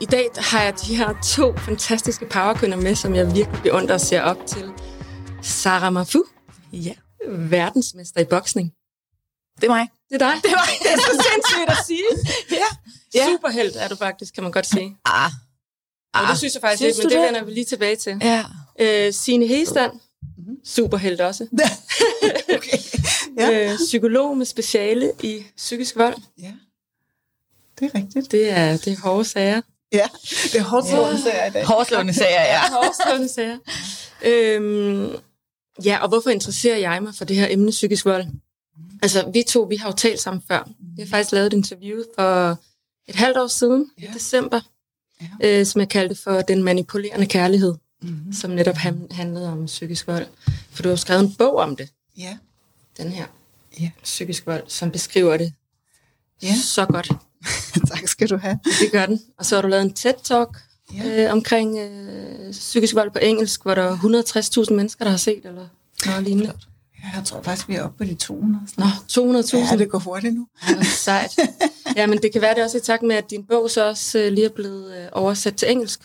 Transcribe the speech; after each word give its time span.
I 0.00 0.04
dag 0.06 0.28
har 0.36 0.62
jeg 0.62 0.74
de 0.86 0.96
her 0.96 1.14
to 1.36 1.56
fantastiske 1.56 2.26
powerkvinder 2.26 2.76
med, 2.76 2.94
som 2.94 3.14
jeg 3.14 3.26
virkelig 3.34 3.62
beundrer 3.62 3.94
og 3.94 4.00
ser 4.00 4.22
op 4.22 4.46
til. 4.46 4.70
Sarah 5.42 5.92
Mafu, 5.92 6.24
Ja, 6.72 6.92
verdensmester 7.28 8.20
i 8.20 8.24
boksning. 8.24 8.72
det 9.60 9.64
er 9.64 9.68
mig. 9.70 9.88
Det 10.08 10.14
er 10.14 10.18
dig. 10.32 10.40
Det 10.42 10.50
er 10.50 10.56
mig. 10.56 10.68
Det 10.82 10.92
er 10.92 10.96
så 10.96 11.26
sindssygt 11.32 11.68
at 11.70 11.76
sige. 11.86 12.04
Ja. 12.50 12.56
Ja. 13.14 13.26
Superhelt 13.28 13.76
er 13.76 13.88
du 13.88 13.96
faktisk, 13.96 14.34
kan 14.34 14.42
man 14.42 14.52
godt 14.52 14.66
sige. 14.66 14.96
Ah. 15.04 15.30
Og 16.14 16.20
det 16.30 16.38
synes 16.38 16.54
jeg 16.54 16.60
faktisk 16.60 16.78
Synes 16.82 16.98
ikke, 16.98 17.04
men 17.04 17.10
det 17.12 17.18
det? 17.18 17.26
vender 17.26 17.44
vi 17.44 17.50
lige 17.52 17.64
tilbage 17.64 17.96
til. 17.96 18.18
Ja. 18.22 18.44
Øh, 18.80 19.12
Signe 19.12 19.46
Hegestand, 19.46 19.92
superhelt 20.64 21.20
også. 21.20 21.46
okay. 22.56 22.78
Ja. 23.38 23.72
Øh, 23.72 23.76
psykolog 23.76 24.36
med 24.36 24.46
speciale 24.46 25.12
i 25.22 25.44
psykisk 25.56 25.96
vold. 25.96 26.14
Ja, 26.38 26.52
det 27.78 27.90
er 27.94 27.98
rigtigt. 27.98 28.30
Det 28.32 28.50
er, 28.50 28.76
det 28.76 28.92
er 28.92 28.96
hårde 29.00 29.24
sager. 29.24 29.60
Ja, 29.92 30.08
det 30.52 30.54
er 30.54 30.62
hårdt 30.62 30.86
slående 30.88 31.22
sager 31.22 31.46
i 31.46 31.50
dag. 31.50 31.64
Hårdslående 31.66 32.12
sager, 32.14 32.40
ja. 32.42 32.60
Hårdslående 32.70 33.28
sager. 33.28 33.58
Øhm, 34.24 35.16
ja, 35.84 35.98
og 36.02 36.08
hvorfor 36.08 36.30
interesserer 36.30 36.76
jeg 36.78 37.02
mig 37.02 37.14
for 37.14 37.24
det 37.24 37.36
her 37.36 37.46
emne 37.50 37.70
psykisk 37.70 38.04
vold? 38.04 38.26
Altså, 39.02 39.30
vi 39.32 39.42
to, 39.48 39.60
vi 39.62 39.76
har 39.76 39.88
jo 39.90 39.96
talt 39.96 40.20
sammen 40.20 40.42
før. 40.48 40.68
Vi 40.96 41.02
har 41.02 41.08
faktisk 41.08 41.32
lavet 41.32 41.46
et 41.46 41.52
interview 41.52 42.02
for 42.18 42.50
et 43.06 43.14
halvt 43.14 43.36
år 43.38 43.46
siden, 43.46 43.90
ja. 44.00 44.04
i 44.04 44.14
december, 44.14 44.60
Ja. 45.20 45.60
øh, 45.60 45.66
som 45.66 45.80
jeg 45.80 45.88
kaldte 45.88 46.14
for 46.14 46.40
Den 46.40 46.62
manipulerende 46.62 47.26
kærlighed, 47.26 47.74
Mm-hmm. 48.02 48.32
som 48.32 48.50
netop 48.50 48.76
ham- 48.76 49.14
handlede 49.14 49.48
om 49.48 49.66
psykisk 49.66 50.06
vold. 50.06 50.26
For 50.72 50.82
du 50.82 50.88
har 50.88 50.96
skrevet 50.96 51.20
en 51.22 51.34
bog 51.34 51.56
om 51.56 51.76
det, 51.76 51.88
Ja, 52.18 52.36
den 52.96 53.12
her, 53.12 53.24
ja. 53.80 53.90
psykisk 54.02 54.46
vold, 54.46 54.62
som 54.68 54.90
beskriver 54.90 55.36
det 55.36 55.52
Ja. 56.42 56.54
så 56.64 56.86
godt. 56.86 57.10
tak 57.94 58.08
skal 58.08 58.28
du 58.30 58.36
have. 58.36 58.58
Det 58.64 58.92
gør 58.92 59.06
den. 59.06 59.20
Og 59.38 59.46
så 59.46 59.54
har 59.54 59.62
du 59.62 59.68
lavet 59.68 59.84
en 59.84 59.94
TED-talk 59.98 60.58
Ja. 60.94 61.24
øh, 61.26 61.32
omkring 61.32 61.78
øh, 61.78 62.50
psykisk 62.52 62.94
vold 62.94 63.10
på 63.10 63.18
engelsk, 63.18 63.62
hvor 63.62 63.74
der 63.74 63.82
er 63.82 63.96
160.000 64.68 64.74
mennesker, 64.74 65.04
der 65.04 65.10
har 65.10 65.18
set, 65.18 65.40
eller 65.44 65.66
noget 66.06 66.22
lignende. 66.22 66.52
Ja, 67.04 67.16
jeg 67.16 67.24
tror 67.24 67.42
faktisk, 67.42 67.68
vi 67.68 67.74
er 67.74 67.82
oppe 67.82 67.98
på 67.98 68.04
de 68.04 68.14
200. 68.14 68.66
Nå, 68.76 68.84
200.000. 68.84 69.56
Ja, 69.56 69.76
det 69.76 69.90
går 69.90 69.98
hurtigt 69.98 70.34
nu. 70.34 70.46
Ja, 70.68 70.74
det 70.74 70.86
sejt. 70.86 71.38
Ja, 71.96 72.06
men 72.06 72.22
det 72.22 72.32
kan 72.32 72.42
være 72.42 72.54
det 72.54 72.64
også 72.64 72.76
i 72.78 72.80
takt 72.80 73.02
med, 73.02 73.16
at 73.16 73.30
din 73.30 73.44
bog 73.44 73.70
så 73.70 73.88
også 73.88 74.18
øh, 74.18 74.32
lige 74.32 74.44
er 74.44 74.48
blevet 74.54 74.96
øh, 74.96 75.06
oversat 75.12 75.56
til 75.56 75.70
engelsk. 75.70 76.00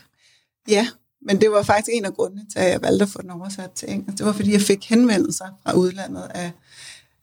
Ja, 0.68 0.88
men 1.28 1.42
det 1.42 1.52
var 1.52 1.64
faktisk 1.64 1.90
en 1.94 2.06
af 2.06 2.14
grundene 2.14 2.42
til, 2.54 2.60
at 2.60 2.70
jeg 2.72 2.82
valgte 2.82 3.04
at 3.04 3.10
få 3.10 3.22
den 3.22 3.30
oversat 3.32 3.72
til 3.72 3.92
engelsk. 3.92 4.18
Det 4.18 4.26
var, 4.26 4.32
fordi 4.34 4.52
jeg 4.54 4.62
fik 4.62 4.90
henvendelser 4.90 5.46
fra 5.64 5.74
udlandet 5.74 6.24
af, 6.34 6.52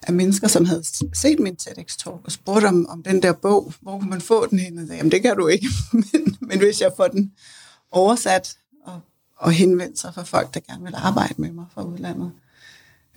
af 0.03 0.13
mennesker, 0.13 0.49
som 0.49 0.65
havde 0.65 0.85
set 1.15 1.41
min 1.41 1.57
TEDx-talk 1.57 2.21
og 2.25 2.33
spurgte 2.33 2.67
om, 2.67 2.87
om 2.89 3.03
den 3.03 3.23
der 3.23 3.33
bog, 3.33 3.73
hvor 3.81 3.99
kunne 3.99 4.11
man 4.11 4.21
få 4.21 4.47
den 4.47 4.59
hen? 4.59 4.79
Og 4.79 4.87
sagde, 4.87 4.97
jamen 4.97 5.13
det 5.13 5.23
kan 5.23 5.37
du 5.37 5.47
ikke, 5.47 5.69
men, 5.93 6.37
men 6.41 6.59
hvis 6.59 6.81
jeg 6.81 6.93
får 6.97 7.09
den 7.09 7.33
oversat 7.91 8.57
og, 8.85 9.01
og 9.37 9.53
henvendt 9.53 9.99
sig 9.99 10.15
fra 10.15 10.23
folk, 10.23 10.55
der 10.55 10.61
gerne 10.61 10.85
vil 10.85 10.95
arbejde 10.97 11.35
med 11.37 11.53
mig 11.53 11.65
fra 11.75 11.83
udlandet. 11.83 12.33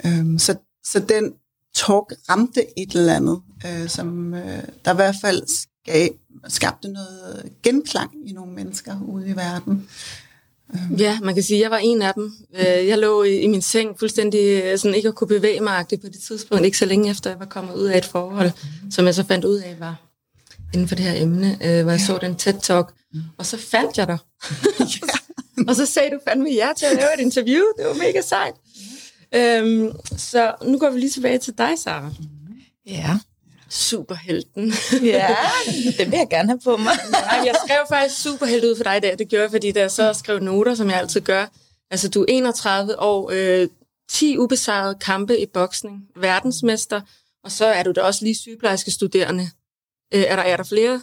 Øhm, 0.06 0.40
så, 0.40 0.56
så 0.84 1.00
den 1.00 1.34
talk 1.74 2.14
ramte 2.30 2.80
et 2.80 2.92
eller 2.92 3.16
andet, 3.16 3.42
øh, 3.66 3.90
som 3.90 4.34
øh, 4.34 4.64
der 4.86 4.94
i 4.94 4.96
hvert 4.96 5.16
fald 5.22 5.44
skab, 5.48 6.12
skabte 6.48 6.88
noget 6.88 7.52
genklang 7.64 8.30
i 8.30 8.34
nogle 8.34 8.54
mennesker 8.54 9.02
ude 9.02 9.30
i 9.30 9.36
verden. 9.36 9.90
Ja, 10.98 11.20
man 11.20 11.34
kan 11.34 11.44
sige, 11.44 11.58
at 11.58 11.62
jeg 11.64 11.72
var 11.72 11.78
en 11.78 12.02
af 12.02 12.14
dem. 12.14 12.34
Øh, 12.60 12.88
Jeg 12.88 12.98
lå 12.98 13.24
i 13.24 13.40
i 13.40 13.48
min 13.48 13.62
seng 13.62 14.00
fuldstændig 14.00 14.64
øh, 14.64 14.78
sådan 14.78 14.96
ikke 14.96 15.08
at 15.08 15.16
kunne 15.16 15.28
bevæge 15.28 15.60
mig 15.62 15.86
på 15.90 15.96
det 16.08 16.20
tidspunkt, 16.28 16.66
ikke 16.66 16.78
så 16.78 16.86
længe 16.86 17.12
efter 17.12 17.30
jeg 17.30 17.40
var 17.40 17.46
kommet 17.46 17.76
ud 17.76 17.86
af 17.86 17.98
et 17.98 18.06
forhold, 18.06 18.52
som 18.92 19.06
jeg 19.06 19.16
så 19.16 19.24
fandt 19.24 19.46
ud 19.46 19.56
af 19.58 19.76
var 19.80 19.96
inden 20.74 20.88
for 20.88 20.96
det 20.96 21.06
her 21.06 21.22
emne, 21.22 21.58
øh, 21.64 21.84
hvor 21.84 21.92
jeg 21.92 22.02
så 22.02 22.18
den 22.22 22.36
TED-talk, 22.36 22.94
og 23.38 23.46
så 23.46 23.58
fandt 23.58 23.98
jeg 23.98 24.08
dig. 24.08 24.18
og 25.68 25.76
så 25.76 25.86
sagde 25.86 26.10
du 26.10 26.20
fandme 26.28 26.50
ja 26.50 26.68
til 26.78 26.86
at 26.86 26.96
lave 26.96 27.10
et 27.18 27.22
interview. 27.22 27.62
Det 27.78 27.86
var 27.86 27.94
mega 27.94 28.22
sejt. 28.22 28.54
Øhm, 29.36 29.92
så 30.18 30.54
nu 30.66 30.78
går 30.80 30.90
vi 30.90 31.00
lige 31.00 31.10
tilbage 31.10 31.38
til 31.38 31.54
dig, 31.58 31.70
Sara. 31.78 32.10
Ja. 32.88 33.18
Superhelten. 33.74 34.74
Ja, 35.04 35.36
det 35.98 36.12
vil 36.12 36.18
jeg 36.18 36.28
gerne 36.30 36.50
have 36.50 36.60
på 36.64 36.78
mig. 36.78 36.94
Ej, 37.14 37.42
jeg 37.46 37.56
skrev 37.66 37.80
faktisk 37.90 38.22
superhelt 38.22 38.64
ud 38.64 38.76
for 38.76 38.84
dig 38.84 38.98
i 38.98 39.00
dag. 39.00 39.20
Det 39.20 39.30
gjorde 39.30 39.44
jeg, 39.44 39.52
fordi 39.52 39.72
da 39.72 39.80
jeg 39.80 39.92
så 39.92 40.14
skrev 40.14 40.40
noter, 40.40 40.76
som 40.76 40.90
jeg 40.90 41.00
altid 41.00 41.22
gør. 41.22 41.46
Altså, 41.92 42.10
du 42.10 42.22
er 42.22 42.26
31 42.30 43.00
år, 43.00 43.32
øh, 43.34 43.68
10 44.10 44.38
ubesejrede 44.38 44.96
kampe 44.96 45.40
i 45.40 45.46
boksning, 45.46 46.08
verdensmester, 46.16 47.02
og 47.44 47.52
så 47.52 47.66
er 47.66 47.84
du 47.84 47.92
da 47.92 48.02
også 48.02 48.24
lige 48.24 48.36
sygeplejerske 48.36 48.92
studerende. 48.92 49.44
Øh, 50.14 50.22
er, 50.22 50.36
der, 50.36 50.44
er 50.44 50.58
der 50.58 50.64
flere 50.64 51.02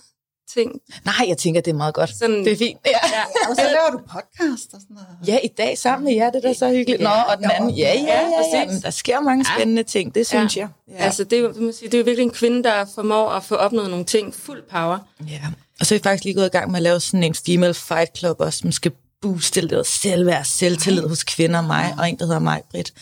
ting? 0.54 0.72
Nej, 1.04 1.14
jeg 1.28 1.38
tænker, 1.38 1.60
det 1.60 1.70
er 1.70 1.74
meget 1.76 1.94
godt. 1.94 2.10
Sådan, 2.18 2.44
Det 2.44 2.52
er 2.52 2.56
fint. 2.56 2.78
Ja. 2.86 2.90
Ja, 2.90 3.48
Og 3.50 3.56
så 3.56 3.62
laver 3.62 3.90
du 3.90 3.98
podcast 3.98 4.74
og 4.74 4.80
sådan 4.80 4.94
noget. 4.94 5.08
Ja, 5.28 5.38
i 5.44 5.48
dag 5.58 5.78
sammen 5.78 6.04
med 6.04 6.14
jer, 6.14 6.30
det 6.30 6.44
er 6.44 6.48
da 6.48 6.54
så 6.54 6.70
hyggeligt. 6.70 7.02
Nå, 7.02 7.08
og 7.08 7.36
den 7.38 7.50
anden, 7.50 7.70
ja, 7.70 7.92
ja, 7.94 8.00
ja, 8.02 8.20
ja, 8.20 8.60
præcis. 8.62 8.72
men 8.74 8.82
der 8.82 8.90
sker 8.90 9.20
mange 9.20 9.44
spændende 9.56 9.82
ting, 9.82 10.14
det 10.14 10.26
synes 10.26 10.56
Ja. 10.56 10.60
jeg. 10.60 10.68
ja. 10.98 11.04
Altså, 11.04 11.24
det 11.24 11.38
er, 11.38 11.42
jo, 11.42 11.48
det, 11.52 11.62
må 11.62 11.72
sige, 11.72 11.88
det 11.88 11.94
er 11.94 11.98
jo 11.98 12.04
virkelig 12.04 12.24
en 12.24 12.30
kvinde, 12.30 12.62
der 12.64 12.84
formår 12.94 13.28
at 13.30 13.44
få 13.44 13.54
opnået 13.54 13.90
nogle 13.90 14.04
ting 14.04 14.34
fuld 14.34 14.62
power. 14.70 14.98
Ja. 15.28 15.40
Og 15.80 15.86
så 15.86 15.94
er 15.94 15.98
vi 15.98 16.02
faktisk 16.02 16.24
lige 16.24 16.34
gået 16.34 16.46
i 16.46 16.48
gang 16.48 16.70
med 16.70 16.78
at 16.78 16.82
lave 16.82 17.00
sådan 17.00 17.24
en 17.24 17.34
female 17.34 17.74
fight 17.74 18.18
club 18.18 18.40
også, 18.40 18.58
som 18.58 18.72
skal 18.72 18.92
booste 19.22 19.60
lidt 19.60 19.86
selvværd, 19.86 20.44
selvtillid 20.44 21.08
hos 21.08 21.24
kvinder 21.24 21.58
og 21.58 21.64
mig, 21.64 21.94
og 21.98 22.08
en, 22.08 22.18
der 22.18 22.24
hedder 22.26 22.38
mig, 22.38 22.62
Britt. 22.70 22.92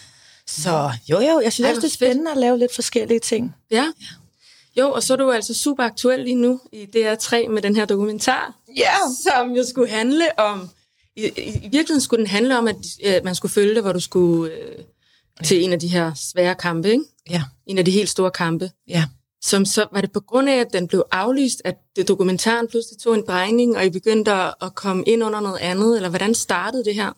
Så 0.47 0.91
jo, 1.11 1.21
jo, 1.21 1.41
jeg 1.45 1.53
synes 1.53 1.65
Ej, 1.67 1.71
også, 1.71 1.81
det 1.81 1.89
er 1.89 1.95
spændende 1.95 2.31
at 2.31 2.37
lave 2.37 2.59
lidt 2.59 2.75
forskellige 2.75 3.21
ting. 3.21 3.55
Ja. 3.71 3.85
Jo, 4.79 4.93
og 4.93 5.03
så 5.03 5.13
er 5.13 5.17
du 5.17 5.31
altså 5.31 5.55
super 5.55 5.83
aktuel 5.85 6.21
lige 6.21 6.35
nu 6.35 6.61
i 6.73 6.83
DR3 6.97 7.49
med 7.49 7.63
den 7.63 7.77
her 7.77 7.85
dokumentar. 7.85 8.55
Ja. 8.77 8.93
som 9.23 9.51
jo 9.51 9.65
skulle 9.65 9.91
handle 9.91 10.39
om... 10.39 10.69
I, 11.17 11.25
i, 11.27 11.31
i 11.49 11.53
virkeligheden 11.63 12.01
skulle 12.01 12.19
den 12.19 12.31
handle 12.31 12.59
om, 12.59 12.69
at 12.69 12.77
øh, 13.05 13.25
man 13.25 13.35
skulle 13.35 13.53
følge 13.53 13.75
det, 13.75 13.83
hvor 13.83 13.93
du 13.93 14.01
skulle 14.01 14.53
øh, 14.53 14.85
til 15.45 15.65
en 15.65 15.73
af 15.73 15.81
de 15.81 15.89
her 15.89 16.13
svære 16.15 16.55
kampe, 16.55 16.91
ikke? 16.91 17.05
Ja, 17.31 17.43
En 17.67 17.79
af 17.79 17.85
de 17.85 17.91
helt 17.91 18.09
store 18.09 18.31
kampe. 18.31 18.71
ja. 18.89 19.05
Som 19.43 19.65
så 19.65 19.87
var 19.93 20.01
det 20.01 20.13
på 20.13 20.21
grund 20.21 20.49
af, 20.49 20.57
at 20.57 20.73
den 20.73 20.89
blev 20.89 21.05
aflyst, 21.13 21.63
at 21.65 21.75
det 21.97 22.09
dokumentaren 22.09 22.69
pludselig 22.69 22.99
tog 23.01 23.15
en 23.15 23.23
drejning, 23.27 23.77
og 23.77 23.85
I 23.87 23.91
begyndte 23.91 24.33
at, 24.33 24.55
at 24.63 24.75
komme 24.75 25.05
ind 25.07 25.25
under 25.25 25.41
noget 25.41 25.59
andet, 25.59 25.97
eller 25.97 26.09
hvordan 26.09 26.35
startede 26.35 26.85
det 26.85 26.95
her? 26.95 27.13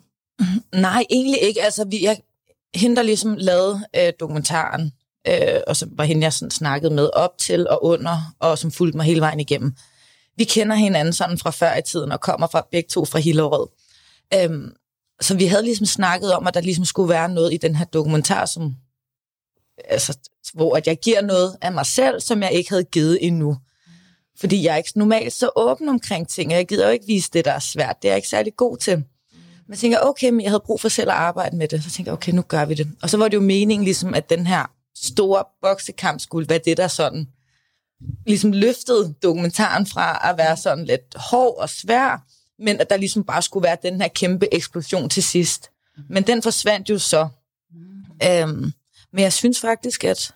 Nej, 0.80 1.04
egentlig 1.10 1.40
ikke. 1.42 1.62
Altså, 1.62 1.84
vi, 1.84 2.02
jeg, 2.04 2.20
hende, 2.74 2.96
der 2.96 3.02
ligesom 3.02 3.36
lavede 3.38 3.80
øh, 3.96 4.12
dokumentaren, 4.20 4.92
øh, 5.28 5.60
og 5.66 5.76
som 5.76 5.90
var 5.92 6.04
hende, 6.04 6.22
jeg 6.22 6.32
sådan 6.32 6.50
snakkede 6.50 6.94
med 6.94 7.10
op 7.12 7.38
til 7.38 7.68
og 7.68 7.84
under, 7.84 8.34
og 8.38 8.58
som 8.58 8.70
fulgte 8.70 8.96
mig 8.96 9.06
hele 9.06 9.20
vejen 9.20 9.40
igennem. 9.40 9.74
Vi 10.36 10.44
kender 10.44 10.76
hinanden 10.76 11.12
sådan 11.12 11.38
fra 11.38 11.50
før 11.50 11.76
i 11.76 11.82
tiden, 11.82 12.12
og 12.12 12.20
kommer 12.20 12.46
fra 12.46 12.66
begge 12.70 12.88
to 12.88 13.04
fra 13.04 13.18
Hillerød. 13.18 13.68
Øhm, 14.34 14.72
så 15.20 15.36
vi 15.36 15.46
havde 15.46 15.62
ligesom 15.62 15.86
snakket 15.86 16.32
om, 16.32 16.46
at 16.46 16.54
der 16.54 16.60
ligesom 16.60 16.84
skulle 16.84 17.08
være 17.08 17.28
noget 17.28 17.54
i 17.54 17.56
den 17.56 17.76
her 17.76 17.84
dokumentar, 17.84 18.46
som, 18.46 18.74
altså, 19.84 20.18
hvor 20.54 20.76
at 20.76 20.86
jeg 20.86 20.98
giver 21.02 21.22
noget 21.22 21.56
af 21.62 21.72
mig 21.72 21.86
selv, 21.86 22.20
som 22.20 22.42
jeg 22.42 22.52
ikke 22.52 22.70
havde 22.70 22.84
givet 22.84 23.18
endnu. 23.26 23.56
Fordi 24.40 24.64
jeg 24.64 24.72
er 24.72 24.76
ikke 24.76 24.92
normalt 24.96 25.32
så 25.32 25.50
åben 25.56 25.88
omkring 25.88 26.28
ting, 26.28 26.52
og 26.52 26.56
jeg 26.56 26.68
gider 26.68 26.86
jo 26.86 26.92
ikke 26.92 27.06
vise 27.06 27.30
det, 27.32 27.44
der 27.44 27.52
er 27.52 27.58
svært. 27.58 27.96
Det 28.02 28.08
er 28.08 28.12
jeg 28.12 28.18
ikke 28.18 28.28
særlig 28.28 28.56
god 28.56 28.76
til. 28.76 28.96
Men 28.96 29.04
jeg 29.70 29.78
tænker, 29.78 29.98
okay, 30.00 30.30
men 30.30 30.40
jeg 30.40 30.50
havde 30.50 30.62
brug 30.66 30.80
for 30.80 30.88
selv 30.88 31.10
at 31.10 31.16
arbejde 31.16 31.56
med 31.56 31.68
det. 31.68 31.84
Så 31.84 31.90
tænker 31.90 32.12
jeg, 32.12 32.16
okay, 32.16 32.32
nu 32.32 32.42
gør 32.42 32.64
vi 32.64 32.74
det. 32.74 32.88
Og 33.02 33.10
så 33.10 33.16
var 33.16 33.28
det 33.28 33.34
jo 33.34 33.40
meningen, 33.40 33.84
ligesom, 33.84 34.14
at 34.14 34.30
den 34.30 34.46
her 34.46 34.66
store 34.96 35.44
boksekamp 35.62 36.20
skulle 36.20 36.48
være 36.48 36.60
det, 36.64 36.76
der 36.76 36.88
sådan 36.88 37.28
ligesom 38.26 38.52
løftede 38.52 39.14
dokumentaren 39.22 39.86
fra 39.86 40.30
at 40.30 40.38
være 40.38 40.56
sådan 40.56 40.84
lidt 40.84 41.14
hård 41.16 41.56
og 41.58 41.68
svær, 41.68 42.24
men 42.58 42.80
at 42.80 42.90
der 42.90 42.96
ligesom 42.96 43.24
bare 43.24 43.42
skulle 43.42 43.64
være 43.64 43.76
den 43.82 44.00
her 44.00 44.08
kæmpe 44.08 44.54
eksplosion 44.54 45.08
til 45.08 45.22
sidst. 45.22 45.70
Men 46.08 46.26
den 46.26 46.42
forsvandt 46.42 46.90
jo 46.90 46.98
så. 46.98 47.28
Øhm, 48.24 48.72
men 49.12 49.22
jeg 49.22 49.32
synes 49.32 49.60
faktisk, 49.60 50.04
at, 50.04 50.34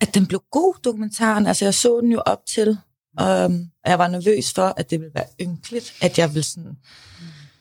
at 0.00 0.14
den 0.14 0.26
blev 0.26 0.42
god, 0.50 0.74
dokumentaren. 0.84 1.46
Altså, 1.46 1.64
jeg 1.64 1.74
så 1.74 2.00
den 2.00 2.12
jo 2.12 2.22
op 2.26 2.46
til, 2.46 2.68
um, 3.20 3.70
og 3.84 3.90
jeg 3.90 3.98
var 3.98 4.08
nervøs 4.08 4.52
for, 4.52 4.74
at 4.76 4.90
det 4.90 5.00
ville 5.00 5.14
være 5.14 5.28
ynkeligt, 5.40 5.94
at 6.00 6.18
jeg 6.18 6.28
ville 6.28 6.44
sådan 6.44 6.76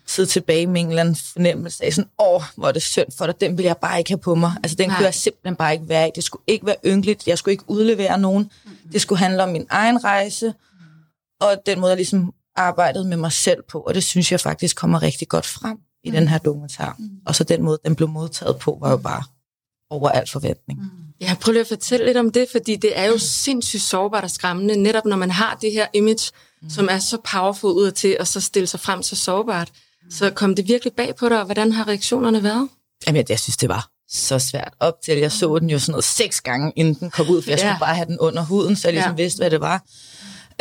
sidde 0.09 0.29
tilbage 0.29 0.67
med 0.67 0.81
en 0.81 0.87
eller 0.87 1.01
anden 1.01 1.15
fornemmelse 1.15 1.85
af 1.85 1.93
sådan, 1.93 2.09
åh, 2.19 2.41
hvor 2.55 2.67
er 2.67 2.71
det 2.71 2.81
synd 2.81 3.07
for 3.17 3.25
dig, 3.25 3.41
den 3.41 3.57
vil 3.57 3.65
jeg 3.65 3.77
bare 3.77 3.97
ikke 3.97 4.11
have 4.11 4.19
på 4.19 4.35
mig. 4.35 4.51
Altså, 4.63 4.75
den 4.75 4.89
Nej. 4.89 4.97
kunne 4.97 5.05
jeg 5.05 5.13
simpelthen 5.13 5.55
bare 5.55 5.73
ikke 5.73 5.89
være 5.89 6.07
i. 6.07 6.11
Det 6.15 6.23
skulle 6.23 6.41
ikke 6.47 6.65
være 6.65 6.75
ynkeligt, 6.85 7.27
jeg 7.27 7.37
skulle 7.37 7.53
ikke 7.53 7.63
udlevere 7.67 8.19
nogen. 8.19 8.51
Det 8.91 9.01
skulle 9.01 9.19
handle 9.19 9.43
om 9.43 9.49
min 9.49 9.67
egen 9.69 10.03
rejse, 10.03 10.53
og 11.41 11.61
den 11.65 11.79
måde, 11.79 11.89
jeg 11.89 11.97
ligesom 11.97 12.33
arbejdede 12.55 13.05
med 13.05 13.17
mig 13.17 13.31
selv 13.31 13.63
på, 13.69 13.79
og 13.79 13.93
det 13.95 14.03
synes 14.03 14.31
jeg 14.31 14.39
faktisk 14.39 14.75
kommer 14.75 15.01
rigtig 15.01 15.27
godt 15.27 15.45
frem 15.45 15.77
i 16.03 16.11
den 16.11 16.27
her 16.27 16.37
dokumentar. 16.37 16.97
Og 17.25 17.35
så 17.35 17.43
den 17.43 17.63
måde, 17.63 17.79
den 17.85 17.95
blev 17.95 18.09
modtaget 18.09 18.59
på, 18.59 18.77
var 18.81 18.89
jo 18.91 18.97
bare 18.97 19.23
over 19.89 20.09
al 20.09 20.29
forventning. 20.29 20.79
Ja, 21.21 21.35
prøv 21.41 21.51
lige 21.51 21.61
at 21.61 21.67
fortælle 21.67 22.05
lidt 22.05 22.17
om 22.17 22.31
det, 22.31 22.47
fordi 22.51 22.75
det 22.75 22.99
er 22.99 23.05
jo 23.05 23.17
sindssygt 23.17 23.83
sårbart 23.83 24.23
og 24.23 24.31
skræmmende, 24.31 24.75
netop 24.75 25.05
når 25.05 25.15
man 25.15 25.31
har 25.31 25.57
det 25.61 25.71
her 25.71 25.87
image, 25.93 26.31
mm. 26.61 26.69
som 26.69 26.87
er 26.91 26.99
så 26.99 27.17
powerful 27.31 27.71
ud 27.71 27.91
til, 27.91 28.17
og 28.19 28.27
så 28.27 28.41
stille 28.41 28.67
sig 28.67 28.79
frem 28.79 29.03
så 29.03 29.15
sårbart. 29.15 29.71
Så 30.11 30.29
kom 30.29 30.55
det 30.55 30.67
virkelig 30.67 30.93
bag 30.93 31.15
på 31.15 31.29
dig, 31.29 31.39
og 31.39 31.45
hvordan 31.45 31.71
har 31.71 31.87
reaktionerne 31.87 32.43
været? 32.43 32.69
Jamen, 33.07 33.25
jeg, 33.29 33.39
synes, 33.39 33.57
det 33.57 33.69
var 33.69 33.89
så 34.09 34.39
svært 34.39 34.73
op 34.79 34.93
til. 35.05 35.17
Jeg 35.17 35.31
så 35.31 35.59
den 35.59 35.69
jo 35.69 35.79
sådan 35.79 35.91
noget 35.91 36.03
seks 36.03 36.41
gange, 36.41 36.73
inden 36.75 36.93
den 36.93 37.09
kom 37.11 37.29
ud, 37.29 37.41
for 37.41 37.49
jeg 37.49 37.59
Ja. 37.59 37.69
skulle 37.71 37.79
bare 37.79 37.95
have 37.95 38.05
den 38.05 38.19
under 38.19 38.43
huden, 38.43 38.75
så 38.75 38.87
jeg 38.87 38.93
ligesom 38.93 39.11
Ja. 39.11 39.15
vidste, 39.23 39.37
hvad 39.39 39.49
det 39.51 39.61
var. 39.61 39.83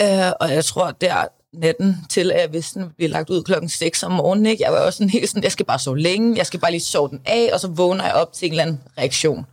Øh, 0.01 0.33
og 0.41 0.53
jeg 0.55 0.65
tror, 0.65 0.91
der, 0.91 1.25
natten 1.55 1.97
til, 2.11 2.31
at 2.33 2.41
jeg 2.41 2.53
vidste, 2.53 2.81
den 2.81 2.91
blev 2.97 3.11
lagt 3.11 3.31
ud 3.31 3.43
klokken 3.43 3.69
6 3.69 4.03
om 4.03 4.13
morgenen. 4.13 4.47
Ikke? 4.47 4.65
Jeg 4.65 4.73
var 4.73 4.79
også 4.79 4.97
sådan 4.97 5.11
helt 5.11 5.29
sådan, 5.29 5.43
jeg 5.43 5.53
skal 5.53 5.67
bare 5.67 5.79
sove 5.79 5.99
længe, 5.99 6.37
jeg 6.37 6.47
skal 6.47 6.61
bare 6.61 6.71
lige 6.71 6.81
sove 6.81 7.09
den 7.09 7.21
af, 7.27 7.51
og 7.53 7.61
så 7.61 7.69
vågner 7.69 8.05
jeg 8.05 8.15
op 8.15 8.33
til 8.33 8.47
en 8.47 8.53
eller 8.53 8.63
anden 8.63 8.81
reaktion. 8.99 9.47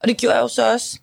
Og 0.00 0.08
det 0.08 0.16
gjorde 0.16 0.34
jeg 0.36 0.42
jo 0.42 0.48
så 0.48 0.72
også. 0.72 0.98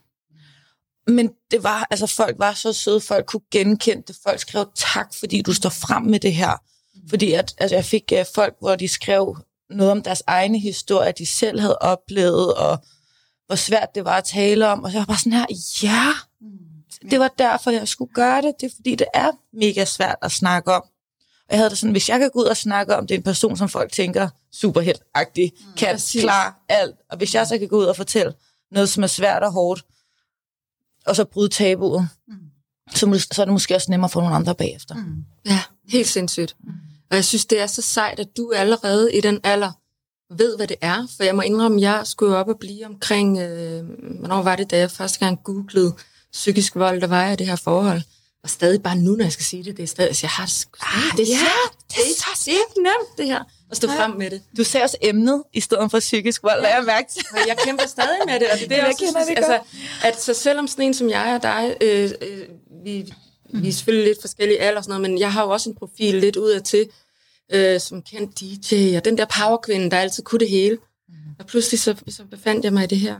Men 1.07 1.29
det 1.51 1.63
var, 1.63 1.87
altså 1.91 2.07
folk 2.07 2.35
var 2.39 2.53
så 2.53 2.73
søde, 2.73 3.01
folk 3.01 3.25
kunne 3.25 3.41
genkende 3.51 4.03
det, 4.07 4.15
folk 4.23 4.39
skrev 4.39 4.65
tak, 4.93 5.07
fordi 5.19 5.41
du 5.41 5.53
står 5.53 5.69
frem 5.69 6.03
med 6.03 6.19
det 6.19 6.33
her. 6.33 6.61
Fordi 7.09 7.33
at, 7.33 7.55
altså, 7.57 7.75
jeg 7.75 7.85
fik 7.85 8.11
uh, 8.11 8.25
folk, 8.35 8.55
hvor 8.59 8.75
de 8.75 8.87
skrev 8.87 9.37
noget 9.69 9.91
om 9.91 10.01
deres 10.01 10.23
egne 10.27 10.59
historier, 10.59 11.11
de 11.11 11.25
selv 11.25 11.59
havde 11.59 11.77
oplevet, 11.77 12.53
og 12.53 12.77
hvor 13.45 13.55
svært 13.55 13.95
det 13.95 14.05
var 14.05 14.17
at 14.17 14.23
tale 14.23 14.67
om. 14.67 14.83
Og 14.83 14.93
jeg 14.93 14.99
var 14.99 15.05
bare 15.05 15.17
sådan 15.17 15.33
her, 15.33 15.45
ja, 15.83 16.13
det 17.11 17.19
var 17.19 17.27
derfor, 17.27 17.71
jeg 17.71 17.87
skulle 17.87 18.13
gøre 18.13 18.41
det. 18.41 18.53
Det 18.59 18.71
er 18.71 18.75
fordi, 18.75 18.95
det 18.95 19.07
er 19.13 19.31
mega 19.53 19.85
svært 19.85 20.15
at 20.21 20.31
snakke 20.31 20.73
om. 20.73 20.81
Og 21.49 21.49
jeg 21.49 21.57
havde 21.57 21.69
det 21.69 21.77
sådan, 21.77 21.91
hvis 21.91 22.09
jeg 22.09 22.19
kan 22.19 22.29
gå 22.33 22.39
ud 22.39 22.45
og 22.45 22.57
snakke 22.57 22.95
om, 22.95 23.07
det 23.07 23.15
er 23.15 23.19
en 23.19 23.23
person, 23.23 23.57
som 23.57 23.69
folk 23.69 23.91
tænker 23.91 24.29
superheltagtig, 24.51 25.51
mm, 25.59 25.73
kan 25.77 25.93
præcis. 25.93 26.21
klare 26.21 26.53
alt. 26.69 26.95
Og 27.09 27.17
hvis 27.17 27.35
jeg 27.35 27.47
så 27.47 27.57
kan 27.57 27.67
gå 27.67 27.77
ud 27.77 27.85
og 27.85 27.95
fortælle 27.95 28.33
noget, 28.71 28.89
som 28.89 29.03
er 29.03 29.07
svært 29.07 29.43
og 29.43 29.51
hårdt, 29.51 29.85
og 31.05 31.15
så 31.15 31.25
bryde 31.25 31.49
tabuet, 31.49 32.09
mm. 32.27 32.33
så, 32.91 33.27
så 33.31 33.41
er 33.41 33.45
det 33.45 33.53
måske 33.53 33.75
også 33.75 33.91
nemmere 33.91 34.09
for 34.09 34.21
nogle 34.21 34.35
andre 34.35 34.55
bagefter. 34.55 34.95
Mm. 34.95 35.25
Ja, 35.45 35.59
helt 35.87 36.07
sindssygt. 36.07 36.55
Mm. 36.63 36.71
Og 37.11 37.15
jeg 37.15 37.25
synes, 37.25 37.45
det 37.45 37.59
er 37.59 37.67
så 37.67 37.81
sejt, 37.81 38.19
at 38.19 38.37
du 38.37 38.51
allerede 38.55 39.15
i 39.15 39.21
den 39.21 39.39
alder 39.43 39.71
ved, 40.37 40.55
hvad 40.55 40.67
det 40.67 40.77
er. 40.81 41.07
For 41.17 41.23
jeg 41.23 41.35
må 41.35 41.41
indrømme, 41.41 41.77
at 41.77 41.81
jeg 41.81 42.01
skulle 42.05 42.35
op 42.35 42.47
og 42.47 42.59
blive 42.59 42.85
omkring, 42.85 43.39
øh, 43.39 43.83
hvornår 44.19 44.41
var 44.41 44.55
det, 44.55 44.71
da 44.71 44.77
jeg 44.77 44.91
første 44.91 45.19
gang 45.19 45.39
googlede 45.43 45.93
psykisk 46.31 46.75
vold, 46.75 47.01
der 47.01 47.07
var 47.07 47.25
jeg 47.25 47.39
det 47.39 47.47
her 47.47 47.55
forhold. 47.55 48.01
Og 48.43 48.49
stadig 48.49 48.83
bare 48.83 48.95
nu, 48.95 49.15
når 49.15 49.23
jeg 49.25 49.31
skal 49.31 49.45
sige 49.45 49.63
det, 49.63 49.77
det 49.77 49.83
er 49.83 49.87
stadig, 49.87 50.09
altså, 50.09 50.25
jeg 50.25 50.31
har 50.31 50.45
det, 50.45 50.67
ah, 50.81 51.17
det, 51.17 51.23
er, 51.23 51.37
ja, 51.37 51.45
det, 51.89 51.97
er, 51.97 52.35
så 52.35 52.51
nemt, 52.77 53.17
det 53.17 53.25
her, 53.25 53.43
at 53.71 53.77
stå 53.77 53.87
frem 53.87 54.11
med 54.11 54.29
det. 54.29 54.41
Du 54.57 54.63
ser 54.63 54.83
også 54.83 54.97
emnet 55.01 55.43
i 55.53 55.61
stedet 55.61 55.91
for 55.91 55.99
psykisk 55.99 56.43
vold, 56.43 56.61
ja. 56.61 56.75
jeg 56.75 56.83
mærke 56.85 57.11
til. 57.11 57.25
Og 57.33 57.39
jeg 57.47 57.57
kæmper 57.65 57.87
stadig 57.87 58.19
med 58.25 58.39
det, 58.39 58.47
og 58.51 58.57
det 58.57 58.63
er 58.63 58.69
det, 58.69 58.75
jeg, 58.75 58.85
jeg 58.87 58.95
synes, 58.97 59.27
det 59.27 59.37
altså, 59.37 59.59
at 60.03 60.21
så 60.21 60.33
selvom 60.33 60.67
sådan 60.67 60.85
en 60.85 60.93
som 60.93 61.09
jeg 61.09 61.35
og 61.35 61.43
dig, 61.43 61.77
øh, 61.81 62.11
øh, 62.21 62.43
vi, 62.83 63.13
vi 63.53 63.67
er 63.67 63.71
selvfølgelig 63.71 64.07
lidt 64.07 64.21
forskellige 64.21 64.59
alder 64.59 64.77
og 64.77 64.83
sådan 64.83 65.01
noget, 65.01 65.11
men 65.11 65.19
jeg 65.19 65.33
har 65.33 65.43
jo 65.43 65.49
også 65.49 65.69
en 65.69 65.75
profil 65.75 66.15
lidt 66.15 66.35
ud 66.35 66.49
af 66.49 66.63
til, 66.63 66.89
øh, 67.53 67.79
som 67.79 68.01
kendt 68.01 68.39
DJ, 68.39 68.97
og 68.97 69.05
den 69.05 69.17
der 69.17 69.25
powerkvinde, 69.39 69.91
der 69.91 69.97
altid 69.97 70.23
kunne 70.23 70.39
det 70.39 70.49
hele. 70.49 70.77
Og 71.39 71.45
pludselig 71.45 71.79
så, 71.79 71.95
så 72.07 72.23
befandt 72.25 72.65
jeg 72.65 72.73
mig 72.73 72.83
i 72.83 72.87
det 72.87 72.99
her. 72.99 73.15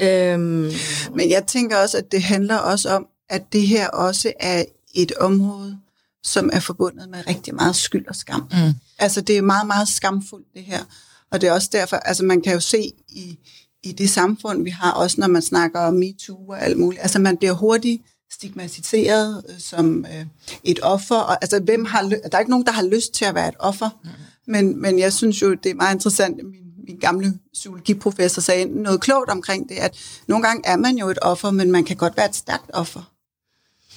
Øhm. 0.00 0.72
Men 1.14 1.30
jeg 1.30 1.46
tænker 1.46 1.76
også, 1.76 1.98
at 1.98 2.12
det 2.12 2.22
handler 2.22 2.56
også 2.56 2.90
om, 2.90 3.06
at 3.28 3.52
det 3.52 3.68
her 3.68 3.88
også 3.88 4.32
er 4.40 4.64
et 4.94 5.12
område, 5.12 5.78
som 6.22 6.50
er 6.52 6.60
forbundet 6.60 7.08
med 7.08 7.26
rigtig 7.26 7.54
meget 7.54 7.76
skyld 7.76 8.06
og 8.08 8.16
skam. 8.16 8.40
Mm. 8.52 8.74
Altså 8.98 9.20
det 9.20 9.36
er 9.38 9.42
meget, 9.42 9.66
meget 9.66 9.88
skamfuldt 9.88 10.46
det 10.54 10.62
her. 10.62 10.84
Og 11.30 11.40
det 11.40 11.48
er 11.48 11.52
også 11.52 11.68
derfor, 11.72 11.96
altså 11.96 12.24
man 12.24 12.42
kan 12.42 12.52
jo 12.52 12.60
se 12.60 12.92
i, 13.08 13.38
i 13.82 13.92
det 13.92 14.10
samfund, 14.10 14.64
vi 14.64 14.70
har, 14.70 14.92
også 14.92 15.20
når 15.20 15.26
man 15.26 15.42
snakker 15.42 15.80
om 15.80 15.94
MeToo 15.94 16.48
og 16.48 16.62
alt 16.62 16.78
muligt, 16.78 17.02
altså 17.02 17.18
man 17.18 17.36
bliver 17.36 17.52
hurtigt 17.52 18.02
stigmatiseret 18.32 19.44
øh, 19.48 19.60
som 19.60 20.06
øh, 20.14 20.26
et 20.64 20.78
offer. 20.82 21.16
Og, 21.16 21.38
altså, 21.42 21.60
hvem 21.60 21.84
har, 21.84 22.02
der 22.02 22.18
er 22.32 22.38
ikke 22.38 22.50
nogen, 22.50 22.66
der 22.66 22.72
har 22.72 22.86
lyst 22.86 23.14
til 23.14 23.24
at 23.24 23.34
være 23.34 23.48
et 23.48 23.56
offer. 23.58 23.90
Mm. 24.04 24.10
Men, 24.46 24.80
men 24.80 24.98
jeg 24.98 25.12
synes 25.12 25.42
jo, 25.42 25.54
det 25.54 25.70
er 25.70 25.74
meget 25.74 25.94
interessant, 25.94 26.36
min, 26.36 26.62
min 26.86 26.96
gamle 26.96 27.38
psykologiprofessor 27.52 28.40
sagde 28.42 28.64
noget 28.64 29.00
klogt 29.00 29.30
omkring 29.30 29.68
det, 29.68 29.74
at 29.74 29.98
nogle 30.26 30.46
gange 30.46 30.62
er 30.66 30.76
man 30.76 30.98
jo 30.98 31.08
et 31.08 31.18
offer, 31.22 31.50
men 31.50 31.70
man 31.70 31.84
kan 31.84 31.96
godt 31.96 32.16
være 32.16 32.28
et 32.28 32.34
stærkt 32.34 32.70
offer. 32.74 33.12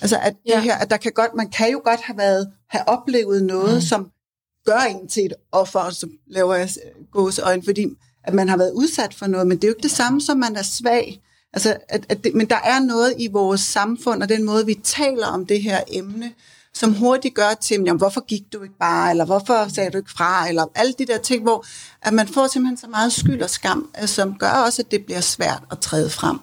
Altså 0.02 0.18
at 0.22 0.36
ja. 0.48 0.56
det 0.56 0.64
her, 0.64 0.76
at 0.76 0.90
der 0.90 0.98
kan 0.98 1.12
godt, 1.12 1.36
man 1.36 1.50
kan 1.50 1.72
jo 1.72 1.82
godt 1.84 2.02
have 2.02 2.18
været, 2.18 2.52
have 2.70 2.88
oplevet 2.88 3.44
noget, 3.44 3.76
mm. 3.76 3.82
som 3.82 4.08
gør 4.66 4.80
en 4.80 5.08
til 5.08 5.26
et 5.26 5.34
offer, 5.52 5.80
og 5.80 5.94
så 5.94 6.08
laver 6.28 6.56
jeg 6.56 6.70
gåseøjne, 7.12 7.64
fordi 7.64 7.86
at 8.24 8.34
man 8.34 8.50
har 8.50 8.58
været 8.58 8.72
udsat 8.72 9.14
for 9.14 9.28
noget, 9.28 9.48
men 9.48 9.58
det 9.58 9.64
er 9.64 9.68
jo 9.68 9.72
ikke 9.72 9.84
det 9.84 9.92
samme 9.92 10.22
som, 10.22 10.38
man 10.38 10.56
er 10.56 10.64
svag. 10.64 11.22
Altså, 11.54 11.78
at, 11.90 12.06
at 12.10 12.24
det, 12.24 12.36
men 12.36 12.50
der 12.50 12.60
er 12.64 12.80
noget 12.80 13.14
i 13.20 13.28
vores 13.28 13.62
samfund, 13.62 14.24
og 14.24 14.30
den 14.30 14.44
måde, 14.44 14.66
vi 14.66 14.74
taler 14.84 15.28
om 15.28 15.46
det 15.46 15.62
her 15.62 15.82
emne, 15.88 16.32
som 16.74 16.94
hurtigt 16.94 17.36
gør 17.36 17.54
til, 17.62 17.76
jamen, 17.86 17.98
hvorfor 17.98 18.26
gik 18.26 18.44
du 18.54 18.64
ikke 18.64 18.78
bare, 18.80 19.10
eller 19.10 19.26
hvorfor 19.26 19.68
sagde 19.74 19.90
du 19.90 19.98
ikke 19.98 20.12
fra, 20.12 20.50
eller 20.50 20.66
alle 20.76 20.94
de 21.00 21.06
der 21.06 21.18
ting, 21.18 21.44
hvor 21.44 21.66
at 22.02 22.14
man 22.14 22.28
får 22.28 22.48
simpelthen 22.48 22.78
så 22.78 22.88
meget 22.88 23.14
skyld 23.14 23.42
og 23.42 23.50
skam, 23.50 23.90
øh, 24.02 24.08
som 24.08 24.38
gør 24.38 24.52
også, 24.52 24.82
at 24.82 24.92
det 24.92 25.06
bliver 25.06 25.22
svært 25.22 25.64
at 25.72 25.80
træde 25.80 26.10
frem. 26.10 26.40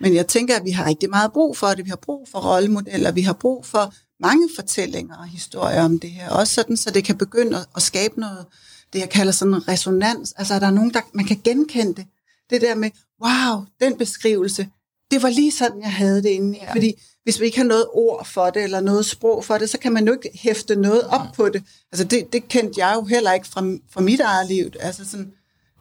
Men 0.00 0.14
jeg 0.14 0.26
tænker, 0.26 0.56
at 0.56 0.64
vi 0.64 0.70
har 0.70 0.86
rigtig 0.86 1.10
meget 1.10 1.32
brug 1.32 1.56
for 1.56 1.66
det. 1.66 1.84
Vi 1.84 1.90
har 1.90 1.96
brug 1.96 2.28
for 2.32 2.38
rollemodeller, 2.38 3.12
vi 3.12 3.22
har 3.22 3.32
brug 3.32 3.66
for 3.66 3.94
mange 4.20 4.48
fortællinger 4.56 5.16
og 5.16 5.26
historier 5.26 5.82
om 5.82 5.98
det 5.98 6.10
her. 6.10 6.30
Også 6.30 6.54
sådan, 6.54 6.76
så 6.76 6.90
det 6.90 7.04
kan 7.04 7.18
begynde 7.18 7.64
at 7.76 7.82
skabe 7.82 8.20
noget, 8.20 8.46
det 8.92 8.98
jeg 8.98 9.10
kalder 9.10 9.32
sådan 9.32 9.54
en 9.54 9.68
resonans. 9.68 10.32
Altså, 10.36 10.54
er 10.54 10.58
der 10.58 10.70
nogen, 10.70 10.94
der 10.94 11.00
man 11.12 11.24
kan 11.24 11.40
genkende 11.44 11.94
det. 11.94 12.06
Det 12.50 12.60
der 12.60 12.74
med, 12.74 12.90
wow, 13.24 13.64
den 13.80 13.98
beskrivelse, 13.98 14.68
det 15.10 15.22
var 15.22 15.28
lige 15.28 15.52
sådan, 15.52 15.82
jeg 15.82 15.92
havde 15.92 16.22
det 16.22 16.28
inde 16.28 16.58
Ja. 16.62 16.72
Fordi 16.72 16.94
hvis 17.22 17.40
vi 17.40 17.44
ikke 17.44 17.58
har 17.58 17.64
noget 17.64 17.86
ord 17.92 18.26
for 18.26 18.50
det, 18.50 18.64
eller 18.64 18.80
noget 18.80 19.06
sprog 19.06 19.44
for 19.44 19.58
det, 19.58 19.70
så 19.70 19.78
kan 19.78 19.92
man 19.92 20.06
jo 20.06 20.12
ikke 20.12 20.30
hæfte 20.34 20.76
noget 20.76 21.02
op 21.08 21.26
på 21.36 21.48
det. 21.48 21.64
Altså 21.92 22.04
det, 22.04 22.32
det 22.32 22.48
kendte 22.48 22.86
jeg 22.86 22.94
jo 22.96 23.04
heller 23.04 23.32
ikke 23.32 23.46
fra, 23.46 23.60
fra 23.90 24.00
mit 24.00 24.20
eget 24.20 24.48
liv. 24.48 24.70
Altså 24.80 25.10
sådan, 25.10 25.32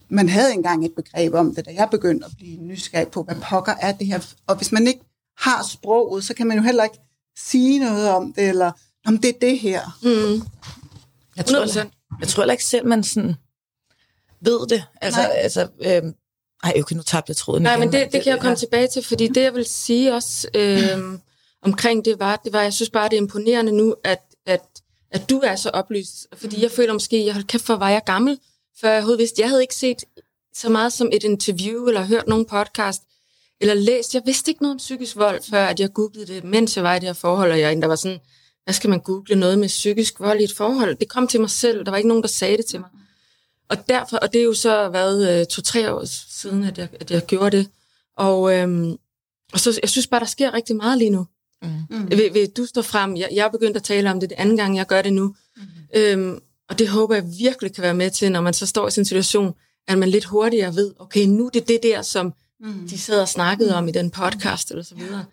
man 0.10 0.30
havde 0.30 0.54
engang 0.54 0.86
et 0.86 0.94
begreb 0.96 1.34
om 1.34 1.56
det, 1.56 1.66
da 1.66 1.72
jeg 1.74 1.88
begyndte 1.92 2.26
at 2.26 2.32
blive 2.38 2.62
nysgerrig 2.62 3.08
på, 3.08 3.24
hvad 3.24 3.36
pokker 3.50 3.74
er 3.82 3.92
det 3.92 4.08
her. 4.08 4.34
Og 4.48 4.56
hvis 4.56 4.72
man 4.72 4.88
ikke 4.88 5.02
har 5.38 5.64
sproget, 5.64 6.24
så 6.24 6.34
kan 6.34 6.48
man 6.48 6.58
jo 6.58 6.64
heller 6.64 6.84
ikke 6.84 7.00
sige 7.38 7.80
noget 7.80 8.10
om 8.10 8.34
det, 8.34 8.50
eller 8.50 8.72
om 9.06 9.18
det 9.18 9.30
er 9.30 9.40
det 9.42 9.60
her. 9.60 9.98
Mm. 10.04 10.42
Jeg, 11.36 11.46
tror, 11.46 11.80
jeg, 11.80 11.90
jeg 12.20 12.28
tror 12.28 12.44
heller 12.44 12.54
ikke 12.54 12.66
selv, 12.66 12.86
man 12.86 13.04
sådan 13.04 13.36
ved 14.42 14.68
det. 14.68 14.84
Altså, 15.02 15.22
altså 15.22 15.68
øh, 15.80 16.14
ej, 16.64 16.74
okay, 16.80 16.96
nu 16.96 17.04
tabte 17.04 17.30
jeg 17.30 17.38
tråden 17.38 17.64
Nej, 17.64 17.74
igen. 17.74 17.80
men 17.80 17.94
det, 17.94 18.14
det 18.14 18.24
kan 18.24 18.32
jeg 18.32 18.40
komme 18.40 18.50
ja. 18.50 18.56
tilbage 18.56 18.88
til, 18.88 19.04
fordi 19.04 19.28
det, 19.28 19.42
jeg 19.42 19.54
vil 19.54 19.66
sige 19.66 20.14
også 20.14 20.48
øh, 20.54 21.20
omkring 21.62 22.06
det 22.06 22.20
var, 22.20 22.42
det 22.46 22.54
var, 22.54 22.62
jeg 22.62 22.74
synes 22.74 22.90
bare, 22.90 23.10
det 23.10 23.14
er 23.14 23.22
imponerende 23.22 23.72
nu, 23.72 23.96
at, 24.04 24.22
at, 24.46 24.62
at 25.12 25.30
du 25.30 25.40
er 25.40 25.56
så 25.56 25.70
oplyst. 25.70 26.28
Fordi 26.34 26.64
jeg 26.64 26.72
føler 26.72 26.94
måske, 26.94 27.26
jeg 27.26 27.34
holdt 27.34 27.48
kæft 27.48 27.66
for, 27.66 27.76
var 27.76 27.90
jeg 27.90 28.02
gammel, 28.06 28.40
før 28.82 28.90
jeg 28.90 28.98
overhovedet 28.98 29.20
vidste. 29.20 29.42
Jeg 29.42 29.50
havde 29.50 29.62
ikke 29.62 29.76
set 29.76 30.04
så 30.56 30.70
meget 30.70 30.94
som 30.94 31.10
et 31.14 31.24
interview, 31.24 31.88
eller 31.88 32.02
hørt 32.06 32.28
nogen 32.28 32.46
podcast, 32.46 33.02
eller 33.62 33.74
læst. 33.74 34.14
Jeg 34.14 34.22
vidste 34.26 34.52
ikke 34.52 34.62
noget 34.62 34.74
om 34.74 34.78
psykisk 34.78 35.16
vold, 35.16 35.42
før 35.50 35.66
at 35.66 35.80
jeg 35.80 35.94
googlede 35.94 36.34
det, 36.34 36.44
mens 36.44 36.76
jeg 36.76 36.84
var 36.84 36.96
i 36.96 37.00
det 37.00 37.08
her 37.08 37.14
forhold, 37.14 37.52
og 37.52 37.60
jeg 37.60 37.78
der 37.82 37.88
var 37.88 37.96
sådan, 37.96 38.20
hvad 38.64 38.74
skal 38.74 38.90
man 38.90 39.00
google 39.00 39.36
noget 39.36 39.60
med 39.60 39.68
psykisk 39.68 40.20
vold 40.20 40.40
i 40.40 40.44
et 40.44 40.54
forhold? 40.58 40.96
Det 40.96 41.10
kom 41.10 41.28
til 41.28 41.40
mig 41.40 41.50
selv, 41.50 41.86
der 41.86 41.92
var 41.92 41.98
ikke 41.98 42.08
nogen, 42.08 42.24
der 42.24 42.30
sagde 42.30 42.58
det 42.58 42.66
til 42.66 42.80
mig. 42.80 42.90
Og 43.70 43.90
derfor, 43.90 44.18
og 44.18 44.34
det 44.34 44.42
er 44.42 44.46
jo 44.46 44.54
så 44.54 44.90
været 44.90 45.40
øh, 45.40 45.46
to-tre 45.46 45.94
år 45.94 46.04
siden, 46.30 46.64
at 46.64 46.78
jeg, 46.78 46.88
at 47.00 47.12
jeg 47.12 47.26
gjorde 47.26 47.58
det. 47.58 47.70
Og, 48.18 48.54
øhm, 48.54 48.98
og 49.54 49.60
så, 49.60 49.80
jeg 49.82 49.90
synes 49.90 50.08
bare, 50.08 50.20
der 50.20 50.26
sker 50.26 50.54
rigtig 50.54 50.76
meget 50.76 50.98
lige 50.98 51.10
nu. 51.10 51.28
Mm. 51.62 52.10
Vil, 52.10 52.30
vil 52.34 52.50
du 52.58 52.66
stå 52.66 52.82
frem? 52.82 53.18
Jeg, 53.18 53.30
jeg 53.32 53.46
er 53.46 53.50
begyndt 53.50 53.78
at 53.78 53.84
tale 53.84 54.12
om 54.12 54.20
det, 54.20 54.30
det 54.30 54.36
anden 54.36 54.58
gang, 54.58 54.78
jeg 54.78 54.86
gør 54.86 55.02
det 55.02 55.14
nu. 55.14 55.36
Mm. 55.58 55.64
Øhm, 55.96 56.40
og 56.70 56.80
det 56.80 56.88
håber 56.88 57.16
jeg 57.16 57.24
virkelig 57.40 57.74
kan 57.74 57.82
være 57.82 57.94
med 57.94 58.12
til, 58.12 58.32
når 58.32 58.42
man 58.42 58.54
så 58.54 58.66
står 58.66 58.88
i 58.88 58.92
sin 58.92 59.06
situation, 59.06 59.54
at 59.88 59.98
man 59.98 60.10
lidt 60.10 60.26
hurtigere 60.26 60.76
ved, 60.76 60.94
okay, 61.00 61.26
nu 61.26 61.46
er 61.46 61.50
det 61.50 61.68
det 61.68 61.80
der, 61.84 62.02
som 62.02 62.34
mm. 62.60 62.88
de 62.90 62.98
sad 62.98 63.22
og 63.22 63.28
snakkede 63.28 63.76
om 63.76 63.88
i 63.88 63.92
den 63.92 64.12
podcast, 64.12 64.72
eller 64.72 64.84
så 64.84 64.96
videre. 64.96 65.26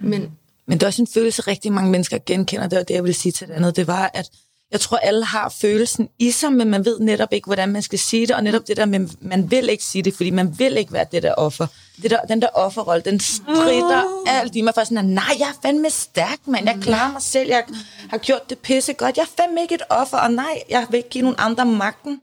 Men, 0.00 0.32
Men 0.66 0.78
det 0.78 0.82
er 0.82 0.86
også 0.86 1.02
en 1.02 1.08
følelse, 1.14 1.42
rigtig 1.42 1.72
mange 1.72 1.90
mennesker 1.90 2.18
genkender, 2.26 2.68
det 2.68 2.76
var 2.76 2.82
det, 2.82 2.94
jeg 2.94 3.04
vil 3.04 3.14
sige 3.14 3.32
til 3.32 3.48
det 3.48 3.54
andet, 3.54 3.76
det 3.76 3.86
var, 3.86 4.10
at 4.14 4.30
jeg 4.72 4.80
tror, 4.80 4.96
alle 4.96 5.24
har 5.24 5.48
følelsen 5.48 6.08
i 6.18 6.30
sig, 6.30 6.52
men 6.52 6.70
man 6.70 6.84
ved 6.84 7.00
netop 7.00 7.32
ikke, 7.32 7.46
hvordan 7.46 7.68
man 7.68 7.82
skal 7.82 7.98
sige 7.98 8.26
det, 8.26 8.36
og 8.36 8.44
netop 8.44 8.68
det 8.68 8.76
der 8.76 8.84
med, 8.84 9.08
man 9.20 9.50
vil 9.50 9.68
ikke 9.68 9.84
sige 9.84 10.02
det, 10.02 10.14
fordi 10.14 10.30
man 10.30 10.58
vil 10.58 10.76
ikke 10.76 10.92
være 10.92 11.06
det 11.12 11.22
der 11.22 11.34
offer. 11.34 11.66
Det 12.02 12.10
der, 12.10 12.20
den 12.20 12.42
der 12.42 12.48
offerrolle, 12.48 13.02
den 13.02 13.20
strider 13.20 14.04
oh. 14.04 14.40
alt 14.40 14.56
i 14.56 14.60
mig 14.60 14.74
for 14.74 14.84
sådan, 14.84 14.98
at 14.98 15.04
nej, 15.04 15.34
jeg 15.38 15.48
er 15.48 15.58
fandme 15.62 15.90
stærk, 15.90 16.38
mand. 16.46 16.66
Jeg 16.66 16.78
klarer 16.82 17.12
mig 17.12 17.22
selv, 17.22 17.48
jeg 17.48 17.64
har 18.10 18.18
gjort 18.18 18.50
det 18.50 18.58
pisse 18.58 18.92
godt. 18.92 19.16
Jeg 19.16 19.22
er 19.22 19.42
fandme 19.42 19.62
ikke 19.62 19.74
et 19.74 19.82
offer, 19.90 20.18
og 20.18 20.32
nej, 20.32 20.62
jeg 20.70 20.86
vil 20.90 20.96
ikke 20.96 21.08
give 21.08 21.22
nogen 21.22 21.36
andre 21.38 21.66
magten 21.66 22.20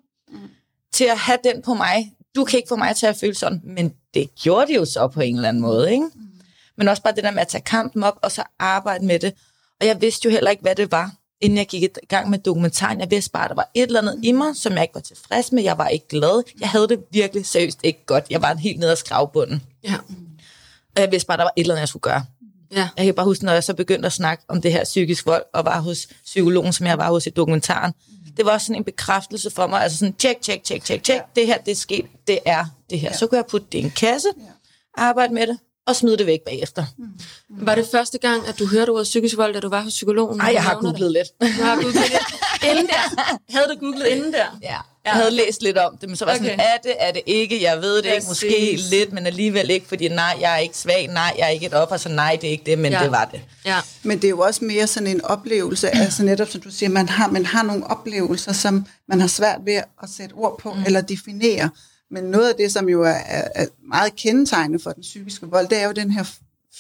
til 0.94 1.06
at 1.06 1.18
have 1.18 1.38
den 1.44 1.62
på 1.62 1.74
mig. 1.74 2.12
Du 2.36 2.44
kan 2.44 2.58
ikke 2.58 2.70
få 2.70 2.76
mig 2.76 2.96
til 2.96 3.06
at 3.06 3.18
føle 3.18 3.36
sådan, 3.36 3.62
men 3.64 3.94
det 4.14 4.30
gjorde 4.44 4.68
det 4.68 4.76
jo 4.76 4.86
så 4.86 5.08
på 5.08 5.22
en 5.22 5.36
eller 5.36 5.50
anden 5.50 5.62
måde, 5.62 5.92
ikke? 5.92 6.06
Men 6.78 6.88
også 6.88 7.04
bare 7.04 7.16
det 7.16 7.24
der 7.24 7.32
med 7.32 7.42
at 7.42 7.48
tage 7.48 7.62
kampen 7.62 8.04
op, 8.04 8.20
og 8.22 8.32
så 8.32 8.44
arbejde 8.60 9.06
med 9.06 9.20
det. 9.20 9.34
Og 9.82 9.88
jeg 9.88 10.02
vidste 10.02 10.26
jo 10.26 10.32
heller 10.32 10.52
ikke, 10.52 10.62
hvad 10.62 10.76
det 10.76 10.92
var 10.92 11.12
inden 11.42 11.58
jeg 11.58 11.68
gik 11.68 11.84
i 11.84 11.88
gang 12.10 12.30
med 12.30 12.40
dokumentaren. 12.40 13.00
Jeg 13.00 13.12
vidste 13.12 13.32
bare, 13.32 13.44
at 13.44 13.50
der 13.50 13.56
var 13.56 13.70
et 13.74 13.84
eller 13.84 14.02
andet 14.02 14.20
i 14.24 14.32
mig, 14.32 14.56
som 14.56 14.74
jeg 14.74 14.82
ikke 14.82 14.96
var 14.96 15.02
tilfreds 15.02 15.52
med. 15.52 15.64
Jeg 15.64 15.78
var 15.78 15.88
ikke 15.88 16.08
glad. 16.08 16.44
Jeg 16.60 16.70
havde 16.70 16.88
det 16.88 17.00
virkelig 17.12 17.46
seriøst 17.46 17.80
ikke 17.84 18.06
godt. 18.06 18.26
Jeg 18.30 18.42
var 18.42 18.56
helt 18.56 18.80
nede 18.80 18.92
af 18.92 18.98
skravbunden. 18.98 19.64
Ja. 19.84 19.96
Og 20.96 21.02
jeg 21.02 21.12
vidste 21.12 21.28
bare, 21.28 21.36
at 21.36 21.40
der 21.40 21.46
var 21.46 21.54
et 21.56 21.62
eller 21.62 21.74
andet, 21.74 21.82
jeg 21.82 21.88
skulle 21.88 22.02
gøre. 22.02 22.26
Ja. 22.72 22.90
Jeg 22.98 23.06
kan 23.06 23.14
bare 23.14 23.26
huske, 23.26 23.46
når 23.46 23.54
jeg 23.54 23.64
så 23.64 23.74
begyndte 23.74 24.06
at 24.06 24.14
snakke 24.14 24.44
om 24.48 24.62
det 24.62 24.72
her 24.72 24.84
psykisk 24.84 25.26
vold, 25.26 25.44
og 25.54 25.66
var 25.66 25.80
hos 25.80 26.08
psykologen, 26.26 26.74
som 26.74 26.86
jeg 26.86 26.98
var 26.98 27.10
hos 27.10 27.28
i 27.28 27.30
dokumentaren. 27.30 27.94
Det 28.38 28.46
var 28.46 28.52
også 28.52 28.66
sådan 28.66 28.82
en 28.82 28.84
bekræftelse 28.84 29.50
for 29.50 29.68
mig. 29.68 29.82
Altså 29.82 29.98
sådan, 29.98 30.14
tjek, 30.14 30.42
tjek, 30.42 30.64
tjek, 30.64 30.84
tjek, 30.84 31.04
tjek. 31.04 31.22
Det 31.36 31.48
her, 31.48 31.58
det 31.58 31.72
er 31.72 31.76
sket. 31.76 32.06
Det 32.28 32.40
er 32.46 32.66
det 32.90 33.00
her. 33.00 33.14
Så 33.14 33.28
kunne 33.28 33.38
jeg 33.38 33.46
putte 33.46 33.68
det 33.72 33.78
i 33.78 33.82
en 33.82 33.92
kasse, 33.92 34.28
arbejde 34.98 35.34
med 35.34 35.48
det, 35.48 35.60
og 35.88 35.96
smide 35.96 36.18
det 36.18 36.26
væk 36.26 36.40
bagefter. 36.46 36.86
Mm. 36.98 37.06
Var 37.50 37.76
det 37.76 37.88
første 37.92 38.18
gang, 38.18 38.48
at 38.48 38.60
du 38.60 38.68
hørte 38.68 38.90
ordet 38.90 39.04
psykisk 39.04 39.38
vold, 39.38 39.54
da 39.54 39.60
du 39.60 39.70
var 39.70 39.82
hos 39.82 39.94
psykologen? 39.94 40.38
Nej, 40.38 40.52
jeg 40.54 40.64
har 40.64 40.80
googlet 40.80 41.12
lidt. 41.12 41.28
Du 41.58 41.64
har 41.64 41.76
googlet 41.76 41.94
lidt. 41.96 42.72
Inden 42.72 42.88
der. 42.88 43.30
Havde 43.50 43.68
du 43.74 43.80
googlet 43.80 44.08
inden 44.08 44.34
der? 44.34 44.46
Ja. 44.62 44.78
Jeg 45.06 45.14
havde 45.14 45.32
læst 45.32 45.62
lidt 45.62 45.78
om 45.78 45.98
det, 45.98 46.10
men 46.10 46.16
så 46.16 46.26
var 46.26 46.36
okay. 46.36 46.44
sådan, 46.44 46.60
er 46.60 46.78
det, 46.84 46.94
er 47.00 47.12
det 47.12 47.22
ikke, 47.26 47.64
jeg 47.64 47.82
ved 47.82 47.98
det 47.98 48.14
ikke, 48.14 48.28
måske 48.28 48.80
lidt, 48.92 49.14
men 49.14 49.26
alligevel 49.26 49.70
ikke, 49.70 49.88
fordi 49.88 50.08
nej, 50.08 50.38
jeg 50.40 50.54
er 50.54 50.58
ikke 50.58 50.78
svag, 50.78 51.08
nej, 51.08 51.36
jeg 51.38 51.46
er 51.46 51.50
ikke 51.50 51.66
et 51.66 51.74
offer, 51.74 51.98
så 51.98 52.10
nej, 52.10 52.38
det 52.42 52.48
er 52.48 52.52
ikke 52.52 52.64
det, 52.66 52.80
men 52.80 52.92
ja. 52.92 53.04
det 53.04 53.12
var 53.12 53.26
det. 53.26 53.42
Ja. 53.66 53.80
Men 54.04 54.18
det 54.18 54.26
er 54.26 54.30
jo 54.30 54.40
også 54.40 54.66
mere 54.66 54.88
sådan 54.88 55.08
en 55.08 55.26
oplevelse, 55.26 55.90
altså 55.90 56.24
netop 56.24 56.50
som 56.50 56.62
du 56.62 56.72
siger, 56.72 56.90
man 56.90 57.10
har, 57.10 57.28
man 57.28 57.46
har 57.46 57.64
nogle 57.64 57.88
oplevelser, 57.88 58.54
som 58.54 58.86
man 59.08 59.22
har 59.22 59.28
svært 59.28 59.60
ved 59.66 59.74
at 59.76 60.10
sætte 60.18 60.34
ord 60.34 60.60
på, 60.60 60.74
mm. 60.74 60.84
eller 60.86 61.02
definere. 61.02 61.70
Men 62.16 62.24
noget 62.24 62.50
af 62.50 62.56
det, 62.56 62.72
som 62.72 62.90
jo 62.90 63.04
er, 63.04 63.22
er 63.56 63.66
meget 63.88 64.16
kendetegnende 64.16 64.84
for 64.84 64.92
den 64.92 65.02
psykiske 65.02 65.46
vold, 65.46 65.68
det 65.68 65.78
er 65.78 65.86
jo 65.86 65.92
den 65.92 66.12
her 66.12 66.24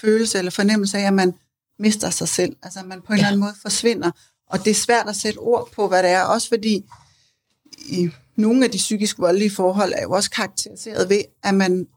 følelse 0.01 0.37
eller 0.37 0.51
fornemmelse 0.51 0.97
af, 0.97 1.07
at 1.07 1.13
man 1.13 1.33
mister 1.79 2.09
sig 2.09 2.27
selv. 2.27 2.55
Altså 2.63 2.79
man 2.85 3.01
på 3.01 3.13
en 3.13 3.17
ja. 3.17 3.21
eller 3.21 3.27
anden 3.27 3.41
måde 3.41 3.53
forsvinder. 3.61 4.11
Og 4.49 4.65
det 4.65 4.71
er 4.71 4.75
svært 4.75 5.09
at 5.09 5.15
sætte 5.15 5.37
ord 5.37 5.69
på, 5.71 5.87
hvad 5.87 6.03
det 6.03 6.11
er. 6.11 6.21
Også 6.21 6.47
fordi 6.47 6.83
i 7.85 8.09
nogle 8.35 8.65
af 8.65 8.71
de 8.71 8.77
psykisk 8.77 9.19
voldelige 9.19 9.51
forhold 9.51 9.93
er 9.95 10.01
jo 10.01 10.11
også 10.11 10.31
karakteriseret 10.31 11.09
ved, 11.09 11.21
at 11.43 11.55
man, 11.55 11.87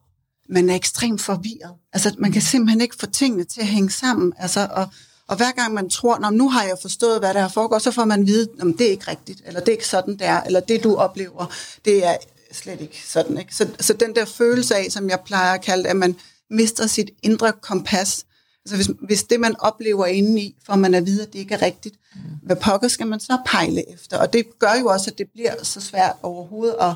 man 0.49 0.71
er 0.71 0.75
ekstremt 0.75 1.21
forvirret. 1.21 1.75
Altså 1.93 2.15
man 2.19 2.33
kan 2.33 2.43
simpelthen 2.43 2.81
ikke 2.81 2.97
få 3.01 3.07
tingene 3.07 3.45
til 3.45 3.61
at 3.61 3.67
hænge 3.67 3.91
sammen. 3.91 4.33
Altså, 4.39 4.69
og, 4.71 4.89
og 5.29 5.37
hver 5.37 5.53
gang 5.53 5.75
man 5.75 5.91
tror, 5.91 6.19
Nå, 6.19 6.31
nu 6.31 6.49
har 6.49 6.63
jeg 6.63 6.77
forstået, 6.83 7.19
hvad 7.19 7.35
der 7.35 7.41
har 7.41 7.49
foregået, 7.49 7.83
så 7.83 7.91
får 7.91 8.05
man 8.05 8.21
at 8.21 8.27
vide, 8.27 8.49
at 8.61 8.67
det 8.79 8.87
er 8.87 8.91
ikke 8.91 9.11
rigtigt, 9.11 9.43
eller 9.47 9.61
det 9.61 9.69
er 9.69 9.73
ikke 9.73 9.89
sådan, 9.89 10.15
det 10.15 10.27
er, 10.27 10.43
eller 10.43 10.61
det 10.61 10.85
du 10.85 10.97
oplever, 10.97 11.55
det 11.85 12.07
er 12.07 12.17
slet 12.53 12.81
ikke 12.81 13.03
sådan. 13.07 13.39
Ikke? 13.39 13.55
Så, 13.55 13.69
så 13.81 13.93
den 13.93 14.15
der 14.15 14.25
følelse 14.25 14.77
af, 14.77 14.87
som 14.91 15.11
jeg 15.11 15.21
plejer 15.21 15.55
at 15.55 15.63
kalde 15.63 15.83
det, 15.83 15.89
at 15.89 15.97
man 15.97 16.17
mister 16.51 16.87
sit 16.87 17.11
indre 17.23 17.53
kompas, 17.53 18.27
altså 18.65 18.77
hvis, 18.77 18.89
hvis 19.07 19.23
det, 19.23 19.41
man 19.41 19.61
oplever 19.61 20.07
indeni, 20.07 20.57
får 20.67 20.77
man 20.77 20.95
at 20.95 21.07
vide, 21.07 21.23
at 21.23 21.33
det 21.33 21.39
ikke 21.39 21.55
er 21.55 21.63
rigtigt, 21.63 21.95
hvad 22.43 22.57
pokker 22.57 22.89
skal 22.89 23.07
man 23.07 23.21
så 23.21 23.39
pejle 23.47 23.93
efter? 23.93 24.19
Og 24.19 24.33
det 24.33 24.59
gør 24.59 24.75
jo 24.81 24.87
også, 24.87 25.11
at 25.11 25.19
det 25.19 25.27
bliver 25.33 25.55
så 25.63 25.81
svært 25.81 26.17
overhovedet 26.23 26.77
at, 26.81 26.95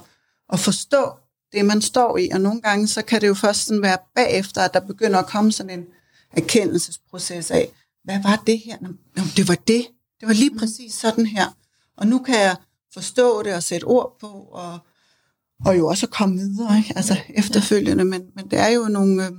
at 0.53 0.61
forstå 0.61 1.13
det, 1.53 1.65
man 1.65 1.83
står 1.83 2.17
i. 2.19 2.29
Og 2.33 2.41
nogle 2.41 2.61
gange, 2.61 2.89
så 2.89 3.03
kan 3.03 3.21
det 3.21 3.29
jo 3.29 3.35
først 3.35 3.67
sådan 3.67 3.83
være 3.83 3.99
bagefter, 4.15 4.63
at 4.63 4.75
der 4.75 4.81
begynder 4.81 5.19
at 5.19 5.27
komme 5.27 5.53
sådan 5.53 5.79
en 5.79 5.87
erkendelsesproces 6.33 7.51
af, 7.51 7.73
hvad 8.05 8.23
var 8.23 8.43
det 8.47 8.59
her? 8.59 8.77
Nå, 8.81 9.23
det 9.37 9.49
var 9.49 9.55
det. 9.55 9.87
Det 10.21 10.29
var 10.29 10.35
lige 10.35 10.59
præcis 10.59 10.95
sådan 10.95 11.27
her. 11.27 11.57
Og 11.97 12.07
nu 12.07 12.19
kan 12.19 12.35
jeg 12.35 12.57
forstå 12.95 13.43
det 13.43 13.55
og 13.55 13.63
sætte 13.63 13.85
ord 13.85 14.17
på, 14.21 14.27
og 14.53 14.79
og 15.67 15.79
jo 15.79 15.87
også 15.87 16.07
at 16.07 16.11
komme 16.11 16.37
videre, 16.37 16.79
ikke? 16.79 16.93
altså 16.97 17.17
efterfølgende, 17.35 18.05
men, 18.05 18.23
men 18.35 18.51
det 18.51 18.59
er 18.59 18.69
jo 18.69 18.85
nogle, 18.85 19.27
øh, 19.27 19.33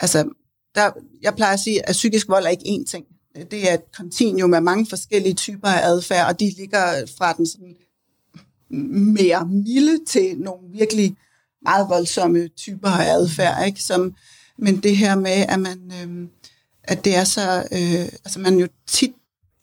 altså, 0.00 0.28
der, 0.74 0.90
jeg 1.22 1.34
plejer 1.34 1.52
at 1.52 1.60
sige, 1.60 1.88
at 1.88 1.92
psykisk 1.92 2.28
vold 2.28 2.44
er 2.44 2.48
ikke 2.48 2.64
én 2.64 2.84
ting. 2.84 3.06
Det 3.50 3.70
er 3.70 3.74
et 3.74 3.92
kontinuum 3.96 4.54
af 4.54 4.62
mange 4.62 4.86
forskellige 4.88 5.34
typer 5.34 5.68
af 5.68 5.88
adfærd, 5.88 6.28
og 6.28 6.40
de 6.40 6.50
ligger 6.56 7.06
fra 7.18 7.32
den 7.32 7.46
sådan 7.46 7.76
mere 9.14 9.46
milde 9.46 10.04
til 10.04 10.38
nogle 10.38 10.60
virkelig 10.72 11.16
meget 11.62 11.88
voldsomme 11.88 12.48
typer 12.48 12.88
af 12.88 13.12
adfærd, 13.12 13.66
ikke? 13.66 13.82
Som, 13.82 14.14
men 14.58 14.82
det 14.82 14.96
her 14.96 15.14
med, 15.14 15.44
at 15.48 15.60
man, 15.60 15.92
øh, 16.02 16.28
at 16.84 17.04
det 17.04 17.16
er 17.16 17.24
så, 17.24 17.58
øh, 17.72 18.08
altså 18.24 18.38
man 18.38 18.58
jo 18.58 18.68
tit 18.86 19.12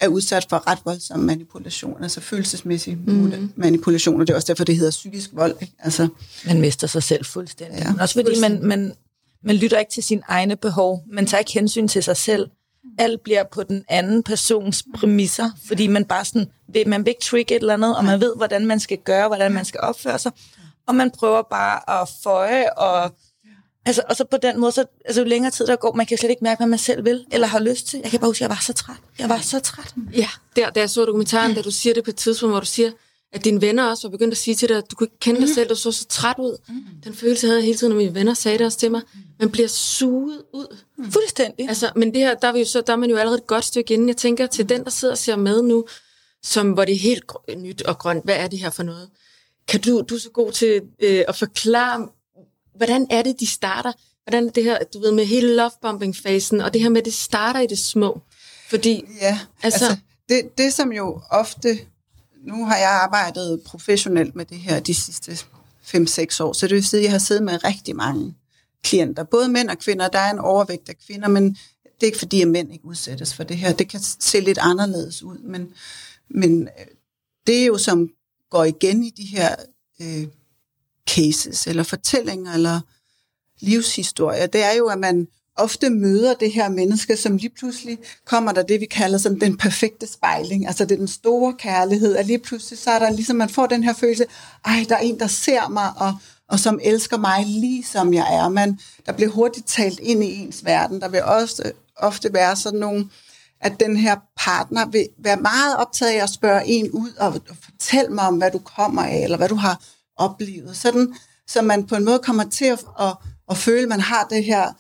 er 0.03 0.07
udsat 0.07 0.45
for 0.50 0.67
ret 0.67 0.79
voldsom 0.86 1.19
manipulation, 1.19 2.03
altså 2.03 2.22
følelsesmæssig 2.22 2.98
mm. 3.07 3.51
manipulation, 3.55 4.22
og 4.22 4.27
det 4.27 4.33
er 4.33 4.36
også 4.36 4.48
derfor, 4.48 4.63
det 4.63 4.75
hedder 4.75 4.91
psykisk 4.91 5.29
vold. 5.33 5.55
Ikke? 5.62 5.74
Altså, 5.79 6.07
man 6.45 6.62
mister 6.62 6.88
sig 6.88 7.03
selv 7.03 7.25
fuldstændig. 7.25 7.79
Ja, 7.79 7.91
Men 7.91 8.00
også 8.00 8.13
fordi 8.13 8.39
man, 8.41 8.65
man, 8.65 8.93
man 9.43 9.55
lytter 9.55 9.79
ikke 9.79 9.91
til 9.91 10.03
sine 10.03 10.22
egne 10.27 10.55
behov, 10.55 11.03
man 11.12 11.25
tager 11.25 11.39
ikke 11.39 11.53
hensyn 11.53 11.88
til 11.88 12.03
sig 12.03 12.17
selv. 12.17 12.50
Alt 12.98 13.24
bliver 13.24 13.43
på 13.51 13.63
den 13.63 13.86
anden 13.89 14.24
persons 14.24 14.83
præmisser, 14.95 15.50
fordi 15.67 15.88
man 15.88 16.05
bare 16.05 16.25
sådan, 16.25 16.48
man 16.88 17.05
vil 17.05 17.10
ikke 17.10 17.22
trigge 17.22 17.55
et 17.55 17.60
eller 17.60 17.74
andet, 17.74 17.98
og 17.98 18.05
man 18.05 18.22
ved, 18.22 18.36
hvordan 18.36 18.65
man 18.65 18.79
skal 18.79 18.98
gøre, 18.98 19.27
hvordan 19.27 19.53
man 19.53 19.65
skal 19.65 19.79
opføre 19.83 20.19
sig, 20.19 20.31
og 20.88 20.95
man 20.95 21.12
prøver 21.12 21.41
bare 21.41 22.01
at 22.01 22.10
føje 22.24 22.74
og 22.74 23.15
Altså, 23.86 24.02
og 24.10 24.16
så 24.16 24.24
på 24.24 24.38
den 24.38 24.60
måde, 24.60 24.72
så, 24.72 24.86
altså 25.06 25.22
jo 25.22 25.28
længere 25.28 25.52
tid 25.52 25.68
der 25.68 25.75
går, 25.75 25.94
man 25.94 26.06
kan 26.06 26.18
slet 26.18 26.30
ikke 26.30 26.44
mærke, 26.44 26.60
hvad 26.60 26.68
man 26.68 26.80
selv 26.80 27.06
vil, 27.06 27.25
eller 27.32 27.48
har 27.48 27.60
lyst 27.60 27.88
til. 27.88 28.00
Jeg 28.04 28.12
kan 28.12 28.20
bare 28.20 28.30
huske, 28.30 28.38
at 28.38 28.42
jeg 28.42 28.50
var 28.50 28.62
så 28.62 28.74
træt. 28.74 28.96
Jeg 29.20 29.30
var 29.30 29.40
så 29.40 29.60
træt. 29.60 29.94
Ja, 30.13 30.30
der, 30.56 30.70
da 30.70 30.80
jeg 30.80 30.90
så 30.90 31.06
dokumentaren, 31.06 31.56
da 31.56 31.62
du 31.62 31.72
siger 31.72 31.94
det 31.94 32.04
på 32.04 32.12
et 32.12 32.16
tidspunkt, 32.16 32.54
hvor 32.54 32.60
du 32.60 32.66
siger, 32.66 32.92
at 33.34 33.44
dine 33.46 33.62
venner 33.62 33.84
også 33.84 34.08
var 34.08 34.12
begyndt 34.12 34.32
at 34.32 34.38
sige 34.38 34.56
til 34.56 34.70
dig, 34.70 34.78
at 34.78 34.92
du 34.92 34.96
kunne 34.96 35.06
ikke 35.06 35.20
kende 35.20 35.40
dig 35.40 35.50
mm. 35.50 35.54
selv, 35.54 35.70
du 35.70 35.75
så 35.75 35.92
så 35.92 36.06
træt 36.06 36.36
ud. 36.40 36.58
Mm. 36.70 36.75
Den 37.04 37.13
følelse 37.13 37.48
havde 37.48 37.60
jeg 37.60 37.66
hele 37.66 37.78
tiden, 37.78 37.92
når 37.92 37.98
mine 37.98 38.16
venner 38.16 38.34
sagde 38.34 38.58
det 38.58 38.66
også 38.66 38.78
til 38.78 38.92
mig. 38.92 39.02
Man 39.40 39.50
bliver 39.50 39.68
suget 39.68 40.42
ud. 40.54 40.78
Mm. 40.98 41.12
Fuldstændig. 41.12 41.70
Altså, 41.70 41.92
men 41.96 42.13
det 42.13 42.22
her, 42.22 42.34
der 42.34 42.48
er, 42.48 42.52
vi 42.52 42.60
jo 42.60 42.66
så, 42.66 42.82
der 42.82 42.94
er 42.94 42.98
man 42.98 43.10
jo 43.10 43.18
allerede 43.18 43.38
et 43.38 43.48
godt 43.48 43.66
stykke 43.66 43.94
inden. 43.94 44.08
Jeg 44.08 44.18
tænker 44.18 44.48
til 44.48 44.70
den, 44.70 44.84
der 44.84 44.90
sidder 44.90 45.13
og 45.13 45.18
ser 45.18 45.36
med 45.36 45.62
nu, 45.62 45.86
som, 46.44 46.72
hvor 46.72 46.86
det 46.86 46.96
er 46.96 47.00
helt 47.00 47.24
nyt 47.58 47.82
og 47.82 48.00
grønt. 48.00 48.24
Hvad 48.24 48.36
er 48.36 48.48
det 48.48 48.60
her 48.60 48.70
for 48.70 48.84
noget? 48.84 49.10
Kan 49.68 49.82
du, 49.82 50.04
du 50.10 50.16
er 50.16 50.20
så 50.20 50.30
god 50.30 50.52
til 50.52 50.82
øh, 51.00 51.24
at 51.28 51.36
forklare, 51.36 52.08
hvordan 52.75 53.08
er 53.10 53.22
det, 53.22 53.39
de 53.39 53.48
starter? 53.48 53.92
Hvordan 54.24 54.48
er 54.48 54.51
det 54.51 54.63
her, 54.63 54.77
du 54.94 55.00
ved, 55.00 55.12
med 55.12 55.25
hele 55.25 55.56
lovebombing-fasen, 55.56 56.62
og 56.62 56.74
det 56.74 56.82
her 56.82 56.89
med, 56.89 57.01
at 57.01 57.06
det 57.06 57.13
starter 57.13 57.60
i 57.60 57.68
det 57.68 57.80
små? 57.80 58.22
Fordi, 58.70 59.06
ja, 59.22 59.39
altså, 59.63 59.86
altså 59.86 59.98
det, 60.30 60.58
det 60.58 60.74
som 60.74 60.92
jo 60.92 61.22
ofte, 61.30 61.80
nu 62.48 62.65
har 62.65 62.77
jeg 62.77 62.89
arbejdet 62.89 63.62
professionelt 63.65 64.36
med 64.36 64.46
det 64.46 64.58
her 64.58 64.80
de 64.80 64.94
sidste 64.94 65.32
5-6 65.32 66.44
år, 66.44 66.53
så 66.53 66.68
det 66.68 66.75
vil 66.75 66.86
sige, 66.86 67.00
at 67.00 67.03
jeg 67.03 67.12
har 67.12 67.20
siddet 67.20 67.44
med 67.44 67.63
rigtig 67.63 67.96
mange 67.96 68.36
klienter, 68.84 69.24
både 69.24 69.50
mænd 69.50 69.70
og 69.70 69.77
kvinder. 69.80 70.08
Der 70.08 70.20
er 70.20 70.32
en 70.32 70.39
overvægt 70.39 70.89
af 70.89 70.96
kvinder, 71.08 71.27
men 71.27 71.58
det 71.84 72.01
er 72.01 72.06
ikke 72.06 72.20
fordi, 72.20 72.42
at 72.42 72.48
mænd 72.48 72.74
ikke 72.74 72.86
udsættes 72.86 73.34
for 73.34 73.44
det 73.44 73.58
her. 73.58 73.74
Det 73.74 73.89
kan 73.89 74.00
se 74.20 74.39
lidt 74.39 74.58
anderledes 74.58 75.24
ud, 75.24 75.38
men, 75.38 75.74
men 76.30 76.62
øh, 76.62 76.86
det 77.48 77.62
er 77.62 77.65
jo 77.65 77.77
som 77.77 78.10
går 78.50 78.63
igen 78.63 79.03
i 79.03 79.10
de 79.10 79.25
her 79.25 79.56
øh, 80.01 80.27
cases, 81.10 81.67
eller 81.67 81.83
fortællinger, 81.83 82.53
eller 82.53 82.81
livshistorier, 83.62 84.45
det 84.45 84.63
er 84.63 84.74
jo, 84.77 84.88
at 84.88 85.00
man 85.00 85.27
ofte 85.55 85.89
møder 85.89 86.33
det 86.33 86.51
her 86.51 86.69
menneske, 86.69 87.17
som 87.17 87.38
lige 87.38 87.51
pludselig 87.60 87.98
kommer 88.25 88.51
der 88.51 88.63
det, 88.63 88.79
vi 88.79 88.86
kalder 88.86 89.17
som 89.17 89.39
den 89.39 89.57
perfekte 89.57 90.07
spejling. 90.07 90.67
Altså 90.67 90.86
det 90.86 90.91
er 90.91 91.00
den 91.00 91.07
store 91.07 91.53
kærlighed, 91.53 92.15
at 92.15 92.25
lige 92.25 92.39
pludselig 92.39 92.79
så 92.79 92.91
er 92.91 93.00
der 93.00 93.12
ligesom, 93.12 93.36
man 93.36 93.50
får 93.50 93.65
den 93.65 93.83
her 93.83 93.93
følelse, 93.93 94.25
ej, 94.65 94.86
der 94.89 94.95
er 94.95 95.00
en, 95.00 95.19
der 95.19 95.27
ser 95.27 95.69
mig, 95.69 95.91
og, 95.98 96.17
og 96.50 96.60
som 96.60 96.79
elsker 96.83 97.17
mig 97.17 97.45
lige 97.45 97.83
som 97.83 98.13
jeg 98.13 98.36
er. 98.36 98.50
Man, 98.50 98.79
der 99.05 99.12
bliver 99.12 99.31
hurtigt 99.31 99.67
talt 99.67 100.00
ind 100.00 100.24
i 100.24 100.39
ens 100.39 100.65
verden. 100.65 101.01
Der 101.01 101.10
vil 101.10 101.24
også 101.24 101.72
ofte 101.98 102.33
være 102.33 102.55
sådan 102.55 102.79
nogle, 102.79 103.10
at 103.62 103.79
den 103.79 103.98
her 103.98 104.15
partner 104.38 104.86
vil 104.86 105.07
være 105.24 105.38
meget 105.38 105.77
optaget 105.77 106.12
af 106.12 106.24
at 106.24 106.29
spørge 106.29 106.67
en 106.67 106.91
ud 106.91 107.12
og, 107.19 107.27
og 107.27 107.55
fortælle 107.63 108.10
mig 108.13 108.27
om, 108.27 108.38
hvad 108.38 108.51
du 108.51 108.60
kommer 108.60 109.03
af, 109.03 109.24
eller 109.24 109.38
hvad 109.38 109.50
du 109.50 109.55
har 109.55 109.81
oplevet. 110.17 110.77
Sådan, 110.77 111.15
så 111.48 111.62
man 111.62 111.88
på 111.88 111.96
en 111.96 112.05
måde 112.05 112.20
kommer 112.20 112.43
til 112.43 112.65
at, 112.65 112.86
at 113.00 113.13
og 113.48 113.58
føle, 113.58 113.82
at 113.82 113.89
man 113.89 114.00
har 114.00 114.27
det 114.29 114.43
her, 114.43 114.74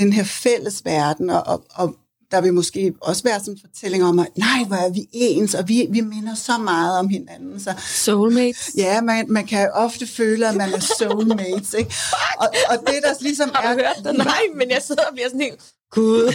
den 0.00 0.12
her 0.12 0.24
fælles 0.24 0.84
verden, 0.84 1.30
og, 1.30 1.46
og, 1.46 1.64
og 1.74 1.96
der 2.30 2.40
vil 2.40 2.54
måske 2.54 2.94
også 3.00 3.22
være 3.22 3.40
sådan 3.40 3.54
en 3.54 3.60
fortælling 3.60 4.04
om, 4.04 4.18
at 4.18 4.26
nej, 4.36 4.64
hvor 4.66 4.76
er 4.76 4.90
vi 4.90 5.08
ens, 5.12 5.54
og 5.54 5.68
vi, 5.68 5.86
vi 5.90 6.00
minder 6.00 6.34
så 6.34 6.58
meget 6.58 6.98
om 6.98 7.08
hinanden. 7.08 7.60
Så, 7.60 7.74
soulmates? 7.86 8.70
Ja, 8.76 9.00
man, 9.00 9.24
man 9.28 9.46
kan 9.46 9.70
ofte 9.72 10.06
føle, 10.06 10.48
at 10.48 10.56
man 10.56 10.74
er 10.74 10.80
soulmates. 10.98 11.74
Ikke? 11.74 11.94
Og, 12.38 12.48
og 12.70 12.78
det, 12.78 13.02
der 13.02 13.14
ligesom 13.20 13.50
Har 13.54 13.74
du 13.74 13.80
er, 13.80 13.84
hørt 13.84 14.04
det? 14.04 14.16
Nej, 14.16 14.42
men 14.54 14.70
jeg 14.70 14.82
sidder 14.82 15.02
og 15.02 15.14
bliver 15.14 15.28
sådan 15.28 15.40
helt, 15.40 15.60
gud. 15.90 16.32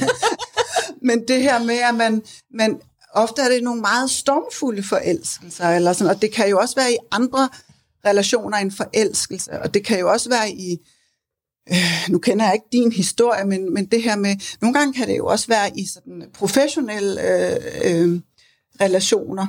men 1.07 1.27
det 1.27 1.41
her 1.41 1.63
med, 1.63 1.75
at 1.75 1.95
man, 1.95 2.23
man, 2.53 2.81
ofte 3.13 3.41
er 3.41 3.49
det 3.49 3.63
nogle 3.63 3.81
meget 3.81 4.11
stormfulde 4.11 4.83
forelskelser, 4.83 5.69
eller 5.69 5.93
sådan, 5.93 6.15
og 6.15 6.21
det 6.21 6.33
kan 6.33 6.49
jo 6.49 6.59
også 6.59 6.75
være 6.75 6.93
i 6.93 6.97
andre 7.11 7.49
relationer 8.05 8.57
en 8.57 8.71
forelskelse, 8.71 9.51
og 9.61 9.73
det 9.73 9.85
kan 9.85 9.99
jo 9.99 10.11
også 10.11 10.29
være 10.29 10.51
i 10.51 10.77
øh, 11.69 12.09
nu 12.09 12.19
kender 12.19 12.45
jeg 12.45 12.53
ikke 12.53 12.67
din 12.71 12.91
historie, 12.91 13.45
men, 13.45 13.73
men 13.73 13.85
det 13.85 14.03
her 14.03 14.15
med, 14.15 14.35
nogle 14.61 14.79
gange 14.79 14.93
kan 14.93 15.07
det 15.07 15.17
jo 15.17 15.25
også 15.25 15.47
være 15.47 15.77
i 15.77 15.85
sådan 15.85 16.23
professionelle 16.33 17.21
øh, 17.21 17.57
øh, 17.83 18.19
relationer. 18.81 19.47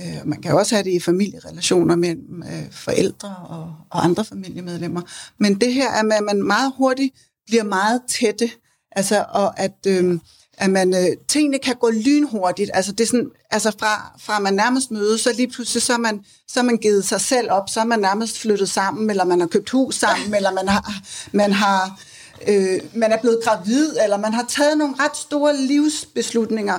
Øh, 0.00 0.28
man 0.28 0.42
kan 0.42 0.50
jo 0.50 0.58
også 0.58 0.74
have 0.74 0.84
det 0.84 0.92
i 0.92 1.00
familierelationer 1.00 1.96
mellem 1.96 2.42
øh, 2.42 2.70
forældre 2.70 3.36
og, 3.48 3.74
og 3.90 4.04
andre 4.04 4.24
familiemedlemmer. 4.24 5.02
Men 5.38 5.60
det 5.60 5.74
her 5.74 5.90
er 5.90 6.02
med, 6.02 6.16
at 6.16 6.24
man 6.24 6.42
meget 6.42 6.72
hurtigt 6.76 7.14
bliver 7.46 7.64
meget 7.64 8.02
tætte, 8.08 8.50
altså, 8.90 9.24
og 9.28 9.60
at... 9.60 9.86
Øh, 9.86 10.18
at 10.58 10.70
man, 10.70 10.94
øh, 10.94 11.16
tingene 11.28 11.58
kan 11.58 11.76
gå 11.76 11.90
lynhurtigt. 11.90 12.70
Altså, 12.74 12.92
det 12.92 13.04
er 13.04 13.08
sådan, 13.08 13.30
altså 13.50 13.72
fra, 13.78 14.12
fra 14.18 14.38
man 14.38 14.54
nærmest 14.54 14.90
mødes, 14.90 15.20
så 15.20 15.32
lige 15.32 15.48
pludselig 15.48 15.82
så 15.82 15.92
er, 15.92 15.98
man, 15.98 16.24
så 16.48 16.60
er 16.60 16.64
man 16.64 16.76
givet 16.76 17.04
sig 17.04 17.20
selv 17.20 17.50
op, 17.50 17.68
så 17.68 17.80
er 17.80 17.84
man 17.84 18.00
nærmest 18.00 18.38
flyttet 18.38 18.70
sammen, 18.70 19.10
eller 19.10 19.24
man 19.24 19.40
har 19.40 19.46
købt 19.46 19.70
hus 19.70 19.94
sammen, 19.94 20.34
eller 20.34 20.52
man 20.52 20.68
har, 20.68 20.94
man 21.32 21.52
har 21.52 22.00
øh, 22.48 22.80
man 22.94 23.12
er 23.12 23.20
blevet 23.20 23.40
gravid, 23.44 23.96
eller 24.02 24.16
man 24.16 24.32
har 24.32 24.44
taget 24.48 24.78
nogle 24.78 24.94
ret 24.98 25.16
store 25.16 25.56
livsbeslutninger 25.56 26.78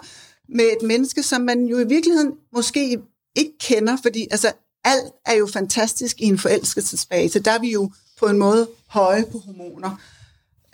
med 0.50 0.66
et 0.66 0.88
menneske, 0.88 1.24
som 1.24 1.42
man 1.42 1.66
jo 1.66 1.80
i 1.80 1.88
virkeligheden 1.88 2.32
måske 2.54 3.00
ikke 3.36 3.58
kender, 3.60 3.98
fordi 4.02 4.28
altså, 4.32 4.52
alt 4.84 5.14
er 5.26 5.34
jo 5.34 5.48
fantastisk 5.54 6.22
i 6.22 6.26
en 6.26 6.40
forelskelsesfase. 6.40 7.40
Der 7.40 7.52
er 7.52 7.60
vi 7.60 7.72
jo 7.72 7.92
på 8.20 8.26
en 8.26 8.38
måde 8.38 8.70
høje 8.88 9.26
på 9.32 9.38
hormoner. 9.46 9.98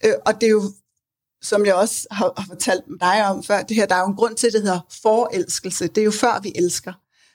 Øh, 0.05 0.13
og 0.25 0.41
det 0.41 0.47
er 0.47 0.51
jo 0.51 0.71
som 1.41 1.65
jeg 1.65 1.75
også 1.75 2.07
har, 2.11 2.33
har 2.37 2.45
fortalt 2.47 2.83
dig 2.99 3.25
om 3.25 3.43
før, 3.43 3.61
det 3.61 3.75
her, 3.75 3.85
der 3.85 3.95
er 3.95 3.99
jo 3.99 4.07
en 4.07 4.15
grund 4.15 4.35
til, 4.35 4.47
at 4.47 4.53
det 4.53 4.61
hedder 4.61 4.79
forelskelse. 5.01 5.87
Det 5.87 5.97
er 5.97 6.05
jo 6.05 6.11
før, 6.11 6.39
vi 6.43 6.51
elsker. 6.55 6.93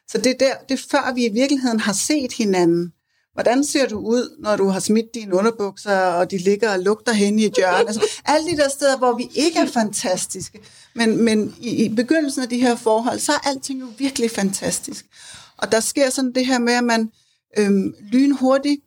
Så 0.09 0.19
det 0.19 0.27
er, 0.27 0.39
der, 0.39 0.55
det 0.69 0.75
er 0.75 0.83
før, 0.91 1.13
vi 1.15 1.27
i 1.27 1.33
virkeligheden 1.33 1.81
har 1.81 1.93
set 1.93 2.33
hinanden. 2.33 2.93
Hvordan 3.33 3.65
ser 3.65 3.89
du 3.89 3.99
ud, 3.99 4.37
når 4.39 4.57
du 4.57 4.69
har 4.69 4.81
smidt 4.81 5.15
dine 5.15 5.35
underbukser, 5.35 5.97
og 5.97 6.31
de 6.31 6.39
ligger 6.39 6.73
og 6.73 6.81
lugter 6.81 7.13
hen 7.13 7.39
i 7.39 7.45
et 7.45 7.55
hjørne? 7.57 7.79
Altså, 7.79 8.03
alle 8.25 8.51
de 8.51 8.57
der 8.57 8.69
steder, 8.69 8.99
hvor 8.99 9.17
vi 9.17 9.29
ikke 9.35 9.59
er 9.59 9.67
fantastiske. 9.67 10.61
Men, 10.95 11.25
men 11.25 11.55
i, 11.61 11.85
i 11.85 11.89
begyndelsen 11.89 12.43
af 12.43 12.49
de 12.49 12.59
her 12.59 12.77
forhold, 12.77 13.19
så 13.19 13.33
er 13.33 13.49
alting 13.49 13.81
jo 13.81 13.87
virkelig 13.99 14.31
fantastisk. 14.31 15.07
Og 15.57 15.73
der 15.73 15.81
sker 15.81 16.11
sådan 16.11 16.33
det 16.33 16.47
her 16.47 16.59
med, 16.59 16.73
at 16.73 16.85
man 16.85 17.11
øhm, 17.59 17.95
lynhurtigt 18.13 18.81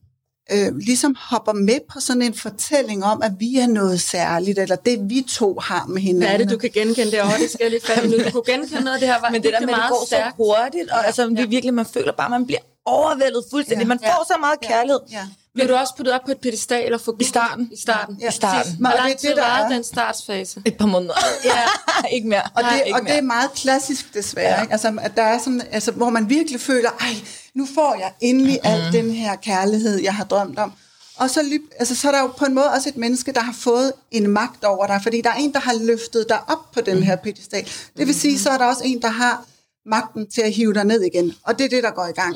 øh, 0.52 0.78
ligesom 0.78 1.16
hopper 1.20 1.54
med 1.54 1.80
på 1.92 2.00
sådan 2.00 2.22
en 2.22 2.34
fortælling 2.34 3.04
om, 3.06 3.22
at 3.22 3.32
vi 3.40 3.58
er 3.60 3.68
noget 3.68 4.02
særligt, 4.02 4.60
eller 4.60 4.76
det 4.76 5.00
vi 5.10 5.26
to 5.30 5.60
har 5.60 5.86
med 5.86 6.02
hinanden. 6.02 6.28
Hvad 6.28 6.34
er 6.34 6.38
det, 6.38 6.50
du 6.50 6.58
kan 6.58 6.70
genkende 6.74 7.12
derovre? 7.12 7.38
Det 7.40 7.50
skal 7.52 7.64
jeg 7.64 7.72
lige 7.72 7.82
fat 7.86 8.10
nu. 8.10 8.18
Du 8.18 8.32
kunne 8.32 8.54
genkende 8.54 8.84
noget 8.84 8.96
af 8.96 9.00
det 9.00 9.10
her. 9.10 9.22
Var 9.22 9.30
Men 9.30 9.44
det 9.44 9.54
der 9.54 9.60
med, 9.60 9.68
meget 9.68 9.84
det 9.84 9.90
går 9.90 10.06
stærkt. 10.06 10.36
så 10.38 10.44
hurtigt, 10.44 10.92
og 10.92 11.06
altså, 11.06 11.22
ja. 11.38 11.46
virkelig, 11.46 11.74
man 11.74 11.86
føler 11.86 12.12
bare, 12.12 12.30
man 12.30 12.46
bliver 12.46 12.60
overvældet 12.86 13.44
fuldstændig. 13.52 13.84
Ja. 13.84 13.88
Man 13.88 14.00
får 14.00 14.24
så 14.28 14.34
meget 14.40 14.60
kærlighed. 14.62 15.00
Ja. 15.12 15.24
Bliver 15.58 15.68
du 15.68 15.76
også 15.76 15.94
puttet 15.98 16.14
op 16.14 16.22
på 16.26 16.32
et 16.32 16.38
pedestal 16.38 16.94
og 16.94 17.02
få 17.02 17.18
I 17.20 17.24
starten. 17.24 17.70
I 17.74 17.78
starten. 17.82 18.18
Ja. 18.22 18.28
I 18.30 18.32
starten. 18.32 18.76
Hvor 18.80 18.90
det 18.90 18.98
er 19.00 19.04
lang 19.04 19.18
tid 19.18 19.30
det, 19.30 19.38
der 19.38 19.44
var 19.44 19.60
er. 19.60 19.70
den 19.70 19.84
startsfase? 19.84 20.62
Et 20.66 20.78
par 20.78 20.86
måneder. 20.86 21.14
Ja. 21.44 21.60
ikke 22.16 22.28
mere. 22.28 22.42
Og, 22.56 22.62
Nej, 22.62 22.72
det, 22.74 22.84
ikke 22.86 23.00
og 23.00 23.08
det 23.08 23.18
er 23.18 23.22
meget 23.22 23.54
klassisk 23.56 24.14
desværre, 24.14 24.56
Ja. 24.56 24.62
ikke? 24.62 24.72
Altså, 24.72 24.98
at 25.02 25.18
der 25.18 25.24
er 25.24 25.38
sådan, 25.40 25.62
altså, 25.72 25.92
hvor 25.92 26.10
man 26.10 26.30
virkelig 26.30 26.62
føler, 26.62 26.90
ej, 27.00 27.16
nu 27.54 27.68
får 27.76 27.96
jeg 28.00 28.12
endelig 28.22 28.60
mm. 28.64 28.70
al 28.70 28.94
den 28.94 29.12
her 29.12 29.36
kærlighed, 29.36 30.02
jeg 30.02 30.16
har 30.16 30.24
drømt 30.24 30.60
om. 30.60 30.72
Og 31.18 31.30
så, 31.30 31.60
altså, 31.80 31.96
så 31.96 32.08
er 32.08 32.12
der 32.12 32.20
jo 32.22 32.28
på 32.28 32.46
en 32.46 32.54
måde 32.54 32.66
også 32.76 32.90
et 32.90 32.98
menneske, 32.98 33.32
der 33.32 33.42
har 33.42 33.56
fået 33.60 33.94
en 34.12 34.28
magt 34.30 34.64
over 34.64 34.88
dig, 34.88 35.00
fordi 35.04 35.22
der 35.22 35.30
er 35.30 35.36
en, 35.36 35.54
der 35.54 35.60
har 35.60 35.74
løftet 35.82 36.26
dig 36.30 36.40
op 36.48 36.72
på 36.74 36.82
den 36.82 37.04
her 37.04 37.16
pedestal. 37.16 37.68
Det 37.98 38.08
vil 38.08 38.16
sige, 38.20 38.40
så 38.40 38.50
er 38.50 38.58
der 38.58 38.66
også 38.66 38.82
en, 38.86 39.02
der 39.02 39.08
har 39.08 39.46
magten 39.86 40.28
til 40.32 40.42
at 40.42 40.52
hive 40.52 40.74
dig 40.74 40.84
ned 40.86 41.02
igen. 41.02 41.34
Og 41.44 41.58
det 41.60 41.66
er 41.66 41.70
det, 41.70 41.84
der 41.84 41.92
går 41.92 42.06
i 42.06 42.12
gang. 42.12 42.36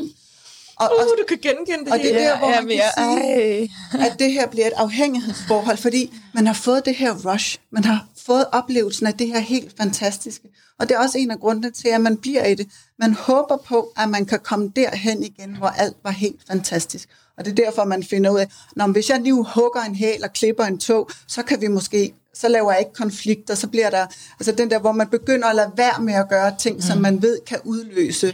Og, 0.81 0.89
og, 0.99 1.05
Uh, 1.05 1.17
du 1.19 1.23
kan 1.27 1.37
genkende 1.41 1.85
det 1.85 1.93
og 1.93 1.99
det 1.99 2.15
er 2.15 2.19
der, 2.19 2.37
hvor 2.37 2.49
ja, 2.49 2.61
man 2.61 2.69
kan 2.69 2.81
sige, 2.97 3.71
ej. 3.93 4.07
at 4.07 4.15
det 4.19 4.33
her 4.33 4.47
bliver 4.47 4.67
et 4.67 4.73
afhængighedsforhold, 4.77 5.77
fordi 5.77 6.13
man 6.33 6.47
har 6.47 6.53
fået 6.53 6.85
det 6.85 6.95
her 6.95 7.33
rush, 7.33 7.57
man 7.71 7.83
har 7.83 8.05
fået 8.25 8.45
oplevelsen 8.51 9.07
af 9.07 9.13
det 9.13 9.27
her 9.27 9.39
helt 9.39 9.77
fantastiske. 9.77 10.47
Og 10.79 10.89
det 10.89 10.95
er 10.95 10.99
også 10.99 11.17
en 11.17 11.31
af 11.31 11.39
grundene 11.39 11.71
til, 11.71 11.87
at 11.87 12.01
man 12.01 12.17
bliver 12.17 12.45
i 12.45 12.55
det. 12.55 12.67
Man 12.99 13.13
håber 13.13 13.57
på, 13.57 13.91
at 13.97 14.09
man 14.09 14.25
kan 14.25 14.39
komme 14.39 14.71
derhen 14.75 15.23
igen, 15.23 15.55
hvor 15.57 15.67
alt 15.67 15.97
var 16.03 16.11
helt 16.11 16.41
fantastisk. 16.47 17.09
Og 17.37 17.45
det 17.45 17.51
er 17.51 17.65
derfor, 17.65 17.83
man 17.83 18.03
finder 18.03 18.29
ud 18.29 18.39
af, 18.39 18.47
Nå, 18.75 18.85
men 18.85 18.93
hvis 18.93 19.09
jeg 19.09 19.19
nu 19.19 19.43
hugger 19.55 19.81
en 19.81 19.95
hæl 19.95 20.23
og 20.23 20.33
klipper 20.33 20.63
en 20.63 20.77
tog, 20.77 21.09
så 21.27 21.43
kan 21.43 21.61
vi 21.61 21.67
måske, 21.67 22.13
så 22.33 22.47
laver 22.47 22.71
jeg 22.71 22.79
ikke 22.79 22.93
konflikter, 22.93 23.55
så 23.55 23.67
bliver 23.67 23.89
der, 23.89 24.05
altså 24.39 24.51
den 24.51 24.69
der, 24.69 24.79
hvor 24.79 24.91
man 24.91 25.07
begynder 25.07 25.47
at 25.47 25.55
lade 25.55 25.71
være 25.77 26.01
med 26.01 26.13
at 26.13 26.29
gøre 26.29 26.55
ting, 26.59 26.75
mm. 26.75 26.81
som 26.81 26.97
man 26.97 27.21
ved 27.21 27.37
kan 27.47 27.59
udløse 27.63 28.33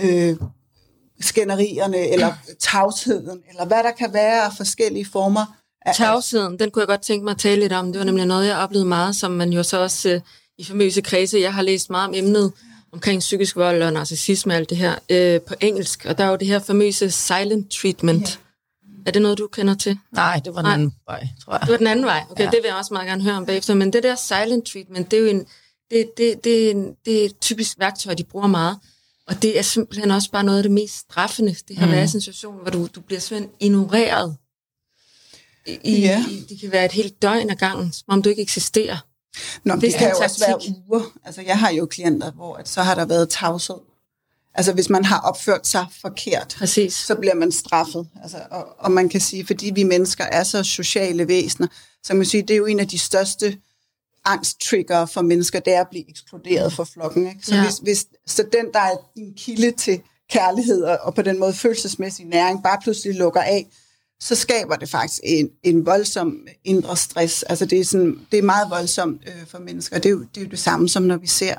øh, 0.00 0.36
skænderierne, 1.22 2.08
eller 2.12 2.32
tavsheden, 2.60 3.40
eller 3.50 3.64
hvad 3.64 3.82
der 3.82 3.90
kan 3.98 4.12
være 4.12 4.44
af 4.44 4.50
forskellige 4.56 5.06
former. 5.12 5.46
Af, 5.86 5.94
Tavsheden, 5.94 6.58
den 6.58 6.70
kunne 6.70 6.80
jeg 6.80 6.88
godt 6.88 7.02
tænke 7.02 7.24
mig 7.24 7.30
at 7.30 7.38
tale 7.38 7.60
lidt 7.60 7.72
om. 7.72 7.92
Det 7.92 7.98
var 7.98 8.04
nemlig 8.04 8.26
noget, 8.26 8.46
jeg 8.46 8.56
oplevede 8.56 8.88
meget, 8.88 9.16
som 9.16 9.30
man 9.30 9.52
jo 9.52 9.62
så 9.62 9.80
også 9.80 10.08
øh, 10.08 10.20
i 10.58 10.64
famøse 10.64 11.00
kredse, 11.00 11.38
jeg 11.38 11.54
har 11.54 11.62
læst 11.62 11.90
meget 11.90 12.08
om 12.08 12.14
emnet 12.14 12.52
omkring 12.92 13.20
psykisk 13.20 13.56
vold 13.56 13.82
og 13.82 13.92
narcissisme 13.92 14.52
og 14.52 14.56
alt 14.56 14.70
det 14.70 14.78
her 14.78 14.94
øh, 15.10 15.40
på 15.40 15.54
engelsk. 15.60 16.04
Og 16.08 16.18
der 16.18 16.24
er 16.24 16.28
jo 16.28 16.36
det 16.36 16.48
her 16.48 16.58
famøse 16.58 17.10
silent 17.10 17.70
treatment. 17.72 18.28
Ja. 18.28 19.02
Er 19.06 19.10
det 19.10 19.22
noget, 19.22 19.38
du 19.38 19.46
kender 19.52 19.74
til? 19.74 19.98
Nej, 20.12 20.40
det 20.44 20.54
var 20.54 20.60
den 20.60 20.66
Nej. 20.66 20.74
anden 20.74 20.94
vej, 21.06 21.28
tror 21.44 21.52
jeg. 21.52 21.60
Det 21.60 21.70
var 21.70 21.76
den 21.76 21.86
anden 21.86 22.04
vej. 22.04 22.24
Okay, 22.30 22.44
Ja. 22.44 22.50
det 22.50 22.58
vil 22.62 22.68
jeg 22.68 22.76
også 22.76 22.94
meget 22.94 23.08
gerne 23.08 23.22
høre 23.22 23.34
om 23.34 23.46
bagefter. 23.46 23.74
Men 23.74 23.92
det 23.92 24.02
der 24.02 24.14
silent 24.14 24.66
treatment, 24.66 25.10
det 25.10 25.16
er 25.16 25.20
jo 25.20 25.26
en, 25.28 25.46
det, 25.90 26.10
det, 26.16 26.44
det, 26.44 26.70
er 26.70 26.74
det 27.04 27.20
er 27.20 27.24
et 27.24 27.40
typisk 27.40 27.78
værktøj, 27.78 28.14
de 28.14 28.24
bruger 28.24 28.46
meget. 28.46 28.78
Og 29.28 29.42
det 29.42 29.58
er 29.58 29.62
simpelthen 29.62 30.10
også 30.10 30.30
bare 30.30 30.44
noget 30.44 30.58
af 30.58 30.62
det 30.62 30.72
mest 30.72 30.98
straffende. 30.98 31.56
Det 31.68 31.78
her 31.78 31.86
mm. 31.86 31.92
være 31.92 32.00
i 32.00 32.02
en 32.02 32.08
situation, 32.08 32.54
hvor 32.62 32.70
du, 32.70 32.88
du 32.94 33.00
bliver 33.00 33.20
simpelthen 33.20 33.50
ignoreret. 33.60 34.36
I, 35.66 36.00
Ja. 36.00 36.24
i, 36.30 36.44
det 36.48 36.60
kan 36.60 36.72
være 36.72 36.84
et 36.84 36.92
helt 36.92 37.22
døgn 37.22 37.50
ad 37.50 37.56
gangen, 37.56 37.92
som 37.92 38.04
om 38.08 38.22
du 38.22 38.28
ikke 38.30 38.42
eksisterer. 38.42 38.96
Nå, 39.64 39.74
det, 39.74 39.82
Det 39.82 39.94
kan 39.94 40.10
jo 40.10 40.16
en 40.16 40.22
også 40.24 40.44
være 40.46 40.52
taktik. 40.52 40.72
uger. 40.88 41.02
Altså, 41.24 41.42
jeg 41.42 41.58
har 41.58 41.70
jo 41.70 41.86
klienter, 41.86 42.32
hvor 42.32 42.56
at 42.56 42.68
så 42.68 42.82
har 42.82 42.94
der 42.94 43.04
været 43.04 43.28
tavshed. 43.28 43.76
Altså, 44.54 44.72
hvis 44.72 44.90
man 44.90 45.04
har 45.04 45.20
opført 45.20 45.66
sig 45.66 45.86
forkert, 46.00 46.54
Præcis. 46.58 46.94
så 46.94 47.14
bliver 47.14 47.34
man 47.34 47.52
straffet. 47.52 48.08
Altså, 48.22 48.36
og, 48.50 48.66
og 48.78 48.90
man 48.92 49.08
kan 49.08 49.20
sige, 49.20 49.46
fordi 49.46 49.70
vi 49.74 49.82
mennesker 49.82 50.24
er 50.24 50.44
så 50.44 50.62
sociale 50.62 51.28
væsener, 51.28 51.68
så 52.02 52.14
man 52.14 52.20
kan 52.20 52.30
sige, 52.30 52.42
det 52.42 52.50
er 52.50 52.56
jo 52.58 52.66
en 52.66 52.80
af 52.80 52.88
de 52.88 52.98
største 52.98 53.58
angsttrigger 54.24 55.06
for 55.06 55.22
mennesker, 55.22 55.60
det 55.60 55.72
er 55.72 55.80
at 55.80 55.88
blive 55.90 56.10
ekskluderet 56.10 56.72
fra 56.72 56.84
flokken. 56.84 57.28
Ikke? 57.28 57.40
Så, 57.46 57.54
Ja. 57.54 57.64
hvis, 57.64 57.76
hvis, 57.76 58.06
så 58.26 58.44
den, 58.52 58.72
der 58.72 58.80
er 58.80 58.96
din 59.16 59.34
kilde 59.36 59.70
til 59.70 60.00
kærlighed 60.30 60.82
og, 60.82 60.98
og 61.02 61.14
på 61.14 61.22
den 61.22 61.38
måde 61.38 61.52
følelsesmæssig 61.52 62.26
næring, 62.26 62.62
bare 62.62 62.78
pludselig 62.82 63.16
lukker 63.16 63.40
af, 63.40 63.66
så 64.20 64.34
skaber 64.34 64.76
det 64.76 64.88
faktisk 64.88 65.20
en, 65.24 65.48
en 65.62 65.86
voldsom 65.86 66.46
indre 66.64 66.96
stress. 66.96 67.42
Altså 67.42 67.66
det 67.66 67.80
er, 67.80 67.84
sådan, 67.84 68.18
det 68.32 68.38
er 68.38 68.42
meget 68.42 68.70
voldsomt 68.70 69.22
øh, 69.26 69.46
for 69.46 69.58
mennesker. 69.58 69.98
Det 69.98 70.06
er, 70.06 70.10
jo, 70.10 70.20
det 70.34 70.40
er 70.40 70.44
jo 70.44 70.50
det 70.50 70.58
samme 70.58 70.88
som 70.88 71.02
når 71.02 71.16
vi 71.16 71.26
ser 71.26 71.54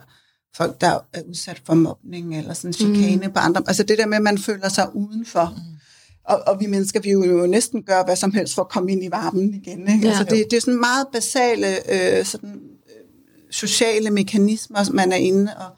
folk, 0.56 0.82
der 0.82 1.00
er 1.14 1.22
udsat 1.30 1.62
for 1.66 1.74
mobning 1.74 2.38
eller 2.38 2.54
sådan 2.54 2.74
chikane 2.74 3.28
mm. 3.28 3.34
på 3.34 3.40
andre. 3.40 3.64
Altså 3.68 3.84
det 3.84 3.98
der 3.98 4.06
med, 4.06 4.18
at 4.18 4.24
man 4.24 4.38
føler 4.38 4.70
sig 4.70 4.96
udenfor. 4.96 5.54
Mm. 5.58 5.78
Og, 6.26 6.44
og 6.48 6.60
vi 6.60 6.66
mennesker, 6.66 7.00
vi 7.00 7.12
jo, 7.12 7.46
næsten 7.46 7.84
gør 7.84 8.04
hvad 8.04 8.16
som 8.16 8.34
helst 8.34 8.56
for 8.56 8.62
at 8.62 8.70
komme 8.70 8.92
ind 8.92 9.04
i 9.04 9.12
varmen 9.12 9.54
igen. 9.54 9.94
Ikke? 9.94 10.08
Ja. 10.08 10.08
Altså 10.08 10.24
det, 10.24 10.52
det 10.52 10.58
er 10.58 10.62
sådan 10.62 10.80
meget 10.80 11.08
basale 11.14 11.68
øh, 11.68 12.26
sådan, 12.26 12.50
øh, 12.50 13.06
sociale 13.52 14.10
mekanismer, 14.10 14.92
man 14.94 15.12
er 15.12 15.16
inde 15.16 15.52
og, 15.58 15.72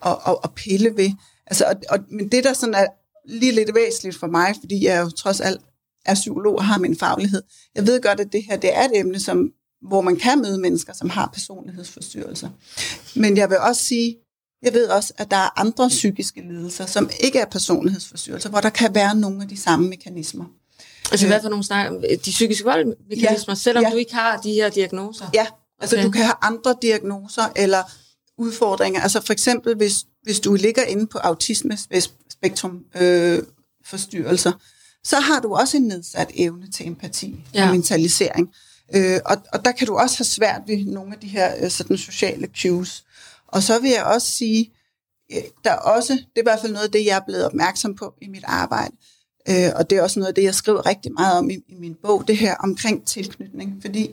og, 0.00 0.20
og, 0.22 0.44
og 0.44 0.54
pille 0.54 0.96
ved. 0.96 1.10
Altså, 1.46 1.64
og, 1.64 1.74
og, 1.90 1.98
men 2.10 2.28
det, 2.28 2.44
der 2.44 2.52
sådan 2.52 2.74
er 2.74 2.86
lige 3.28 3.52
lidt 3.52 3.74
væsentligt 3.74 4.16
for 4.16 4.26
mig, 4.26 4.54
fordi 4.60 4.84
jeg 4.84 5.02
jo 5.02 5.10
trods 5.10 5.40
alt 5.40 5.60
er 6.06 6.14
psykolog 6.14 6.54
og 6.54 6.64
har 6.64 6.78
min 6.78 6.98
faglighed, 6.98 7.42
jeg 7.74 7.86
ved 7.86 8.02
godt, 8.02 8.20
at 8.20 8.32
det 8.32 8.44
her 8.44 8.56
det 8.56 8.76
er 8.76 8.84
et 8.84 8.98
emne, 8.98 9.20
som, 9.20 9.50
hvor 9.88 10.00
man 10.00 10.16
kan 10.16 10.42
møde 10.42 10.58
mennesker, 10.58 10.92
som 10.92 11.10
har 11.10 11.30
personlighedsforstyrrelser. 11.32 12.48
Men 13.16 13.36
jeg 13.36 13.50
vil 13.50 13.58
også 13.58 13.82
sige, 13.82 14.16
jeg 14.62 14.72
ved 14.74 14.86
også, 14.88 15.12
at 15.18 15.30
der 15.30 15.36
er 15.36 15.60
andre 15.60 15.88
psykiske 15.88 16.40
lidelser, 16.40 16.86
som 16.86 17.10
ikke 17.20 17.38
er 17.38 17.44
personlighedsforstyrrelser, 17.44 18.48
hvor 18.50 18.60
der 18.60 18.70
kan 18.70 18.94
være 18.94 19.14
nogle 19.16 19.42
af 19.42 19.48
de 19.48 19.56
samme 19.60 19.88
mekanismer. 19.88 20.44
Altså 21.10 21.26
Øh. 21.26 21.30
hvad 21.30 21.42
for 21.42 21.48
nogle 21.48 21.64
snakker? 21.64 22.00
De 22.00 22.30
psykiske 22.30 22.64
voldmekanismer, 22.64 23.52
Ja, 23.52 23.54
selvom 23.54 23.84
ja. 23.84 23.90
du 23.90 23.96
ikke 23.96 24.14
har 24.14 24.36
de 24.36 24.52
her 24.52 24.68
diagnoser? 24.68 25.24
Ja, 25.34 25.46
altså 25.80 25.96
Okay. 25.96 26.04
du 26.06 26.10
kan 26.10 26.22
have 26.22 26.34
andre 26.42 26.74
diagnoser 26.82 27.42
eller 27.56 27.82
udfordringer. 28.38 29.00
Altså 29.00 29.20
for 29.20 29.32
eksempel, 29.32 29.74
hvis, 29.76 30.04
hvis 30.22 30.40
du 30.40 30.54
ligger 30.54 30.82
inde 30.82 31.06
på 31.06 31.18
autisme-spektrum 31.18 32.84
øh, 33.00 33.38
forstyrrelser, 33.86 34.52
så 35.04 35.16
har 35.20 35.40
du 35.40 35.54
også 35.54 35.76
en 35.76 35.82
nedsat 35.82 36.30
evne 36.34 36.70
til 36.70 36.86
empati. 36.86 37.44
Ja. 37.54 37.64
og 37.68 37.74
mentalisering. 37.74 38.48
Øh, 38.94 39.20
og, 39.24 39.36
og 39.52 39.64
der 39.64 39.72
kan 39.72 39.86
du 39.86 39.96
også 39.96 40.18
have 40.18 40.24
svært 40.24 40.60
ved 40.66 40.84
nogle 40.84 41.14
af 41.14 41.20
de 41.20 41.26
her 41.26 41.64
øh, 41.64 41.70
sådan 41.70 41.98
sociale 41.98 42.48
cues. 42.62 43.04
Og 43.52 43.62
så 43.62 43.78
vil 43.78 43.90
jeg 43.90 44.04
også 44.04 44.32
sige, 44.32 44.72
øh, 45.32 45.42
der 45.64 45.70
er 45.70 45.76
også, 45.76 46.12
det 46.12 46.36
er 46.36 46.40
i 46.40 46.42
hvert 46.42 46.60
fald 46.60 46.72
noget 46.72 46.86
af 46.86 46.92
det, 46.92 47.06
jeg 47.06 47.16
er 47.16 47.24
blevet 47.26 47.46
opmærksom 47.46 47.94
på 47.94 48.14
i 48.22 48.28
mit 48.28 48.44
arbejde, 48.46 48.96
øh, 49.48 49.70
og 49.76 49.90
det 49.90 49.98
er 49.98 50.02
også 50.02 50.18
noget 50.18 50.28
af 50.28 50.34
det, 50.34 50.42
jeg 50.42 50.54
skriver 50.54 50.86
rigtig 50.86 51.12
meget 51.12 51.38
om 51.38 51.50
i, 51.50 51.58
i 51.68 51.74
min 51.74 51.96
bog, 52.02 52.28
det 52.28 52.36
her 52.36 52.54
omkring 52.54 53.06
tilknytning, 53.06 53.78
fordi 53.80 54.10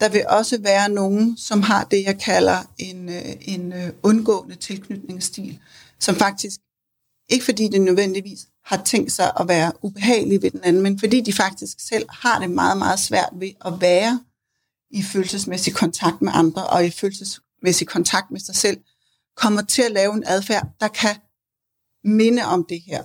der 0.00 0.08
vil 0.08 0.24
også 0.28 0.58
være 0.60 0.88
nogen, 0.88 1.36
som 1.36 1.62
har 1.62 1.84
det, 1.84 2.04
jeg 2.04 2.18
kalder 2.18 2.58
en, 2.78 3.08
øh, 3.08 3.32
en 3.40 3.72
øh, 3.72 3.90
undgående 4.02 4.54
tilknytningsstil, 4.54 5.58
som 6.00 6.14
faktisk, 6.14 6.60
ikke 7.28 7.44
fordi 7.44 7.68
det 7.68 7.80
nødvendigvis 7.80 8.46
har 8.64 8.82
tænkt 8.84 9.12
sig 9.12 9.32
at 9.40 9.48
være 9.48 9.72
ubehagelige 9.82 10.42
ved 10.42 10.50
den 10.50 10.60
anden, 10.64 10.82
men 10.82 10.98
fordi 10.98 11.20
de 11.20 11.32
faktisk 11.32 11.80
selv 11.80 12.06
har 12.08 12.38
det 12.40 12.50
meget, 12.50 12.78
meget 12.78 12.98
svært 12.98 13.30
ved 13.32 13.50
at 13.64 13.72
være 13.80 14.20
i 14.90 15.02
følelsesmæssig 15.02 15.74
kontakt 15.74 16.22
med 16.22 16.32
andre, 16.34 16.66
og 16.66 16.86
i 16.86 16.90
følelsesmæssig 17.64 17.88
kontakt 17.88 18.30
med 18.30 18.40
sig 18.40 18.54
selv, 18.54 18.78
kommer 19.36 19.62
til 19.62 19.82
at 19.82 19.92
lave 19.92 20.14
en 20.14 20.24
adfærd, 20.26 20.66
der 20.80 20.88
kan 20.88 21.16
minde 22.04 22.42
om 22.42 22.64
det 22.68 22.80
her. 22.86 23.02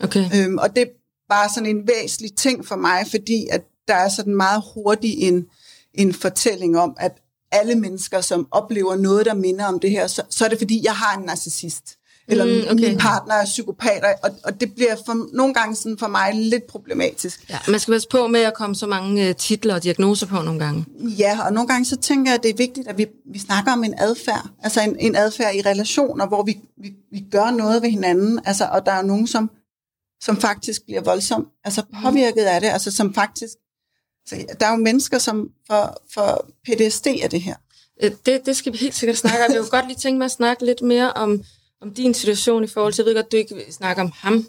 Okay. 0.00 0.24
Øhm, 0.34 0.58
og 0.58 0.76
det 0.76 0.82
er 0.82 0.90
bare 1.28 1.48
sådan 1.48 1.76
en 1.76 1.88
væsentlig 1.88 2.36
ting 2.36 2.66
for 2.66 2.76
mig, 2.76 3.06
fordi 3.10 3.48
at 3.50 3.62
der 3.88 3.94
er 3.94 4.08
sådan 4.08 4.34
meget 4.34 4.62
hurtigt 4.74 5.14
en, 5.18 5.46
en 5.94 6.14
fortælling 6.14 6.78
om, 6.78 6.96
at 6.98 7.12
alle 7.52 7.74
mennesker, 7.74 8.20
som 8.20 8.46
oplever 8.50 8.96
noget, 8.96 9.26
der 9.26 9.34
minder 9.34 9.66
om 9.66 9.80
det 9.80 9.90
her, 9.90 10.06
så, 10.06 10.22
så 10.30 10.44
er 10.44 10.48
det 10.48 10.58
fordi, 10.58 10.80
jeg 10.84 10.96
har 10.96 11.18
en 11.18 11.24
narcissist. 11.24 11.98
Eller 12.28 12.44
Mm, 12.44 12.50
mm, 12.50 12.64
okay. 12.78 12.88
min 12.88 12.98
partner 12.98 13.34
er 13.34 13.44
psykopat, 13.44 14.04
og, 14.22 14.30
og 14.44 14.60
det 14.60 14.74
bliver 14.74 14.96
for, 15.06 15.36
nogle 15.36 15.54
gange 15.54 15.76
sådan 15.76 15.98
for 15.98 16.06
mig 16.08 16.34
lidt 16.34 16.66
problematisk. 16.66 17.50
Ja, 17.50 17.58
man 17.68 17.80
skal 17.80 17.92
passe 17.94 18.08
på 18.08 18.26
med 18.26 18.40
at 18.40 18.54
komme 18.54 18.76
så 18.76 18.86
mange 18.86 19.28
øh, 19.28 19.36
titler 19.36 19.74
og 19.74 19.82
diagnoser 19.82 20.26
på 20.26 20.42
nogle 20.42 20.60
gange. 20.60 20.84
Ja, 20.98 21.38
og 21.46 21.52
nogle 21.52 21.68
gange 21.68 21.84
så 21.84 21.96
tænker 21.96 22.30
jeg, 22.30 22.36
at 22.38 22.42
det 22.42 22.50
er 22.50 22.56
vigtigt, 22.56 22.88
at 22.88 22.98
vi, 22.98 23.06
vi 23.32 23.38
snakker 23.38 23.72
om 23.72 23.84
en 23.84 23.94
adfærd. 23.98 24.48
Altså 24.62 24.80
en, 24.80 24.96
en 24.98 25.16
adfærd 25.16 25.54
i 25.54 25.62
relationer, 25.62 26.26
hvor 26.26 26.42
vi, 26.42 26.58
vi, 26.82 26.92
vi 27.12 27.24
gør 27.30 27.50
noget 27.50 27.82
ved 27.82 27.90
hinanden. 27.90 28.40
Altså, 28.44 28.64
og 28.72 28.86
der 28.86 28.92
er 28.92 29.02
nogen, 29.02 29.26
som, 29.26 29.50
som 30.22 30.36
faktisk 30.40 30.84
bliver 30.84 31.00
voldsomt 31.00 31.48
altså 31.64 31.82
påvirket 32.02 32.42
af 32.42 32.60
det. 32.60 32.68
Altså 32.68 32.90
som 32.90 33.14
faktisk 33.14 33.52
Så 34.26 34.36
der 34.60 34.66
er 34.66 34.70
jo 34.70 34.76
mennesker, 34.76 35.18
som 35.18 35.48
får, 35.70 35.96
får 36.14 36.48
PTSD 36.66 37.06
af 37.22 37.30
det 37.30 37.40
her. 37.42 37.54
Øh, 38.02 38.10
Det, 38.26 38.46
det 38.46 38.56
skal 38.56 38.72
vi 38.72 38.78
helt 38.78 38.94
sikkert 38.94 39.16
snakke 39.16 39.38
om. 39.46 39.52
Jeg 39.52 39.60
kunne 39.60 39.70
godt 39.70 39.86
lige 39.86 39.98
tænke 39.98 40.18
mig 40.18 40.24
at 40.24 40.30
snakke 40.30 40.66
lidt 40.66 40.82
mere 40.82 41.12
om, 41.12 41.42
om 41.82 41.94
din 41.94 42.14
situation 42.14 42.64
i 42.64 42.66
forhold 42.66 42.92
til, 42.92 43.02
jeg 43.02 43.06
ved 43.06 43.14
godt, 43.14 43.32
du 43.32 43.36
ikke 43.36 43.54
vil 43.54 43.64
snakke 43.70 44.02
om 44.02 44.12
ham, 44.14 44.46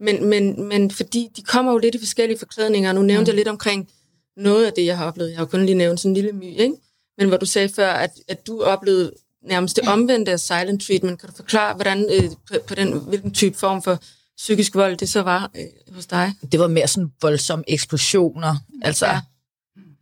men, 0.00 0.24
men, 0.24 0.62
men 0.68 0.90
fordi 0.90 1.28
de 1.36 1.42
kommer 1.42 1.72
jo 1.72 1.78
lidt 1.78 1.94
i 1.94 1.98
forskellige 1.98 2.38
forklædninger, 2.38 2.92
nu 2.92 3.02
nævnte 3.02 3.28
jeg 3.28 3.36
lidt 3.36 3.48
omkring 3.48 3.88
noget 4.36 4.66
af 4.66 4.72
det, 4.72 4.84
jeg 4.86 4.98
har 4.98 5.06
oplevet. 5.06 5.30
Jeg 5.30 5.38
har 5.38 5.44
jo 5.44 5.48
kun 5.50 5.66
lige 5.66 5.74
nævnt 5.74 6.00
sådan 6.00 6.10
en 6.10 6.14
lille 6.14 6.32
my, 6.32 6.44
ikke? 6.56 6.74
Men 7.18 7.28
hvor 7.28 7.36
du 7.36 7.46
sagde 7.46 7.68
før, 7.68 7.92
at, 7.92 8.10
at 8.28 8.46
du 8.46 8.62
oplevede 8.62 9.12
nærmest 9.42 9.76
det 9.76 9.88
omvendte 9.88 10.32
af 10.32 10.40
silent 10.40 10.82
treatment. 10.82 11.20
Kan 11.20 11.28
du 11.28 11.34
forklare, 11.36 11.74
hvordan, 11.74 12.06
øh, 12.12 12.30
på, 12.48 12.54
på 12.68 12.74
den, 12.74 12.92
hvilken 12.92 13.30
type 13.34 13.58
form 13.58 13.82
for 13.82 13.98
psykisk 14.36 14.74
vold 14.74 14.96
det 14.96 15.08
så 15.08 15.22
var 15.22 15.50
øh, 15.56 15.94
hos 15.94 16.06
dig? 16.06 16.34
Det 16.52 16.60
var 16.60 16.66
mere 16.68 16.88
sådan 16.88 17.12
voldsomme 17.22 17.64
eksplosioner. 17.68 18.56
Altså 18.82 19.06
Ja. 19.06 19.12
ja. 19.12 19.20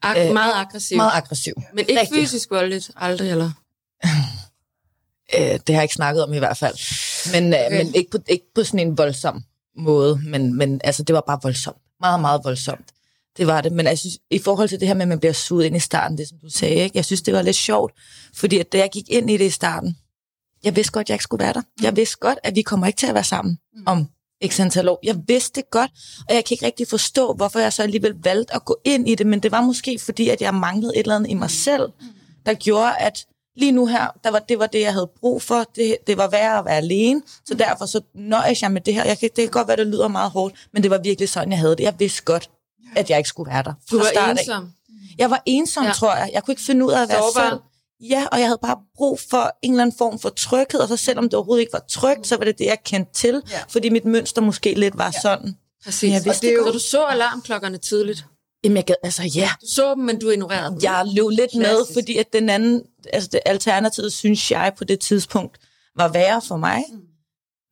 Ag- 0.02 0.26
Øh, 0.28 0.32
meget 0.32 0.52
aggressiv. 0.54 0.96
meget 0.96 1.12
aggressiv. 1.14 1.54
men 1.74 1.84
ikke 1.88 2.00
Rigtig. 2.00 2.16
fysisk 2.22 2.50
voldeligt, 2.50 2.90
aldrig, 2.96 3.30
eller? 3.30 3.50
Øh, 5.38 5.58
det 5.66 5.68
har 5.68 5.74
jeg 5.74 5.82
ikke 5.82 5.94
snakket 5.94 6.24
om 6.24 6.32
i 6.32 6.38
hvert 6.38 6.56
fald. 6.56 6.74
Men, 7.32 7.54
okay. 7.54 7.66
Okay. 7.66 7.84
men 7.84 7.94
ikke, 7.94 8.10
på, 8.10 8.18
ikke 8.28 8.46
på 8.54 8.64
sådan 8.64 8.80
en 8.80 8.98
voldsom 8.98 9.42
måde. 9.76 10.20
Men, 10.26 10.54
men 10.54 10.80
altså, 10.84 11.02
det 11.02 11.14
var 11.14 11.24
bare 11.26 11.38
voldsomt. 11.42 11.76
Meget, 12.00 12.20
meget 12.20 12.40
voldsomt. 12.44 12.86
Det 13.36 13.46
var 13.46 13.60
det. 13.60 13.72
Men 13.72 13.86
jeg 13.86 13.98
synes, 13.98 14.18
i 14.30 14.38
forhold 14.38 14.68
til 14.68 14.80
det 14.80 14.88
her 14.88 14.94
med, 14.94 15.02
at 15.02 15.08
man 15.08 15.18
bliver 15.18 15.32
suget 15.32 15.64
ind 15.64 15.76
i 15.76 15.80
starten, 15.80 16.18
det 16.18 16.28
som 16.28 16.38
du 16.38 16.48
sagde, 16.48 16.74
ikke? 16.74 16.96
jeg 16.96 17.04
synes, 17.04 17.22
det 17.22 17.34
var 17.34 17.42
lidt 17.42 17.56
sjovt. 17.56 17.92
Fordi 18.34 18.58
at 18.58 18.72
da 18.72 18.78
jeg 18.78 18.90
gik 18.92 19.10
ind 19.10 19.30
i 19.30 19.36
det 19.36 19.44
i 19.44 19.50
starten, 19.50 19.96
jeg 20.64 20.76
vidste 20.76 20.92
godt, 20.92 21.04
at 21.04 21.08
jeg 21.08 21.14
ikke 21.14 21.24
skulle 21.24 21.44
være 21.44 21.52
der. 21.52 21.62
Jeg 21.82 21.96
vidste 21.96 22.16
godt, 22.20 22.38
at 22.42 22.56
vi 22.56 22.62
kommer 22.62 22.86
ikke 22.86 22.96
til 22.96 23.06
at 23.06 23.14
være 23.14 23.24
sammen 23.24 23.58
om 23.86 24.08
x 24.46 24.60
antal 24.60 24.88
år. 24.88 25.00
Jeg 25.02 25.16
vidste 25.28 25.60
det 25.60 25.70
godt, 25.70 25.90
og 26.28 26.34
jeg 26.34 26.44
kan 26.44 26.54
ikke 26.54 26.66
rigtig 26.66 26.88
forstå, 26.88 27.32
hvorfor 27.32 27.58
jeg 27.58 27.72
så 27.72 27.82
alligevel 27.82 28.14
valgte 28.22 28.54
at 28.54 28.64
gå 28.64 28.80
ind 28.84 29.08
i 29.08 29.14
det, 29.14 29.26
men 29.26 29.40
det 29.40 29.52
var 29.52 29.60
måske 29.60 29.98
fordi, 29.98 30.28
at 30.28 30.42
jeg 30.42 30.54
manglede 30.54 30.92
et 30.96 31.00
eller 31.00 31.16
andet 31.16 31.30
i 31.30 31.34
mig 31.34 31.50
selv, 31.50 31.88
der 32.46 32.54
gjorde, 32.54 32.96
at 32.98 33.26
lige 33.56 33.72
nu 33.72 33.86
her, 33.86 34.06
der 34.24 34.30
var, 34.30 34.38
det 34.38 34.58
var 34.58 34.66
det, 34.66 34.80
jeg 34.80 34.92
havde 34.92 35.10
brug 35.20 35.42
for. 35.42 35.64
Det, 35.76 35.96
det 36.06 36.16
var 36.18 36.28
værd 36.28 36.58
at 36.58 36.64
være 36.64 36.76
alene, 36.76 37.22
så 37.44 37.54
derfor 37.54 37.86
så 37.86 38.00
nøjes 38.14 38.62
jeg 38.62 38.70
med 38.72 38.80
det 38.80 38.94
her. 38.94 39.04
Jeg 39.04 39.18
kan, 39.18 39.28
det 39.36 39.44
kan 39.44 39.50
godt 39.50 39.68
være, 39.68 39.76
det 39.76 39.86
lyder 39.86 40.08
meget 40.08 40.30
hårdt, 40.30 40.54
men 40.72 40.82
det 40.82 40.90
var 40.90 40.98
virkelig 40.98 41.28
sådan, 41.28 41.50
jeg 41.50 41.58
havde 41.58 41.76
det. 41.76 41.80
Jeg 41.84 41.94
vidste 41.98 42.22
godt, 42.22 42.50
at 42.96 43.10
jeg 43.10 43.18
ikke 43.18 43.28
skulle 43.28 43.50
være 43.52 43.62
der. 43.62 43.72
Du 43.90 43.98
var 43.98 44.06
af. 44.16 44.30
ensom. 44.30 44.70
Jeg 45.18 45.30
var 45.30 45.42
ensom, 45.46 45.82
Ja. 45.82 45.88
ja. 45.88 45.94
tror 45.94 46.14
jeg. 46.14 46.30
Jeg 46.32 46.42
kunne 46.44 46.52
ikke 46.52 46.62
finde 46.62 46.86
ud 46.86 46.92
af 46.92 47.02
at 47.02 47.08
være 47.08 47.18
Sårbar. 47.18 47.48
selv. 47.50 47.60
Ja, 48.10 48.26
og 48.32 48.38
jeg 48.38 48.46
havde 48.46 48.58
bare 48.62 48.76
brug 48.96 49.20
for 49.30 49.56
en 49.62 49.70
eller 49.72 49.82
anden 49.82 49.96
form 49.98 50.18
for 50.18 50.28
tryghed, 50.28 50.80
og 50.80 50.88
så 50.88 50.96
selvom 50.96 51.24
det 51.24 51.34
overhovedet 51.34 51.60
ikke 51.60 51.72
var 51.72 51.84
trygt, 51.88 52.26
så 52.26 52.36
var 52.36 52.44
det 52.44 52.58
det, 52.58 52.64
jeg 52.64 52.78
kendte 52.84 53.12
til, 53.14 53.42
Ja. 53.50 53.58
fordi 53.68 53.88
mit 53.88 54.04
mønster 54.04 54.40
måske 54.42 54.74
lidt 54.74 54.98
var 54.98 55.14
sådan. 55.22 55.56
Præcis. 55.84 56.10
Jeg 56.12 56.20
Og 56.20 56.24
vidste 56.24 56.46
det 56.46 56.52
det 56.52 56.56
jo... 56.58 56.60
jo- 56.60 56.66
Så 56.66 56.72
du 56.72 56.78
så 56.78 57.04
alarmklokkerne 57.04 57.78
tidligt? 57.78 58.24
Jamen, 58.64 58.76
jeg 58.76 58.84
gad, 58.84 58.94
altså 59.02 59.22
ja, 59.22 59.50
Du 59.60 59.66
så 59.66 59.94
dem, 59.94 60.04
men 60.04 60.18
du 60.20 60.30
ignorerede 60.30 60.70
dem? 60.70 60.78
jeg 60.82 61.04
løb 61.14 61.28
lidt 61.28 61.54
med, 61.54 61.64
Klassisk. 61.64 61.92
fordi 61.96 62.16
at 62.16 62.32
den 62.32 62.48
anden, 62.48 62.82
altså 63.12 63.28
det 63.32 63.40
alternativ, 63.46 64.10
synes 64.10 64.50
jeg 64.50 64.72
på 64.78 64.84
det 64.84 65.00
tidspunkt, 65.00 65.58
var 65.96 66.08
værre 66.08 66.42
for 66.48 66.56
mig. 66.56 66.82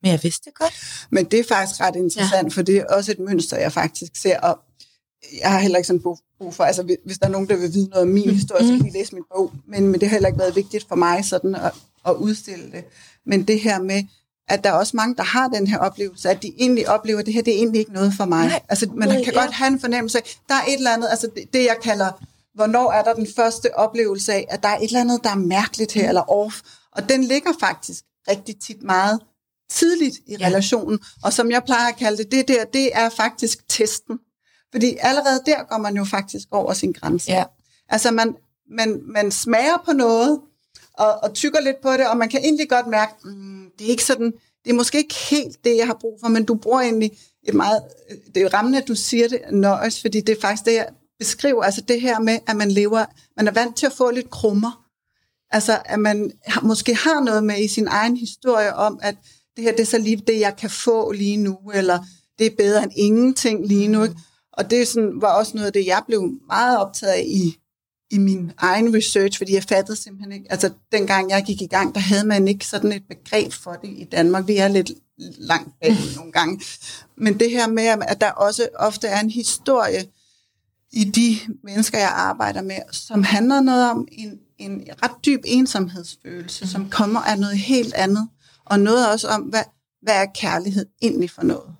Men 0.03 0.11
jeg 0.11 0.19
vidste 0.23 0.45
det 0.49 0.53
godt. 0.57 0.73
Men 1.11 1.25
det 1.25 1.39
er 1.39 1.43
faktisk 1.43 1.81
ret 1.81 1.95
interessant, 1.95 2.43
ja. 2.43 2.49
for 2.57 2.61
det 2.61 2.77
er 2.77 2.85
også 2.85 3.11
et 3.11 3.19
mønster, 3.19 3.57
jeg 3.57 3.71
faktisk 3.71 4.11
ser, 4.21 4.39
og 4.39 4.59
jeg 5.41 5.51
har 5.51 5.59
heller 5.59 5.77
ikke 5.77 5.87
sådan 5.87 6.01
brug 6.01 6.19
for, 6.53 6.63
altså 6.63 6.83
hvis- 7.05 7.17
der 7.17 7.25
er 7.25 7.31
nogen, 7.31 7.49
der 7.49 7.55
vil 7.55 7.73
vide 7.73 7.89
noget 7.89 8.01
om 8.01 8.07
min 8.07 8.29
historie, 8.29 8.67
så 8.67 8.73
kan 8.73 8.85
de 8.85 8.93
læse 8.93 9.15
min 9.15 9.23
bog, 9.35 9.51
men, 9.67 9.87
men 9.87 9.99
det 9.99 10.09
har 10.09 10.15
heller 10.15 10.27
ikke 10.29 10.39
været 10.39 10.55
vigtigt 10.55 10.85
for 10.87 10.95
mig 10.95 11.25
sådan 11.25 11.55
at, 11.55 11.71
at 12.07 12.13
udstille 12.15 12.71
det. 12.71 12.83
Men 13.25 13.43
det 13.47 13.59
her 13.59 13.81
med, 13.81 14.03
at 14.51 14.63
der 14.63 14.69
er 14.69 14.73
også 14.73 14.97
mange, 14.97 15.15
der 15.15 15.23
har 15.23 15.47
den 15.47 15.67
her 15.67 15.77
oplevelse, 15.77 16.29
at 16.29 16.43
de 16.43 16.53
egentlig 16.57 16.89
oplever, 16.89 17.19
at 17.19 17.25
det 17.25 17.33
her 17.33 17.41
det 17.41 17.53
er 17.53 17.57
egentlig 17.57 17.79
ikke 17.79 17.93
noget 17.93 18.13
for 18.17 18.25
mig. 18.25 18.47
Nej, 18.47 18.61
altså 18.69 18.89
man 18.95 19.07
nej, 19.07 19.23
kan 19.23 19.33
ja. 19.33 19.39
godt 19.41 19.51
have 19.51 19.67
en 19.67 19.79
fornemmelse 19.79 20.17
af, 20.17 20.23
der 20.49 20.55
er 20.55 20.65
et 20.67 20.73
eller 20.73 20.91
andet, 20.93 21.07
altså 21.09 21.29
det, 21.35 21.53
det 21.53 21.63
jeg 21.63 21.77
kalder, 21.83 22.11
hvornår 22.55 22.91
er 22.91 23.03
der 23.03 23.13
den 23.13 23.27
første 23.35 23.77
oplevelse 23.77 24.33
af, 24.33 24.45
at 24.49 24.63
der 24.63 24.69
er 24.69 24.77
et 24.77 24.83
eller 24.83 24.99
andet, 25.01 25.23
der 25.23 25.29
er 25.29 25.35
mærkeligt 25.35 25.91
her, 25.91 26.07
eller 26.07 26.31
off, 26.31 26.61
og 26.91 27.09
den 27.09 27.23
ligger 27.23 27.51
faktisk 27.59 28.03
rigtig 28.29 28.55
tit 28.59 28.83
meget 28.83 29.19
tidligt 29.71 30.15
i 30.27 30.35
Ja. 30.39 30.45
relationen. 30.47 30.99
Og 31.23 31.33
som 31.33 31.51
jeg 31.51 31.63
plejer 31.63 31.87
at 31.87 31.97
kalde 31.97 32.17
det, 32.17 32.31
det 32.31 32.47
der, 32.47 32.63
det 32.65 32.89
er 32.93 33.09
faktisk 33.09 33.69
testen. 33.69 34.19
Fordi 34.71 34.97
allerede 35.01 35.41
der 35.45 35.63
går 35.69 35.77
man 35.77 35.95
jo 35.95 36.03
faktisk 36.03 36.47
over 36.51 36.73
sin 36.73 36.91
grænse. 36.91 37.31
Ja. 37.31 37.43
Altså 37.89 38.11
man, 38.11 38.35
man, 38.71 39.01
man 39.05 39.31
smager 39.31 39.77
på 39.85 39.93
noget, 39.93 40.39
og, 40.93 41.23
og 41.23 41.33
tykker 41.33 41.61
lidt 41.61 41.81
på 41.81 41.91
det, 41.91 42.07
og 42.07 42.17
man 42.17 42.29
kan 42.29 42.39
egentlig 42.43 42.69
godt 42.69 42.87
mærke, 42.87 43.13
mm, 43.23 43.65
det 43.79 43.85
er 43.85 43.89
ikke 43.89 44.03
sådan, 44.03 44.33
det 44.63 44.69
er 44.69 44.73
måske 44.73 44.97
ikke 44.97 45.15
helt 45.15 45.63
det, 45.63 45.77
jeg 45.77 45.87
har 45.87 45.97
brug 46.01 46.19
for, 46.21 46.27
men 46.27 46.45
du 46.45 46.55
bruger 46.55 46.81
egentlig 46.81 47.11
et 47.43 47.53
meget, 47.53 47.81
øh, 48.09 48.17
det 48.27 48.37
er 48.37 48.41
jo 48.41 48.49
rammende, 48.53 48.81
at 48.81 48.87
du 48.87 48.95
siger 48.95 49.27
det, 49.27 49.41
nøjes, 49.51 50.01
fordi 50.01 50.21
det 50.21 50.37
er 50.37 50.41
faktisk 50.41 50.65
det, 50.65 50.73
jeg 50.73 50.87
beskriver, 51.19 51.63
altså 51.63 51.81
det 51.81 52.01
her 52.01 52.19
med, 52.19 52.39
at 52.47 52.55
man 52.55 52.71
lever, 52.71 53.05
man 53.37 53.47
er 53.47 53.51
vant 53.51 53.77
til 53.77 53.85
at 53.85 53.93
få 53.93 54.11
lidt 54.11 54.29
krummer, 54.29 54.81
Altså, 55.51 55.79
at 55.85 55.99
man 55.99 56.31
har, 56.45 56.61
måske 56.61 56.95
har 56.95 57.19
noget 57.19 57.43
med 57.43 57.63
i 57.63 57.67
sin 57.67 57.87
egen 57.87 58.17
historie 58.17 58.75
om, 58.75 58.99
at 59.01 59.15
det 59.55 59.63
her 59.63 59.71
det 59.71 59.79
er 59.79 59.85
så 59.85 59.97
lige 59.97 60.23
det, 60.27 60.39
jeg 60.39 60.55
kan 60.57 60.69
få 60.69 61.11
lige 61.11 61.37
nu, 61.37 61.57
eller 61.73 61.99
det 62.39 62.47
er 62.47 62.55
bedre 62.57 62.83
end 62.83 62.91
ingenting 62.95 63.67
lige 63.67 63.87
nu. 63.87 64.03
Ikke? 64.03 64.15
Og 64.53 64.71
det 64.71 64.87
sådan, 64.87 65.21
var 65.21 65.33
også 65.33 65.51
noget 65.55 65.67
af 65.67 65.73
det, 65.73 65.85
jeg 65.85 66.03
blev 66.07 66.31
meget 66.47 66.77
optaget 66.77 67.13
af 67.13 67.23
i, 67.27 67.57
i 68.11 68.17
min 68.17 68.51
egen 68.57 68.95
research, 68.95 69.37
fordi 69.37 69.53
jeg 69.53 69.63
fattede 69.63 70.01
simpelthen 70.01 70.31
ikke, 70.31 70.51
altså 70.51 70.69
dengang 70.91 71.29
jeg 71.29 71.43
gik 71.43 71.61
i 71.61 71.65
gang, 71.65 71.95
der 71.95 72.01
havde 72.01 72.27
man 72.27 72.47
ikke 72.47 72.67
sådan 72.67 72.91
et 72.91 73.03
begreb 73.09 73.53
for 73.53 73.73
det 73.73 73.89
i 73.89 74.07
Danmark. 74.11 74.47
Vi 74.47 74.57
er 74.57 74.67
lidt 74.67 74.91
langt 75.17 75.79
bag 75.81 75.97
nogle 76.15 76.31
gange. 76.31 76.61
Men 77.17 77.39
det 77.39 77.51
her 77.51 77.67
med, 77.67 77.83
at 77.83 78.21
der 78.21 78.31
også 78.31 78.67
ofte 78.75 79.07
er 79.07 79.19
en 79.19 79.29
historie 79.29 80.05
i 80.91 81.03
de 81.03 81.37
mennesker, 81.63 81.97
jeg 81.97 82.11
arbejder 82.13 82.61
med, 82.61 82.77
som 82.91 83.23
handler 83.23 83.61
noget 83.61 83.91
om 83.91 84.07
en, 84.11 84.39
en 84.57 84.83
ret 85.03 85.25
dyb 85.25 85.41
ensomhedsfølelse, 85.45 86.67
som 86.67 86.89
kommer 86.89 87.19
af 87.19 87.39
noget 87.39 87.57
helt 87.57 87.93
andet, 87.93 88.27
og 88.65 88.79
noget 88.79 89.11
også 89.11 89.27
om, 89.27 89.41
hvad, 89.41 89.63
hvad 90.01 90.15
er 90.15 90.25
kærlighed 90.35 90.85
egentlig 91.01 91.31
for 91.31 91.43
noget? 91.43 91.75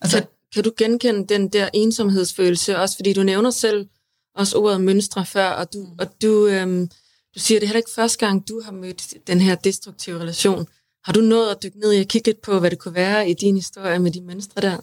Altså, 0.00 0.16
kan, 0.18 0.26
kan 0.54 0.64
du 0.64 0.72
genkende 0.76 1.26
den 1.34 1.48
der 1.48 1.68
ensomhedsfølelse, 1.72 2.78
også 2.78 2.96
fordi 2.96 3.12
du 3.12 3.22
nævner 3.22 3.50
selv 3.50 3.86
også 4.34 4.58
ordet 4.58 4.80
mønstre 4.80 5.26
før, 5.26 5.48
og 5.48 5.72
du, 5.72 5.86
og 5.98 6.06
du, 6.22 6.46
øhm, 6.46 6.90
du 7.34 7.38
siger, 7.38 7.60
det 7.60 7.66
er 7.66 7.68
heller 7.68 7.78
ikke 7.78 7.90
første 7.94 8.26
gang, 8.26 8.48
du 8.48 8.62
har 8.64 8.72
mødt 8.72 9.14
den 9.26 9.40
her 9.40 9.54
destruktive 9.54 10.20
relation. 10.20 10.66
Har 11.04 11.12
du 11.12 11.20
nået 11.20 11.50
at 11.50 11.62
dykke 11.62 11.80
ned 11.80 11.92
i 11.92 12.00
og 12.00 12.06
kigge 12.06 12.28
lidt 12.28 12.42
på, 12.42 12.58
hvad 12.58 12.70
det 12.70 12.78
kunne 12.78 12.94
være 12.94 13.30
i 13.30 13.34
din 13.34 13.56
historie 13.56 13.98
med 13.98 14.10
de 14.10 14.20
mønstre 14.20 14.60
der? 14.60 14.76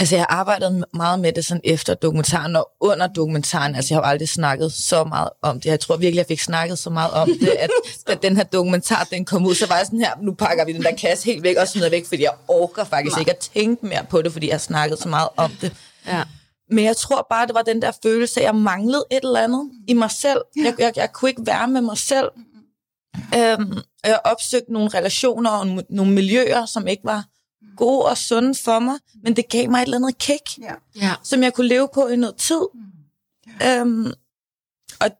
Altså, 0.00 0.14
jeg 0.16 0.22
har 0.28 0.36
arbejdet 0.36 0.84
meget 0.94 1.20
med 1.20 1.32
det 1.32 1.44
sådan 1.44 1.60
efter 1.64 1.94
dokumentaren 1.94 2.56
og 2.56 2.70
under 2.80 3.06
dokumentaren. 3.06 3.74
Altså, 3.74 3.94
jeg 3.94 3.96
har 3.96 4.08
jo 4.08 4.10
aldrig 4.10 4.28
snakket 4.28 4.72
så 4.72 5.04
meget 5.04 5.28
om 5.42 5.60
det. 5.60 5.66
Jeg 5.68 5.80
tror 5.80 5.96
virkelig, 5.96 6.18
jeg 6.18 6.26
fik 6.26 6.40
snakket 6.40 6.78
så 6.78 6.90
meget 6.90 7.10
om 7.10 7.28
det, 7.40 7.48
at 7.48 7.70
da 8.08 8.14
den 8.14 8.36
her 8.36 8.44
dokumentar, 8.44 9.08
den 9.10 9.24
kom 9.24 9.46
ud, 9.46 9.54
så 9.54 9.66
var 9.66 9.76
jeg 9.76 9.86
sådan 9.86 10.00
her, 10.00 10.12
nu 10.22 10.34
pakker 10.34 10.64
vi 10.64 10.72
den 10.72 10.82
der 10.82 10.96
kasse 10.96 11.24
helt 11.24 11.42
væk 11.42 11.56
og 11.56 11.68
smider 11.68 11.90
væk, 11.90 12.06
fordi 12.06 12.22
jeg 12.22 12.32
orker 12.48 12.84
faktisk 12.84 13.14
Nej. 13.16 13.20
ikke 13.20 13.30
at 13.30 13.50
tænke 13.54 13.86
mere 13.86 14.06
på 14.10 14.22
det, 14.22 14.32
fordi 14.32 14.46
jeg 14.46 14.54
har 14.54 14.58
snakket 14.58 14.98
så 14.98 15.08
meget 15.08 15.28
om 15.36 15.52
det. 15.60 15.72
Ja. 16.06 16.22
Men 16.70 16.84
jeg 16.84 16.96
tror 16.96 17.26
bare, 17.30 17.46
det 17.46 17.54
var 17.54 17.62
den 17.62 17.82
der 17.82 17.92
følelse, 18.02 18.40
at 18.40 18.46
jeg 18.46 18.54
manglede 18.54 19.04
et 19.10 19.18
eller 19.22 19.40
andet 19.40 19.70
i 19.88 19.92
mig 19.94 20.10
selv. 20.10 20.38
Jeg, 20.56 20.74
jeg, 20.78 20.92
jeg 20.96 21.12
kunne 21.12 21.28
ikke 21.30 21.46
være 21.46 21.68
med 21.68 21.80
mig 21.80 21.98
selv. 21.98 22.28
Øhm, 23.36 23.72
og 24.04 24.08
jeg 24.10 24.20
opsøgte 24.24 24.72
nogle 24.72 24.88
relationer 24.88 25.50
og 25.50 25.66
nogle 25.90 26.12
miljøer, 26.12 26.66
som 26.66 26.86
ikke 26.86 27.04
var 27.04 27.24
gode 27.76 28.04
og 28.04 28.18
sunde 28.18 28.54
for 28.64 28.78
mig, 28.78 28.98
men 29.22 29.36
det 29.36 29.48
gav 29.48 29.70
mig 29.70 29.78
et 29.78 29.82
eller 29.82 29.96
andet 29.96 30.18
kick, 30.18 30.58
Ja. 30.60 30.72
Ja. 30.96 31.14
som 31.22 31.42
jeg 31.42 31.54
kunne 31.54 31.68
leve 31.68 31.88
på 31.94 32.06
i 32.06 32.16
noget 32.16 32.36
tid. 32.36 32.60
Øhm, 33.66 34.12
og 35.00 35.10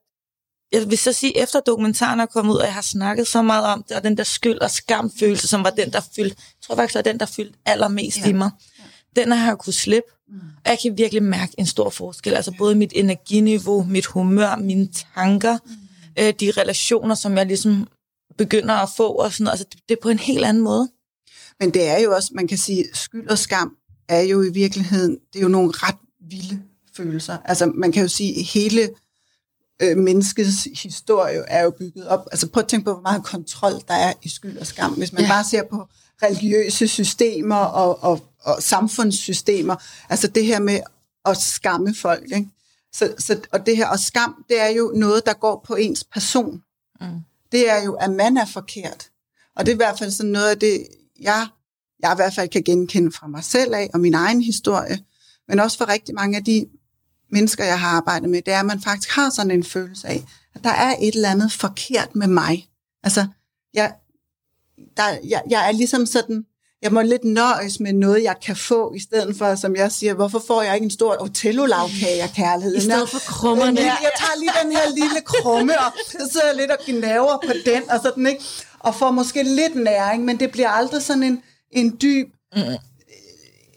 jeg 0.72 0.90
vil 0.90 0.98
så 0.98 1.12
sige, 1.12 1.38
efter 1.38 1.60
dokumentaren 1.60 2.20
er 2.20 2.26
kommet 2.26 2.52
ud, 2.54 2.58
og 2.58 2.64
jeg 2.64 2.74
har 2.74 2.82
snakket 2.82 3.26
så 3.28 3.42
meget 3.42 3.64
om 3.66 3.82
det, 3.88 3.96
og 3.96 4.02
den 4.04 4.16
der 4.16 4.24
skyld 4.24 4.58
og 4.58 4.70
skamfølelse, 4.70 5.48
som 5.48 5.64
var 5.64 5.70
den, 5.70 5.92
der 5.92 6.00
fyldte, 6.16 6.36
jeg 6.38 6.62
tror 6.66 6.76
faktisk, 6.76 6.94
var 6.94 7.02
den, 7.02 7.20
der 7.20 7.26
fyldte 7.26 7.58
allermest 7.66 8.18
Ja. 8.18 8.26
i 8.28 8.32
mig, 8.32 8.50
den 9.22 9.32
har 9.32 9.46
jeg 9.46 9.58
kunne 9.58 9.72
slippe. 9.72 10.08
Mm. 10.28 10.34
Og 10.64 10.70
jeg 10.70 10.78
kan 10.82 10.98
virkelig 10.98 11.22
mærke 11.22 11.52
en 11.58 11.66
stor 11.66 11.90
forskel. 11.90 12.34
Altså 12.34 12.52
både 12.58 12.74
mit 12.74 12.92
energiniveau, 12.96 13.82
mit 13.82 14.06
humør, 14.06 14.56
mine 14.56 14.88
tanker, 15.14 15.58
Mm. 15.64 15.72
øh, 16.18 16.32
de 16.40 16.50
relationer, 16.50 17.14
som 17.14 17.36
jeg 17.36 17.46
ligesom 17.46 17.88
begynder 18.38 18.74
at 18.74 18.88
få, 18.96 19.08
og 19.08 19.32
sådan 19.32 19.44
noget. 19.44 19.52
Altså, 19.52 19.66
det, 19.72 19.80
det 19.88 19.96
er 19.96 20.02
på 20.02 20.08
en 20.08 20.18
helt 20.18 20.44
anden 20.44 20.62
måde. 20.62 20.88
Men 21.60 21.70
det 21.74 21.88
er 21.88 21.98
jo 21.98 22.14
også, 22.14 22.30
man 22.34 22.48
kan 22.48 22.58
sige, 22.58 22.84
skyld 22.94 23.28
og 23.28 23.38
skam 23.38 23.76
er 24.08 24.20
jo 24.20 24.42
i 24.42 24.52
virkeligheden, 24.52 25.18
det 25.32 25.38
er 25.38 25.42
jo 25.42 25.48
nogle 25.48 25.72
ret 25.74 25.94
vilde 26.30 26.62
følelser. 26.96 27.36
Altså 27.44 27.66
man 27.66 27.92
kan 27.92 28.02
jo 28.02 28.08
sige, 28.08 28.42
hele 28.42 28.88
øh, 29.82 29.96
menneskets 29.96 30.68
historie 30.82 31.38
er 31.48 31.62
jo 31.64 31.70
bygget 31.70 32.08
op. 32.08 32.28
Altså 32.32 32.48
prøv 32.48 32.60
at 32.60 32.68
tænke 32.68 32.84
på, 32.84 32.92
hvor 32.92 33.02
meget 33.02 33.24
kontrol 33.24 33.72
der 33.88 33.94
er 33.94 34.12
i 34.22 34.28
skyld 34.28 34.58
og 34.58 34.66
skam. 34.66 34.92
Hvis 34.92 35.12
man 35.12 35.22
ja. 35.22 35.28
bare 35.28 35.44
ser 35.44 35.62
på 35.70 35.86
religiøse 36.22 36.88
systemer 36.88 37.56
og, 37.56 38.02
og, 38.02 38.27
og 38.40 38.62
samfundssystemer, 38.62 39.76
altså 40.08 40.28
det 40.28 40.44
her 40.44 40.58
med 40.58 40.80
at 41.24 41.36
skamme 41.36 41.94
folk. 41.94 42.24
Ikke? 42.24 42.48
Så, 42.92 43.14
så, 43.18 43.40
og 43.52 43.66
det 43.66 43.76
her, 43.76 43.88
og 43.88 43.98
skam, 43.98 44.44
det 44.48 44.60
er 44.60 44.68
jo 44.68 44.92
noget, 44.96 45.26
der 45.26 45.32
går 45.32 45.64
på 45.66 45.74
ens 45.74 46.04
person. 46.04 46.62
Mm. 47.00 47.06
Det 47.52 47.70
er 47.70 47.82
jo, 47.82 47.94
at 47.94 48.10
man 48.10 48.36
er 48.36 48.46
forkert. 48.46 49.10
Og 49.56 49.66
det 49.66 49.72
er 49.72 49.74
i 49.74 49.76
hvert 49.76 49.98
fald 49.98 50.10
sådan 50.10 50.32
noget 50.32 50.50
af 50.50 50.58
det, 50.58 50.86
jeg, 51.20 51.46
jeg 52.00 52.12
i 52.12 52.16
hvert 52.16 52.34
fald 52.34 52.48
kan 52.48 52.62
genkende 52.62 53.12
fra 53.12 53.26
mig 53.26 53.44
selv 53.44 53.74
af, 53.74 53.90
og 53.94 54.00
min 54.00 54.14
egen 54.14 54.42
historie, 54.42 55.04
men 55.48 55.60
også 55.60 55.78
for 55.78 55.88
rigtig 55.88 56.14
mange 56.14 56.36
af 56.36 56.44
de 56.44 56.66
mennesker, 57.30 57.64
jeg 57.64 57.80
har 57.80 57.88
arbejdet 57.88 58.30
med, 58.30 58.42
det 58.42 58.54
er, 58.54 58.60
at 58.60 58.66
man 58.66 58.80
faktisk 58.80 59.10
har 59.10 59.30
sådan 59.30 59.50
en 59.50 59.64
følelse 59.64 60.08
af, 60.08 60.24
at 60.54 60.64
der 60.64 60.70
er 60.70 60.96
et 61.00 61.14
eller 61.14 61.30
andet 61.30 61.52
forkert 61.52 62.14
med 62.14 62.26
mig. 62.26 62.68
Altså, 63.02 63.26
jeg, 63.74 63.94
der, 64.96 65.18
jeg, 65.24 65.42
jeg 65.50 65.68
er 65.68 65.72
ligesom 65.72 66.06
sådan, 66.06 66.46
jeg 66.82 66.92
må 66.92 67.02
lidt 67.02 67.24
nøjes 67.24 67.80
med 67.80 67.92
noget, 67.92 68.22
jeg 68.22 68.36
kan 68.46 68.56
få, 68.56 68.94
i 68.94 68.98
stedet 69.00 69.36
for, 69.36 69.54
som 69.54 69.76
jeg 69.76 69.92
siger, 69.92 70.14
hvorfor 70.14 70.42
får 70.46 70.62
jeg 70.62 70.74
ikke 70.74 70.84
en 70.84 70.90
stor 70.90 71.22
Otello-lavkage 71.22 72.22
af 72.22 72.30
kærlighed? 72.36 72.76
I 72.76 72.80
stedet 72.80 73.08
for 73.08 73.18
krummerne. 73.18 73.80
Jeg, 73.80 73.96
jeg 74.02 74.10
tager 74.18 74.38
lige 74.38 74.50
den 74.62 74.72
her 74.72 74.88
lille 74.94 75.20
krumme, 75.24 75.78
og 75.78 75.92
så 76.06 76.28
sidder 76.32 76.46
jeg 76.46 76.56
lidt 76.56 76.70
og 76.70 76.78
gnaver 76.86 77.38
på 77.46 77.52
den, 77.66 77.90
og 77.90 78.00
sådan, 78.02 78.26
ikke? 78.26 78.44
Og 78.78 78.94
får 78.94 79.10
måske 79.10 79.42
lidt 79.42 79.74
næring, 79.74 80.24
men 80.24 80.40
det 80.40 80.50
bliver 80.50 80.68
aldrig 80.68 81.02
sådan 81.02 81.22
en, 81.22 81.42
en 81.70 81.98
dyb 82.02 82.26
mm. 82.56 82.62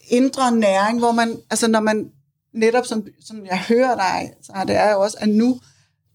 indre 0.07 0.51
næring, 0.51 0.99
hvor 0.99 1.11
man, 1.11 1.39
altså 1.49 1.67
når 1.67 1.79
man 1.79 2.11
netop, 2.53 2.85
som, 2.85 3.03
som 3.27 3.45
jeg 3.45 3.59
hører 3.59 3.95
dig, 3.95 4.31
så 4.43 4.53
det 4.67 4.75
er 4.75 4.91
jo 4.91 5.01
også, 5.01 5.17
at 5.19 5.29
nu, 5.29 5.59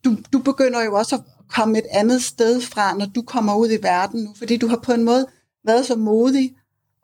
du, 0.04 0.16
du 0.32 0.38
begynder 0.38 0.84
jo 0.84 0.94
også 0.94 1.14
at 1.14 1.22
komme 1.50 1.78
et 1.78 1.86
andet 1.90 2.22
sted 2.22 2.60
fra, 2.60 2.94
når 2.94 3.06
du 3.14 3.22
kommer 3.22 3.56
ud 3.56 3.70
i 3.70 3.82
verden 3.82 4.22
nu, 4.24 4.34
fordi 4.38 4.56
du 4.56 4.66
har 4.68 4.76
på 4.76 4.92
en 4.92 5.04
måde 5.04 5.26
været 5.66 5.86
så 5.86 5.96
modig 5.96 6.54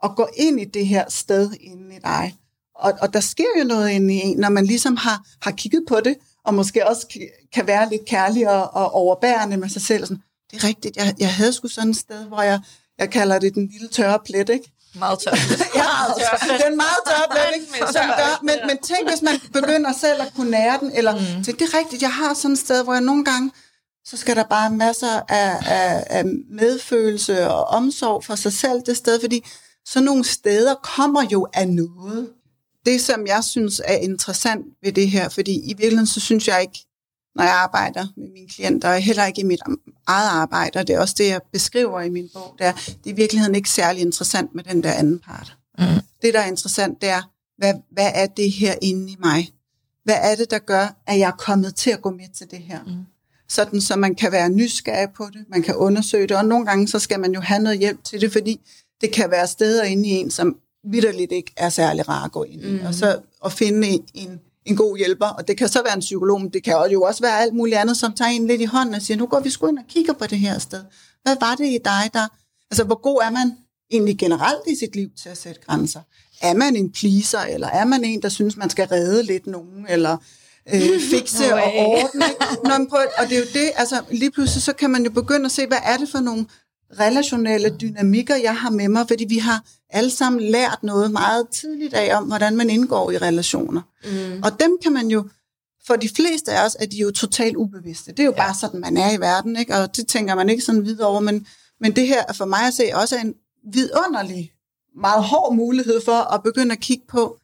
at 0.02 0.10
gå 0.16 0.28
ind 0.36 0.60
i 0.60 0.64
det 0.64 0.86
her 0.86 1.04
sted 1.08 1.50
inde 1.60 1.96
i 1.96 1.98
dig. 2.04 2.34
Og, 2.74 2.92
og 3.00 3.12
der 3.12 3.20
sker 3.20 3.58
jo 3.58 3.64
noget 3.64 3.90
inde 3.90 4.14
i 4.14 4.16
en, 4.18 4.38
når 4.38 4.48
man 4.48 4.66
ligesom 4.66 4.96
har, 4.96 5.22
har 5.42 5.50
kigget 5.50 5.84
på 5.88 6.00
det, 6.00 6.16
og 6.44 6.54
måske 6.54 6.88
også 6.88 7.18
kan 7.54 7.66
være 7.66 7.90
lidt 7.90 8.04
kærlig 8.06 8.48
og, 8.48 8.74
og 8.74 8.94
overbærende 8.94 9.56
med 9.56 9.68
sig 9.68 9.82
selv. 9.82 10.06
Sådan, 10.06 10.22
det 10.50 10.62
er 10.62 10.68
rigtigt, 10.68 10.96
jeg, 10.96 11.14
jeg 11.18 11.34
havde 11.34 11.52
sgu 11.52 11.68
sådan 11.68 11.90
et 11.90 11.96
sted, 11.96 12.24
hvor 12.24 12.42
jeg, 12.42 12.60
jeg 12.98 13.10
kalder 13.10 13.38
det 13.38 13.54
den 13.54 13.68
lille 13.72 13.88
tørre 13.88 14.18
plet, 14.24 14.48
ikke? 14.48 14.72
Meget 14.94 15.18
tør. 15.18 15.30
ja, 15.74 15.84
meget 15.84 16.14
tør. 16.18 16.56
Det 16.56 16.64
er 16.64 16.70
en 16.70 16.76
meget 16.76 17.00
tør 17.06 17.26
plet, 17.30 17.44
ikke? 17.54 17.92
Som 17.92 18.04
gør, 18.16 18.40
men, 18.42 18.54
men 18.66 18.78
tænk, 18.78 19.08
hvis 19.10 19.22
man 19.22 19.40
begynder 19.52 19.92
selv 19.92 20.22
at 20.22 20.32
kunne 20.36 20.50
nære 20.50 20.78
den, 20.80 20.92
eller 20.92 21.12
mm. 21.14 21.44
tænk, 21.44 21.58
det 21.58 21.74
er 21.74 21.78
rigtigt, 21.78 22.02
jeg 22.02 22.12
har 22.12 22.34
sådan 22.34 22.52
et 22.52 22.58
sted, 22.58 22.84
hvor 22.84 22.92
jeg 22.92 23.02
nogle 23.02 23.24
gange, 23.24 23.50
så 24.04 24.16
skal 24.16 24.36
der 24.36 24.44
bare 24.44 24.70
masser 24.70 25.20
af, 25.28 25.56
af, 25.66 26.04
af 26.10 26.24
medfølelse 26.50 27.48
og 27.48 27.64
omsorg 27.64 28.24
for 28.24 28.34
sig 28.34 28.52
selv 28.52 28.82
det 28.86 28.96
sted, 28.96 29.20
fordi 29.20 29.44
sådan 29.86 30.04
nogle 30.04 30.24
steder 30.24 30.74
kommer 30.74 31.22
jo 31.32 31.46
af 31.52 31.68
noget. 31.68 32.28
Det, 32.86 33.00
som 33.00 33.26
jeg 33.26 33.44
synes 33.44 33.80
er 33.84 33.94
interessant 33.94 34.66
ved 34.82 34.92
det 34.92 35.10
her, 35.10 35.28
fordi 35.28 35.54
i 35.54 35.68
virkeligheden, 35.68 36.06
så 36.06 36.20
synes 36.20 36.48
jeg 36.48 36.60
ikke, 36.60 36.86
når 37.34 37.44
jeg 37.44 37.54
arbejder 37.54 38.06
med 38.16 38.28
mine 38.32 38.48
klienter, 38.48 38.88
og 38.88 39.00
heller 39.00 39.26
ikke 39.26 39.40
i 39.40 39.44
mit 39.44 39.60
eget 40.06 40.28
arbejde, 40.28 40.78
og 40.78 40.86
det 40.86 40.94
er 40.94 41.00
også 41.00 41.14
det, 41.18 41.28
jeg 41.28 41.40
beskriver 41.52 42.00
i 42.00 42.10
min 42.10 42.28
bog, 42.34 42.54
det 42.58 42.66
er, 42.66 42.72
det 42.72 43.06
er 43.06 43.10
i 43.10 43.12
virkeligheden 43.12 43.54
ikke 43.54 43.70
særlig 43.70 44.02
interessant 44.02 44.54
med 44.54 44.64
den 44.64 44.82
der 44.82 44.92
anden 44.92 45.18
part. 45.18 45.56
Mm. 45.78 45.84
Det, 46.22 46.34
der 46.34 46.40
er 46.40 46.46
interessant, 46.46 47.00
det 47.00 47.08
er, 47.08 47.22
hvad, 47.58 47.74
hvad 47.90 48.10
er 48.14 48.26
det 48.26 48.52
her 48.52 48.74
inde 48.82 49.12
i 49.12 49.16
mig? 49.20 49.52
Hvad 50.04 50.16
er 50.22 50.34
det, 50.34 50.50
der 50.50 50.58
gør, 50.58 51.02
at 51.06 51.18
jeg 51.18 51.26
er 51.28 51.36
kommet 51.36 51.74
til 51.74 51.90
at 51.90 52.02
gå 52.02 52.10
med 52.10 52.28
til 52.34 52.50
det 52.50 52.58
her? 52.58 52.82
Mm. 52.82 52.92
Sådan, 53.48 53.80
så 53.80 53.96
man 53.96 54.14
kan 54.14 54.32
være 54.32 54.48
nysgerrig 54.48 55.08
på 55.16 55.28
det, 55.32 55.44
man 55.48 55.62
kan 55.62 55.76
undersøge 55.76 56.26
det, 56.26 56.36
og 56.36 56.44
nogle 56.44 56.66
gange, 56.66 56.88
så 56.88 56.98
skal 56.98 57.20
man 57.20 57.32
jo 57.32 57.40
have 57.40 57.62
noget 57.62 57.78
hjælp 57.78 58.04
til 58.04 58.20
det, 58.20 58.32
fordi 58.32 58.60
det 59.02 59.12
kan 59.12 59.30
være 59.30 59.46
steder 59.46 59.82
inde 59.82 60.08
i 60.08 60.12
en, 60.12 60.30
som 60.30 60.56
vidderligt 60.84 61.32
ikke 61.32 61.52
er 61.56 61.68
særlig 61.68 62.08
rart 62.08 62.24
at 62.24 62.32
gå 62.32 62.42
ind 62.42 62.64
i. 62.64 62.70
Mm. 62.70 62.86
Og 62.86 62.94
så 62.94 63.18
at 63.44 63.52
finde 63.52 63.88
en, 63.88 64.04
en, 64.14 64.40
en 64.66 64.76
god 64.76 64.96
hjælper, 64.96 65.26
og 65.26 65.48
det 65.48 65.56
kan 65.56 65.68
så 65.68 65.82
være 65.82 65.94
en 65.94 66.00
psykolog, 66.00 66.40
men 66.40 66.52
det 66.52 66.64
kan 66.64 66.74
jo 66.92 67.02
også 67.02 67.22
være 67.22 67.40
alt 67.40 67.54
muligt 67.54 67.76
andet, 67.78 67.96
som 67.96 68.12
tager 68.12 68.30
en 68.30 68.46
lidt 68.46 68.60
i 68.60 68.64
hånden 68.64 68.94
og 68.94 69.02
siger, 69.02 69.18
nu 69.18 69.26
går 69.26 69.40
vi 69.40 69.50
sgu 69.50 69.66
ind 69.66 69.78
og 69.78 69.84
kigger 69.88 70.12
på 70.12 70.26
det 70.26 70.38
her 70.38 70.58
sted. 70.58 70.84
Hvad 71.22 71.36
var 71.40 71.54
det 71.54 71.66
i 71.66 71.78
dig, 71.84 72.10
der... 72.12 72.28
Altså, 72.70 72.84
hvor 72.84 73.00
god 73.00 73.20
er 73.22 73.30
man 73.30 73.52
egentlig 73.90 74.18
generelt 74.18 74.66
i 74.66 74.76
sit 74.76 74.96
liv 74.96 75.08
til 75.22 75.28
at 75.28 75.38
sætte 75.38 75.60
grænser? 75.66 76.00
Er 76.42 76.54
man 76.54 76.76
en 76.76 76.92
pleaser, 76.92 77.40
eller 77.40 77.68
er 77.68 77.84
man 77.84 78.04
en, 78.04 78.22
der 78.22 78.28
synes, 78.28 78.56
man 78.56 78.70
skal 78.70 78.88
redde 78.88 79.22
lidt 79.22 79.46
nogen, 79.46 79.86
eller 79.88 80.16
øh, 80.74 81.00
fikse 81.10 81.48
no 81.48 81.56
og 81.56 81.72
ordne? 81.74 82.24
Nå, 82.64 82.78
men 82.78 82.88
prøv, 82.88 83.00
og 83.18 83.28
det 83.28 83.32
er 83.32 83.38
jo 83.38 83.46
det, 83.52 83.70
altså 83.76 84.02
lige 84.10 84.30
pludselig, 84.30 84.62
så 84.62 84.72
kan 84.72 84.90
man 84.90 85.04
jo 85.04 85.10
begynde 85.10 85.44
at 85.44 85.52
se, 85.52 85.66
hvad 85.66 85.78
er 85.84 85.96
det 85.96 86.08
for 86.08 86.20
nogle 86.20 86.46
relationelle 87.00 87.76
dynamikker, 87.80 88.36
jeg 88.36 88.56
har 88.56 88.70
med 88.70 88.88
mig, 88.88 89.08
fordi 89.08 89.24
vi 89.24 89.38
har 89.38 89.64
alle 89.90 90.10
sammen 90.10 90.42
lært 90.42 90.78
noget 90.82 91.10
meget 91.10 91.48
tidligt 91.48 91.94
af 91.94 92.16
om, 92.16 92.24
hvordan 92.24 92.56
man 92.56 92.70
indgår 92.70 93.10
i 93.10 93.18
relationer. 93.18 93.82
Mm. 94.04 94.42
Og 94.42 94.60
dem 94.60 94.78
kan 94.82 94.92
man 94.92 95.08
jo, 95.08 95.28
for 95.86 95.96
de 95.96 96.08
fleste 96.08 96.52
af 96.52 96.66
os, 96.66 96.76
er 96.80 96.86
de 96.86 96.96
jo 96.96 97.10
totalt 97.10 97.56
ubevidste. 97.56 98.10
Det 98.10 98.20
er 98.20 98.24
jo 98.24 98.34
ja. 98.36 98.42
bare 98.42 98.54
sådan, 98.60 98.80
man 98.80 98.96
er 98.96 99.12
i 99.12 99.20
verden, 99.20 99.56
ikke? 99.56 99.74
og 99.74 99.96
det 99.96 100.06
tænker 100.06 100.34
man 100.34 100.48
ikke 100.48 100.62
sådan 100.62 100.84
videre 100.84 101.08
over, 101.08 101.20
men, 101.20 101.46
men 101.80 101.96
det 101.96 102.06
her 102.06 102.22
er 102.28 102.32
for 102.32 102.44
mig 102.44 102.66
at 102.66 102.74
se 102.74 102.90
også 102.94 103.16
en 103.16 103.34
vidunderlig, 103.72 104.52
meget 104.96 105.24
hård 105.24 105.54
mulighed 105.54 106.00
for 106.04 106.34
at 106.34 106.42
begynde 106.42 106.72
at 106.72 106.80
kigge 106.80 107.04
på, 107.08 107.38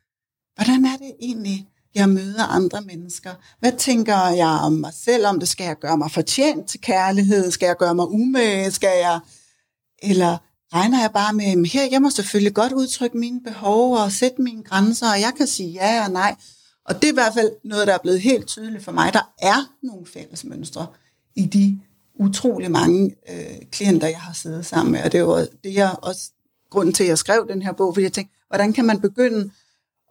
hvordan 0.56 0.84
er 0.84 0.96
det 0.96 1.12
egentlig, 1.20 1.68
jeg 1.94 2.08
møder 2.08 2.42
andre 2.42 2.80
mennesker? 2.80 3.30
Hvad 3.61 3.72
tænker 3.72 4.28
jeg 4.28 4.61
om 4.62 4.72
mig 4.72 4.92
selv? 4.94 5.26
Om 5.26 5.40
det 5.40 5.48
skal 5.48 5.64
jeg 5.64 5.78
gøre 5.78 5.96
mig 5.98 6.11
fortjent 6.11 6.68
til 6.68 6.80
kærlighed? 6.80 7.50
Skal 7.50 7.66
jeg 7.66 7.76
gøre 7.76 7.94
mig 7.94 8.08
umage? 8.08 8.70
Skal 8.70 8.98
jeg 9.00 9.20
eller 10.02 10.37
regner 10.74 11.00
jeg 11.00 11.11
bare 11.12 11.32
med, 11.32 11.66
her 11.66 11.88
jeg 11.90 12.02
må 12.02 12.11
selvfølgelig 12.11 12.54
godt 12.54 12.72
udtrykke 12.72 13.18
mine 13.18 13.40
behov 13.40 13.96
og 13.96 14.12
sætte 14.12 14.42
mine 14.42 14.62
grænser, 14.62 15.11
og 15.11 15.20
jeg 15.20 15.32
kan 15.37 15.46
sige 15.46 15.70
ja 15.70 16.04
og 16.04 16.11
nej. 16.11 16.37
Og 16.84 16.94
det 16.94 17.04
er 17.04 17.12
i 17.12 17.14
hvert 17.14 17.34
fald 17.34 17.50
noget, 17.64 17.87
der 17.87 17.94
er 17.94 17.98
blevet 17.98 18.20
helt 18.20 18.46
tydeligt 18.46 18.84
for 18.84 18.92
mig. 18.92 19.12
Der 19.12 19.32
er 19.38 19.72
nogle 19.82 20.06
fælles 20.06 20.44
mønstre 20.44 20.87
i 21.34 21.46
de 21.46 21.80
utrolig 22.20 22.70
mange 22.70 23.14
øh, 23.30 23.56
klienter, 23.72 24.06
jeg 24.06 24.20
har 24.20 24.32
siddet 24.32 24.66
sammen 24.66 24.92
med. 24.92 25.02
Og 25.02 25.12
det 25.12 25.18
er 25.18 25.22
jo 25.22 25.46
det 25.64 25.78
er 25.78 25.90
også 25.90 26.30
grunden 26.70 26.94
til, 26.94 27.02
at 27.04 27.08
jeg 27.08 27.18
skrev 27.18 27.46
den 27.48 27.62
her 27.62 27.72
bog, 27.72 27.94
fordi 27.94 28.04
jeg 28.04 28.12
tænkte, 28.12 28.34
hvordan 28.48 28.72
kan 28.72 28.84
man 28.84 29.00
begynde 29.00 29.50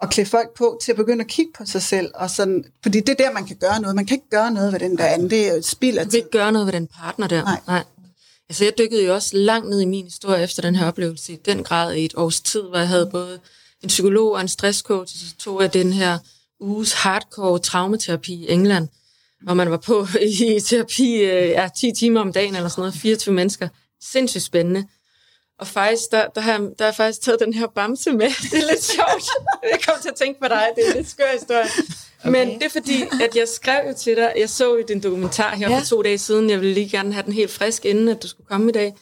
at 0.01 0.09
klæde 0.09 0.29
folk 0.29 0.57
på 0.57 0.79
til 0.83 0.91
at 0.91 0.95
begynde 0.95 1.21
at 1.21 1.27
kigge 1.27 1.51
på 1.57 1.65
sig 1.65 1.81
selv. 1.81 2.11
Og 2.15 2.29
sådan, 2.29 2.65
fordi 2.83 2.99
det 2.99 3.09
er 3.09 3.25
der, 3.25 3.33
man 3.33 3.45
kan 3.45 3.55
gøre 3.55 3.81
noget. 3.81 3.95
Man 3.95 4.05
kan 4.05 4.15
ikke 4.15 4.29
gøre 4.29 4.51
noget 4.51 4.73
ved 4.73 4.79
den 4.79 4.97
der 4.97 5.05
anden. 5.05 5.29
Det 5.29 5.49
er 5.49 5.53
et 5.53 5.65
spild 5.65 5.97
af 5.97 6.05
Du 6.05 6.09
kan 6.09 6.17
ikke 6.17 6.31
gøre 6.31 6.51
noget 6.51 6.65
ved 6.65 6.73
den 6.73 6.87
partner 6.87 7.27
der. 7.27 7.43
Nej. 7.43 7.59
Nej. 7.67 7.83
Altså, 8.49 8.63
jeg 8.63 8.77
dykkede 8.77 9.05
jo 9.05 9.13
også 9.13 9.37
langt 9.37 9.69
ned 9.69 9.81
i 9.81 9.85
min 9.85 10.05
historie 10.05 10.43
efter 10.43 10.61
den 10.61 10.75
her 10.75 10.87
oplevelse, 10.87 11.33
i 11.33 11.35
den 11.35 11.63
grad 11.63 11.93
i 11.93 12.05
et 12.05 12.13
års 12.15 12.41
tid, 12.41 12.61
hvor 12.61 12.77
jeg 12.77 12.87
havde 12.87 13.09
både 13.11 13.39
en 13.83 13.87
psykolog 13.87 14.31
og 14.31 14.41
en 14.41 14.47
stresscoach, 14.47 15.15
og 15.15 15.19
så 15.19 15.35
tog 15.39 15.61
jeg 15.61 15.73
den 15.73 15.93
her 15.93 16.17
uges 16.59 16.93
hardcore 16.93 17.59
traumaterapi 17.59 18.33
i 18.33 18.51
England, 18.51 18.87
hvor 19.43 19.53
man 19.53 19.71
var 19.71 19.77
på 19.77 20.07
i 20.39 20.59
terapi 20.59 21.13
øh, 21.13 21.49
ja, 21.49 21.69
10 21.77 21.91
timer 21.91 22.21
om 22.21 22.33
dagen, 22.33 22.55
eller 22.55 22.69
sådan 22.69 22.81
noget, 22.81 22.93
24 22.93 23.35
mennesker. 23.35 23.69
Sindssygt 24.01 24.43
spændende. 24.43 24.85
Og 25.59 25.67
faktisk, 25.67 26.11
der, 26.11 26.27
der, 26.27 26.41
har, 26.41 26.57
der 26.57 26.73
har 26.79 26.85
jeg 26.85 26.95
faktisk 26.95 27.21
taget 27.21 27.39
den 27.39 27.53
her 27.53 27.67
bamse 27.67 28.11
med. 28.11 28.29
Det 28.51 28.63
er 28.63 28.67
lidt 28.71 28.83
sjovt. 28.83 29.23
Jeg 29.63 29.79
kom 29.87 29.95
til 30.01 30.09
at 30.09 30.15
tænke 30.15 30.39
på 30.39 30.47
dig. 30.47 30.67
Det 30.75 30.87
er 30.87 30.91
en 30.91 30.97
lidt 30.97 31.09
skør 31.09 31.31
historie. 31.33 31.67
Okay. 32.19 32.31
Men 32.31 32.53
det 32.59 32.63
er 32.63 32.69
fordi, 32.69 33.03
at 33.25 33.35
jeg 33.35 33.47
skrev 33.47 33.87
jo 33.87 33.93
til 33.93 34.15
dig, 34.15 34.33
jeg 34.37 34.49
så 34.49 34.75
jo 34.75 34.83
din 34.87 35.03
dokumentar 35.03 35.55
her 35.55 35.69
ja. 35.69 35.79
for 35.79 35.85
to 35.85 36.01
dage 36.01 36.17
siden, 36.17 36.49
jeg 36.49 36.59
ville 36.59 36.73
lige 36.73 36.89
gerne 36.89 37.13
have 37.13 37.23
den 37.23 37.33
helt 37.33 37.51
frisk, 37.51 37.85
inden 37.85 38.07
at 38.07 38.23
du 38.23 38.27
skulle 38.27 38.47
komme 38.47 38.69
i 38.69 38.71
dag. 38.71 38.93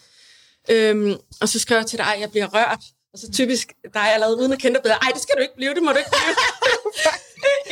Øhm, 0.69 1.15
og 1.41 1.49
så 1.49 1.59
skrev 1.59 1.77
jeg 1.77 1.85
til 1.85 1.99
dig, 1.99 2.15
at 2.15 2.21
jeg 2.21 2.31
bliver 2.31 2.47
rørt. 2.53 2.79
Og 3.13 3.19
så 3.19 3.31
typisk 3.31 3.73
dig 3.93 4.13
allerede 4.13 4.37
uden 4.37 4.51
at 4.53 4.59
kende 4.59 4.75
dig 4.75 4.83
bedre, 4.83 4.95
ej, 4.95 5.09
det 5.13 5.21
skal 5.21 5.35
du 5.37 5.41
ikke 5.41 5.55
blive, 5.55 5.73
det 5.73 5.83
må 5.83 5.91
du 5.91 5.97
ikke 5.97 6.09
blive. 6.09 6.35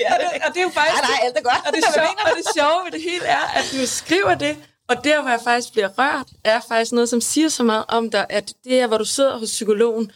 ja, 0.01 0.13
og, 0.13 0.19
det, 0.21 0.27
og 0.45 0.53
det 0.53 0.59
er 0.59 0.63
jo 0.63 0.69
faktisk... 0.69 1.01
Nej, 1.01 1.11
nej, 1.11 1.19
alt 1.27 1.37
er 1.37 1.41
godt. 1.41 1.61
Og 1.67 1.73
det, 1.75 1.83
sjove, 1.93 2.13
og 2.25 2.31
det 2.37 2.45
sjove 2.57 2.79
ved 2.85 2.91
det 2.91 3.01
hele 3.01 3.25
er, 3.25 3.43
at 3.57 3.65
du 3.71 3.87
skriver 3.87 4.35
det, 4.35 4.57
og 4.89 5.03
der, 5.03 5.21
hvor 5.21 5.29
jeg 5.29 5.39
faktisk 5.43 5.71
bliver 5.71 5.89
rørt, 5.97 6.27
er 6.43 6.59
faktisk 6.67 6.91
noget, 6.91 7.09
som 7.09 7.21
siger 7.21 7.49
så 7.49 7.63
meget 7.63 7.85
om 7.87 8.09
dig, 8.11 8.25
at 8.29 8.53
det 8.63 8.79
er, 8.79 8.87
hvor 8.87 8.97
du 8.97 9.05
sidder 9.05 9.37
hos 9.37 9.49
psykologen, 9.49 10.11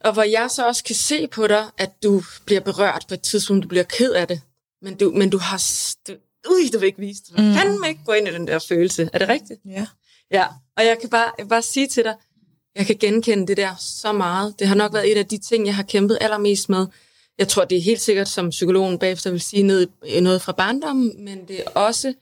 og 0.00 0.12
hvor 0.12 0.22
jeg 0.22 0.50
så 0.50 0.66
også 0.66 0.84
kan 0.84 0.94
se 0.94 1.26
på 1.26 1.46
dig, 1.46 1.66
at 1.78 2.02
du 2.02 2.22
bliver 2.46 2.60
berørt 2.60 3.04
på 3.08 3.14
et 3.14 3.22
tidspunkt, 3.22 3.62
du 3.62 3.68
bliver 3.68 3.84
ked 3.84 4.12
af 4.12 4.28
det. 4.28 4.40
Men 4.82 4.96
du, 4.96 5.10
men 5.10 5.30
du 5.30 5.38
har... 5.38 5.62
Du, 6.08 6.12
ui, 6.50 6.68
du 6.72 6.78
vil 6.78 6.86
ikke 6.86 6.98
vise 6.98 7.22
det. 7.22 7.38
Du 7.38 7.42
mm. 7.42 7.52
kan 7.52 7.84
ikke 7.88 8.00
gå 8.06 8.12
ind 8.12 8.28
i 8.28 8.32
den 8.32 8.46
der 8.46 8.58
følelse. 8.58 9.10
Er 9.12 9.18
det 9.18 9.28
rigtigt? 9.28 9.60
Ja. 9.66 9.86
Ja, 10.30 10.46
og 10.76 10.84
jeg 10.84 10.98
kan 11.00 11.10
bare, 11.10 11.32
jeg 11.38 11.38
kan 11.38 11.48
bare 11.48 11.62
sige 11.62 11.86
til 11.86 12.04
dig, 12.04 12.14
jeg 12.74 12.86
kan 12.86 12.96
genkende 12.96 13.46
det 13.46 13.56
der 13.56 13.74
så 13.78 14.12
meget. 14.12 14.58
Det 14.58 14.68
har 14.68 14.74
nok 14.74 14.92
været 14.92 15.12
et 15.12 15.16
af 15.16 15.26
de 15.26 15.38
ting, 15.38 15.66
jeg 15.66 15.74
har 15.76 15.82
kæmpet 15.82 16.18
allermest 16.20 16.68
med. 16.68 16.86
Jeg 17.38 17.48
tror, 17.48 17.64
det 17.64 17.78
er 17.78 17.82
helt 17.82 18.00
sikkert, 18.00 18.28
som 18.28 18.50
psykologen 18.50 18.98
bagefter 18.98 19.30
vil 19.30 19.40
sige, 19.40 19.62
noget 20.20 20.42
fra 20.42 20.52
barndommen, 20.52 21.24
men 21.24 21.48
det 21.48 21.60
er 21.60 21.70
også, 21.70 22.14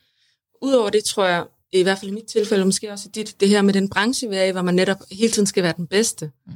udover 0.62 0.90
det, 0.90 1.04
tror 1.04 1.26
jeg, 1.26 1.44
i 1.72 1.82
hvert 1.82 1.98
fald 1.98 2.10
i 2.10 2.14
mit 2.14 2.24
tilfælde, 2.24 2.64
måske 2.64 2.92
også 2.92 3.08
i 3.08 3.10
dit, 3.14 3.40
det 3.40 3.48
her 3.48 3.62
med 3.62 3.74
den 3.74 3.88
branche, 3.88 4.28
vi 4.28 4.36
er 4.36 4.44
i, 4.44 4.50
hvor 4.50 4.62
man 4.62 4.74
netop 4.74 4.96
hele 5.12 5.32
tiden 5.32 5.46
skal 5.46 5.62
være 5.62 5.74
den 5.76 5.86
bedste. 5.86 6.30
Mm. 6.46 6.52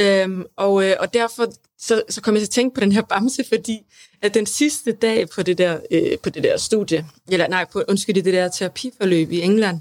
Øhm, 0.00 0.44
og, 0.56 0.84
øh, 0.84 0.96
og 1.00 1.14
derfor 1.14 1.52
så, 1.78 2.02
så 2.08 2.20
kom 2.20 2.34
jeg 2.34 2.40
til 2.40 2.46
at 2.46 2.50
tænke 2.50 2.74
på 2.74 2.80
den 2.80 2.92
her 2.92 3.02
bamse, 3.02 3.44
fordi 3.48 3.78
at 4.22 4.34
den 4.34 4.46
sidste 4.46 4.92
dag 4.92 5.28
på 5.28 5.42
det 5.42 5.58
der, 5.58 5.80
øh, 5.90 6.18
på 6.22 6.30
det 6.30 6.42
der 6.42 6.56
studie, 6.56 7.06
eller 7.28 7.48
nej, 7.48 7.64
på, 7.72 7.82
undskyld, 7.88 8.14
det 8.14 8.24
der 8.24 8.48
terapiforløb 8.48 9.32
i 9.32 9.40
England, 9.40 9.80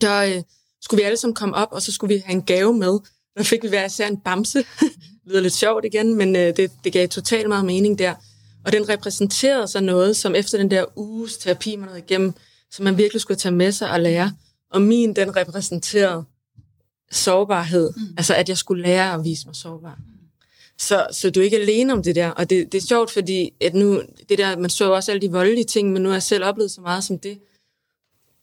der 0.00 0.20
øh, 0.20 0.42
skulle 0.82 1.02
vi 1.02 1.06
alle 1.06 1.16
sammen 1.16 1.34
komme 1.34 1.54
op, 1.54 1.68
og 1.72 1.82
så 1.82 1.92
skulle 1.92 2.14
vi 2.14 2.22
have 2.26 2.34
en 2.34 2.42
gave 2.42 2.74
med. 2.74 2.98
Der 3.36 3.42
fik 3.42 3.62
vi 3.62 3.68
hver 3.68 3.84
især 3.84 4.08
en 4.08 4.16
bamse. 4.16 4.58
det 4.58 4.66
lyder 5.26 5.40
lidt 5.40 5.54
sjovt 5.54 5.84
igen, 5.84 6.14
men 6.14 6.36
øh, 6.36 6.56
det, 6.56 6.70
det 6.84 6.92
gav 6.92 7.08
totalt 7.08 7.48
meget 7.48 7.64
mening 7.64 7.98
der. 7.98 8.14
Og 8.64 8.72
den 8.72 8.88
repræsenterede 8.88 9.68
så 9.68 9.80
noget, 9.80 10.16
som 10.16 10.34
efter 10.34 10.58
den 10.58 10.70
der 10.70 10.84
uges 10.98 11.36
terapi, 11.38 11.76
man 11.76 11.88
havde 11.88 12.02
igennem, 12.08 12.32
som 12.70 12.84
man 12.84 12.98
virkelig 12.98 13.20
skulle 13.20 13.38
tage 13.38 13.52
med 13.52 13.72
sig 13.72 13.90
og 13.90 14.00
lære. 14.00 14.32
Og 14.70 14.82
min, 14.82 15.16
den 15.16 15.36
repræsenterede 15.36 16.24
sårbarhed. 17.12 17.90
Mm. 17.96 18.02
Altså, 18.16 18.34
at 18.34 18.48
jeg 18.48 18.58
skulle 18.58 18.82
lære 18.82 19.14
at 19.14 19.24
vise 19.24 19.46
mig 19.46 19.56
sårbar. 19.56 19.98
Så, 20.78 21.06
så 21.12 21.30
du 21.30 21.40
er 21.40 21.44
ikke 21.44 21.58
alene 21.58 21.92
om 21.92 22.02
det 22.02 22.14
der. 22.14 22.28
Og 22.28 22.50
det, 22.50 22.72
det 22.72 22.82
er 22.82 22.86
sjovt, 22.86 23.10
fordi 23.10 23.50
at 23.60 23.74
nu, 23.74 24.02
det 24.28 24.38
der, 24.38 24.56
man 24.56 24.70
så 24.70 24.92
også 24.92 25.12
alle 25.12 25.20
de 25.20 25.32
voldelige 25.32 25.64
ting, 25.64 25.92
men 25.92 26.02
nu 26.02 26.08
har 26.08 26.16
jeg 26.16 26.22
selv 26.22 26.44
oplevet 26.44 26.70
så 26.70 26.80
meget 26.80 27.04
som 27.04 27.18
det. 27.18 27.38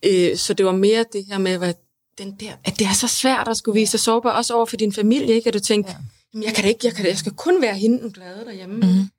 Øh, 0.06 0.38
så 0.38 0.54
det 0.54 0.66
var 0.66 0.72
mere 0.72 1.06
det 1.14 1.26
her 1.26 1.38
med, 1.38 1.58
hvad 1.58 1.74
den 2.18 2.36
der, 2.40 2.54
at 2.64 2.80
det 2.80 2.88
er 2.88 2.94
så 2.94 3.08
svært 3.08 3.48
at 3.48 3.58
skulle 3.58 3.80
vise 3.80 3.92
sig 3.92 4.00
sårbar, 4.00 4.32
også 4.32 4.54
over 4.54 4.66
for 4.66 4.78
din 4.78 4.94
familie, 4.94 5.36
ikke? 5.36 5.48
At 5.48 5.54
du 5.54 5.60
tænker, 5.60 5.94
ja. 6.34 6.40
jeg 6.42 6.54
kan 6.54 6.64
det 6.64 6.70
ikke, 6.70 6.88
jeg, 6.88 6.94
kan 6.94 7.04
det, 7.06 7.10
jeg 7.10 7.18
skal 7.18 7.32
kun 7.32 7.62
være 7.62 7.76
hende 7.76 8.00
den 8.00 8.12
glade 8.12 8.46
derhjemme. 8.46 8.76
Mm-hmm. 8.76 9.10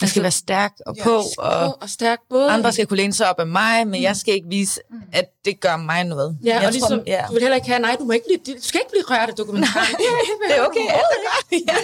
Man 0.00 0.08
skal 0.08 0.22
være 0.22 0.30
stærk 0.30 0.72
og 0.86 0.96
på, 1.02 1.22
Ja, 1.38 1.44
og 1.44 1.78
og 1.82 1.90
stærk 1.90 2.18
både. 2.30 2.50
andre 2.50 2.72
skal 2.72 2.86
kunne 2.86 2.96
læne 2.96 3.12
sig 3.12 3.30
op 3.30 3.40
af 3.40 3.46
mig, 3.46 3.86
men 3.86 4.02
jeg 4.02 4.16
skal 4.16 4.34
ikke 4.34 4.48
vise, 4.48 4.80
at 5.12 5.24
det 5.44 5.60
gør 5.60 5.76
mig 5.76 6.04
noget. 6.04 6.38
Ja, 6.44 6.58
jeg 6.58 6.66
og 6.66 6.72
ligesom, 6.72 7.02
ja. 7.06 7.24
du 7.28 7.32
vil 7.32 7.42
heller 7.42 7.56
ikke 7.56 7.68
have, 7.68 7.80
nej, 7.80 7.96
du, 7.98 8.04
må 8.04 8.12
ikke 8.12 8.26
blive, 8.44 8.56
du 8.56 8.62
skal 8.62 8.80
ikke 8.80 8.90
blive 8.90 9.04
rørt 9.08 9.28
af 9.28 9.34
dokumentaren. 9.34 9.94
Det 10.48 10.56
er 10.56 10.62
okay, 10.66 10.80
alle 10.80 11.16
gør. 11.24 11.58
Ja. 11.68 11.76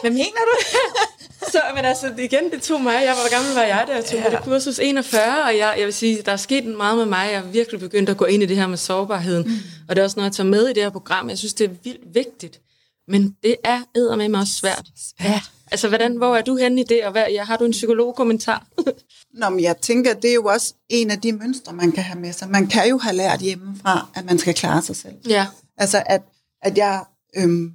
Hvad 0.00 0.10
mener 0.10 0.42
du? 0.50 0.56
Så, 1.52 1.60
men 1.74 1.84
altså, 1.84 2.12
igen, 2.18 2.50
det 2.50 2.62
tog 2.62 2.80
mig. 2.80 2.92
Jeg 2.92 3.14
var 3.22 3.30
gammel 3.36 3.54
var 3.54 3.62
jeg, 3.62 3.84
da 3.88 3.94
jeg 3.94 4.04
tog 4.04 4.18
ja. 4.18 4.30
det 4.30 4.40
kursus 4.44 4.78
41, 4.78 5.44
og 5.44 5.56
jeg, 5.58 5.74
jeg 5.78 5.84
vil 5.84 5.94
sige, 5.94 6.22
der 6.22 6.32
er 6.32 6.36
sket 6.36 6.64
meget 6.64 6.96
med 6.96 7.04
mig. 7.06 7.28
Jeg 7.32 7.34
er 7.34 7.42
virkelig 7.42 7.80
begyndt 7.80 8.08
at 8.10 8.16
gå 8.16 8.24
ind 8.24 8.42
i 8.42 8.46
det 8.46 8.56
her 8.56 8.66
med 8.66 8.76
sårbarheden. 8.78 9.42
Mm. 9.42 9.52
Og 9.88 9.96
det 9.96 10.02
er 10.02 10.04
også 10.04 10.16
noget, 10.16 10.30
jeg 10.30 10.36
tager 10.36 10.48
med 10.48 10.68
i 10.68 10.72
det 10.72 10.82
her 10.82 10.90
program. 10.90 11.28
Jeg 11.28 11.38
synes, 11.38 11.54
det 11.54 11.64
er 11.64 11.74
vildt 11.84 12.14
vigtigt. 12.14 12.60
Men 13.08 13.36
det 13.42 13.56
er 13.64 13.80
eddermame 13.96 14.38
også 14.38 14.52
svært. 14.52 14.84
Ja. 15.20 15.40
Altså, 15.72 15.88
hvordan, 15.88 16.16
hvor 16.16 16.36
er 16.36 16.42
du 16.42 16.56
henne 16.56 16.80
i 16.80 16.84
det, 16.84 17.04
og 17.04 17.12
hvad, 17.12 17.24
ja, 17.30 17.44
har 17.44 17.56
du 17.56 17.64
en 17.64 17.70
psykologkommentar? 17.70 18.66
Nå, 19.40 19.48
men 19.50 19.60
jeg 19.60 19.76
tænker, 19.76 20.14
det 20.14 20.30
er 20.30 20.34
jo 20.34 20.44
også 20.44 20.74
en 20.88 21.10
af 21.10 21.20
de 21.20 21.32
mønstre, 21.32 21.72
man 21.72 21.92
kan 21.92 22.02
have 22.02 22.20
med 22.20 22.32
sig. 22.32 22.50
Man 22.50 22.66
kan 22.66 22.88
jo 22.88 22.98
have 22.98 23.16
lært 23.16 23.40
hjemmefra, 23.40 24.08
at 24.14 24.24
man 24.24 24.38
skal 24.38 24.54
klare 24.54 24.82
sig 24.82 24.96
selv. 24.96 25.14
ja. 25.28 25.46
Altså, 25.76 26.02
at, 26.06 26.22
at 26.62 26.78
jeg, 26.78 27.04
øhm, 27.36 27.72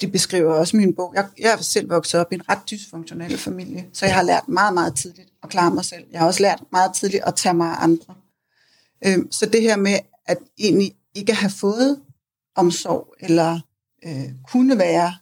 de 0.00 0.08
beskriver 0.08 0.52
også 0.54 0.76
min 0.76 0.94
bog, 0.94 1.12
jeg, 1.14 1.26
jeg 1.38 1.52
er 1.52 1.56
selv 1.56 1.90
vokset 1.90 2.20
op 2.20 2.32
i 2.32 2.34
en 2.34 2.48
ret 2.48 2.58
dysfunktionel 2.70 3.38
familie, 3.38 3.86
så 3.92 4.06
jeg 4.06 4.14
har 4.14 4.22
lært 4.22 4.48
meget, 4.48 4.74
meget 4.74 4.94
tidligt 4.96 5.28
at 5.42 5.48
klare 5.48 5.74
mig 5.74 5.84
selv. 5.84 6.04
Jeg 6.12 6.20
har 6.20 6.26
også 6.26 6.42
lært 6.42 6.62
meget 6.72 6.94
tidligt 6.94 7.22
at 7.26 7.34
tage 7.34 7.54
mig 7.54 7.68
af 7.68 7.82
andre. 7.82 8.14
Øhm, 9.06 9.32
så 9.32 9.46
det 9.46 9.62
her 9.62 9.76
med, 9.76 9.98
at 10.26 10.38
egentlig 10.58 10.94
ikke 11.14 11.34
have 11.34 11.50
fået 11.50 12.00
omsorg, 12.56 13.14
eller 13.20 13.60
øh, 14.06 14.30
kunne 14.50 14.78
være 14.78 15.14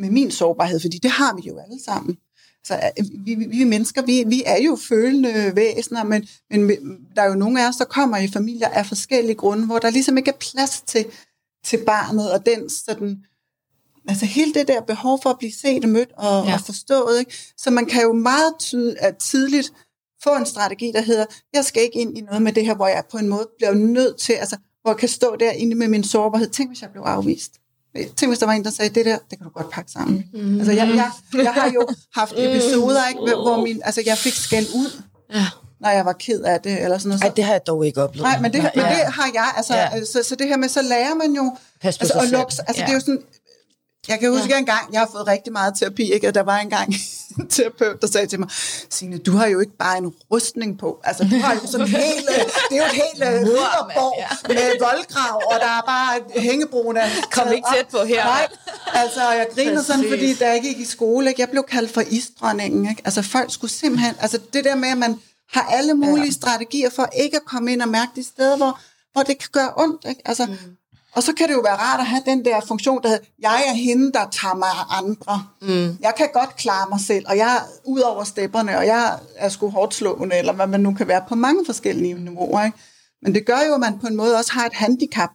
med 0.00 0.10
min 0.10 0.30
sårbarhed, 0.30 0.80
fordi 0.80 0.98
det 0.98 1.10
har 1.10 1.34
vi 1.36 1.42
jo 1.48 1.58
alle 1.58 1.80
sammen. 1.84 2.16
Så 2.64 2.74
øh, 2.74 3.04
vi, 3.26 3.34
vi, 3.34 3.46
vi 3.46 3.64
mennesker, 3.64 4.02
vi, 4.02 4.24
vi 4.26 4.42
er 4.46 4.62
jo 4.62 4.78
følende 4.88 5.52
væsener, 5.56 6.04
men, 6.04 6.28
men 6.50 6.70
der 7.16 7.22
er 7.22 7.26
jo 7.28 7.34
nogle 7.34 7.64
af 7.64 7.68
os, 7.68 7.76
der 7.76 7.84
kommer 7.84 8.16
i 8.16 8.28
familier 8.28 8.68
af 8.68 8.86
forskellige 8.86 9.34
grunde, 9.34 9.66
hvor 9.66 9.78
der 9.78 9.90
ligesom 9.90 10.16
ikke 10.18 10.30
er 10.30 10.36
plads 10.52 10.80
til, 10.86 11.06
til 11.64 11.78
barnet, 11.86 12.32
og 12.32 12.46
den 12.46 12.70
sådan, 12.70 13.18
altså 14.08 14.26
hele 14.26 14.54
det 14.54 14.68
der 14.68 14.80
behov 14.80 15.22
for 15.22 15.30
at 15.30 15.38
blive 15.38 15.52
set 15.52 15.84
og 15.84 15.90
mødt 15.90 16.12
og, 16.16 16.46
Ja. 16.46 16.54
og 16.54 16.60
forstået, 16.60 17.18
ikke? 17.18 17.36
så 17.56 17.70
man 17.70 17.86
kan 17.86 18.02
jo 18.02 18.12
meget 18.12 18.54
tyd, 18.58 18.96
at 18.98 19.16
tidligt 19.16 19.72
få 20.22 20.36
en 20.36 20.46
strategi, 20.46 20.92
der 20.94 21.00
hedder, 21.00 21.24
jeg 21.52 21.64
skal 21.64 21.82
ikke 21.82 21.98
ind 22.00 22.18
i 22.18 22.20
noget 22.20 22.42
med 22.42 22.52
det 22.52 22.66
her, 22.66 22.74
hvor 22.74 22.86
jeg 22.86 23.04
på 23.10 23.18
en 23.18 23.28
måde 23.28 23.48
bliver 23.58 23.74
nødt 23.74 24.18
til, 24.18 24.32
altså 24.32 24.56
hvor 24.82 24.90
jeg 24.90 24.98
kan 24.98 25.08
stå 25.08 25.36
derinde 25.36 25.74
med 25.74 25.88
min 25.88 26.04
sårbarhed. 26.04 26.50
Tænk, 26.50 26.70
hvis 26.70 26.82
jeg 26.82 26.90
blev 26.90 27.02
afvist. 27.02 27.59
Tænk, 28.16 28.30
hvis 28.30 28.38
der 28.38 28.46
var 28.46 28.52
en, 28.52 28.64
der 28.64 28.70
sagde, 28.70 28.94
det 28.94 29.06
der, 29.06 29.18
det 29.30 29.38
kan 29.38 29.44
du 29.46 29.50
godt 29.54 29.70
pakke 29.70 29.90
sammen. 29.90 30.24
Mm. 30.34 30.56
Altså, 30.58 30.72
jeg, 30.72 30.88
jeg, 30.88 31.10
jeg 31.44 31.52
har 31.52 31.70
jo 31.74 31.88
haft 32.14 32.32
episoder, 32.36 33.08
ikke, 33.08 33.20
hvor- 33.20 33.62
min, 33.64 33.80
altså, 33.84 34.02
jeg 34.06 34.18
fik 34.18 34.34
skæld 34.34 34.66
ud, 34.74 35.02
ja. 35.34 35.46
når 35.80 35.90
jeg 35.90 36.04
var 36.04 36.12
ked 36.12 36.40
af 36.40 36.60
det, 36.60 36.82
eller 36.82 36.98
sådan 36.98 37.08
noget. 37.08 37.22
Ej, 37.22 37.28
Så, 37.28 37.32
det 37.36 37.44
har 37.44 37.52
jeg 37.52 37.66
dog 37.66 37.86
ikke 37.86 38.02
oplevet. 38.02 38.22
nej, 38.28 38.40
men 38.40 38.52
det, 38.52 38.62
men 38.62 38.70
ja. 38.84 38.90
det 38.90 39.12
har 39.14 39.30
jeg, 39.34 39.52
altså, 39.56 39.74
Ja. 39.74 40.04
så, 40.04 40.22
så 40.28 40.34
det 40.34 40.48
her 40.48 40.56
med, 40.56 40.68
så 40.68 40.82
lærer 40.82 41.14
man 41.14 41.32
jo, 41.32 41.56
Pas 41.82 41.98
på 41.98 42.02
altså, 42.02 42.12
sig 42.12 42.16
og 42.16 42.22
selv. 42.26 42.36
lukke, 42.38 42.54
altså, 42.68 42.82
Ja. 42.82 42.86
det 42.86 42.90
er 42.90 42.94
jo 42.94 43.00
sådan, 43.00 43.20
jeg 44.08 44.20
kan 44.20 44.30
huske 44.30 44.48
ja. 44.50 44.58
en 44.58 44.66
gang, 44.66 44.92
jeg 44.92 45.00
har 45.00 45.08
fået 45.12 45.26
rigtig 45.26 45.52
meget 45.52 45.74
terapi, 45.78 46.12
ikke? 46.12 46.28
og 46.28 46.34
der 46.34 46.42
var 46.42 46.58
engang 46.58 46.94
en 47.38 47.48
terapeut, 47.48 48.02
der 48.02 48.06
sagde 48.06 48.26
til 48.26 48.40
mig, 48.40 48.48
Signe, 48.90 49.18
du 49.18 49.32
har 49.32 49.46
jo 49.46 49.60
ikke 49.60 49.76
bare 49.76 49.98
en 49.98 50.14
rustning 50.32 50.78
på, 50.78 51.00
altså 51.04 51.24
du 51.30 51.38
har 51.38 51.54
jo 51.54 51.60
sådan 51.66 51.86
en 51.86 51.92
hel, 51.92 52.26
det 52.70 52.76
er 52.76 52.76
jo 52.76 52.82
et 52.82 52.92
helt 52.92 53.22
uh, 53.22 53.48
ridderborg 53.48 54.14
ja. 54.18 54.28
med 54.48 54.80
voldgrav, 54.80 55.42
og 55.46 55.60
der 55.60 55.66
er 55.78 55.82
bare 55.86 56.40
hængebroen 56.40 56.96
af 56.96 57.08
Kom 57.32 57.52
ikke 57.52 57.68
tæt 57.76 57.86
på 57.86 58.04
her. 58.04 58.24
Nej, 58.24 58.48
altså 58.94 59.20
jeg 59.20 59.46
griner 59.54 59.82
sådan, 59.82 60.04
fordi 60.08 60.34
da 60.34 60.50
jeg 60.50 60.62
gik 60.62 60.78
i 60.78 60.84
skole, 60.84 61.28
ikke? 61.28 61.40
jeg 61.40 61.50
blev 61.50 61.62
kaldt 61.62 61.90
for 61.90 62.00
isdronningen, 62.00 62.90
ikke? 62.90 63.02
altså 63.04 63.22
folk 63.22 63.52
skulle 63.52 63.70
simpelthen, 63.70 64.14
altså 64.20 64.38
det 64.52 64.64
der 64.64 64.74
med, 64.74 64.88
at 64.88 64.98
man 64.98 65.20
har 65.52 65.62
alle 65.62 65.94
mulige 65.94 66.24
ja. 66.24 66.30
strategier 66.30 66.90
for 66.90 67.08
ikke 67.16 67.36
at 67.36 67.44
komme 67.44 67.72
ind 67.72 67.82
og 67.82 67.88
mærke 67.88 68.12
de 68.16 68.24
steder, 68.24 68.56
hvor, 68.56 68.80
hvor 69.12 69.22
det 69.22 69.38
kan 69.38 69.48
gøre 69.52 69.72
ondt, 69.76 70.04
ikke? 70.08 70.22
altså 70.24 70.46
mm. 70.46 70.76
Og 71.16 71.22
så 71.22 71.32
kan 71.32 71.48
det 71.48 71.54
jo 71.54 71.60
være 71.60 71.76
rart 71.76 72.00
at 72.00 72.06
have 72.06 72.22
den 72.26 72.44
der 72.44 72.60
funktion, 72.60 73.02
der 73.02 73.08
hedder, 73.08 73.24
jeg 73.38 73.64
er 73.68 73.74
hende, 73.74 74.12
der 74.12 74.30
tager 74.30 74.54
mig 74.54 74.68
af 74.68 74.98
andre. 74.98 75.46
Mm. 75.62 75.98
Jeg 76.00 76.14
kan 76.16 76.28
godt 76.32 76.56
klare 76.56 76.88
mig 76.88 77.00
selv, 77.00 77.24
og 77.28 77.36
jeg 77.36 77.56
er 77.56 77.60
ud 77.84 78.00
over 78.00 78.24
stepperne, 78.24 78.78
og 78.78 78.86
jeg 78.86 79.18
er 79.36 79.48
sgu 79.48 79.68
hårdt 79.68 79.94
slående, 79.94 80.36
eller 80.36 80.52
hvad 80.52 80.66
man 80.66 80.80
nu 80.80 80.94
kan 80.94 81.08
være 81.08 81.24
på 81.28 81.34
mange 81.34 81.66
forskellige 81.66 82.14
niveauer. 82.14 82.64
Ikke? 82.64 82.78
Men 83.22 83.34
det 83.34 83.46
gør 83.46 83.58
jo, 83.68 83.74
at 83.74 83.80
man 83.80 83.98
på 83.98 84.06
en 84.06 84.16
måde 84.16 84.36
også 84.36 84.52
har 84.52 84.66
et 84.66 84.74
handicap 84.74 85.30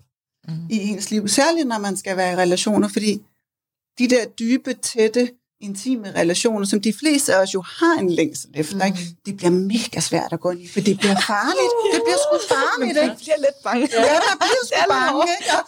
mm. 0.48 0.54
i 0.70 0.90
ens 0.90 1.12
liv, 1.12 1.28
særligt 1.28 1.68
når 1.68 1.78
man 1.78 1.98
skal 1.98 2.18
være 2.18 2.34
i 2.34 2.36
relationer, 2.36 2.88
fordi 2.88 3.22
de 4.00 4.08
der 4.08 4.26
dybe, 4.26 4.74
tætte, 4.74 5.30
intime 5.66 6.12
relationer, 6.22 6.66
som 6.66 6.82
de 6.82 6.94
fleste 7.00 7.36
af 7.36 7.42
os 7.42 7.54
jo 7.54 7.62
har 7.62 8.00
en 8.00 8.10
længsel 8.10 8.50
efter, 8.54 8.76
mm. 8.76 8.86
ikke? 8.86 9.00
det 9.26 9.38
bliver 9.38 9.52
mega 9.52 10.00
svært 10.00 10.32
at 10.32 10.40
gå 10.40 10.50
ind 10.52 10.62
i, 10.62 10.68
for 10.68 10.80
det 10.80 11.00
bliver 11.00 11.16
farligt. 11.28 11.72
Det 11.94 12.02
bliver 12.06 12.20
sgu 12.26 12.56
farligt, 12.56 12.98
ikke? 12.98 13.02
Jeg 13.02 13.18
bliver 13.18 13.38
lidt 13.38 13.64
bange. 13.64 13.88
Ja, 13.94 14.20
man 14.30 14.38
bliver 14.40 14.64
er 14.72 14.84
sgu 14.84 14.90
bange, 14.90 15.24
ikke? 15.40 15.52
Og, 15.58 15.64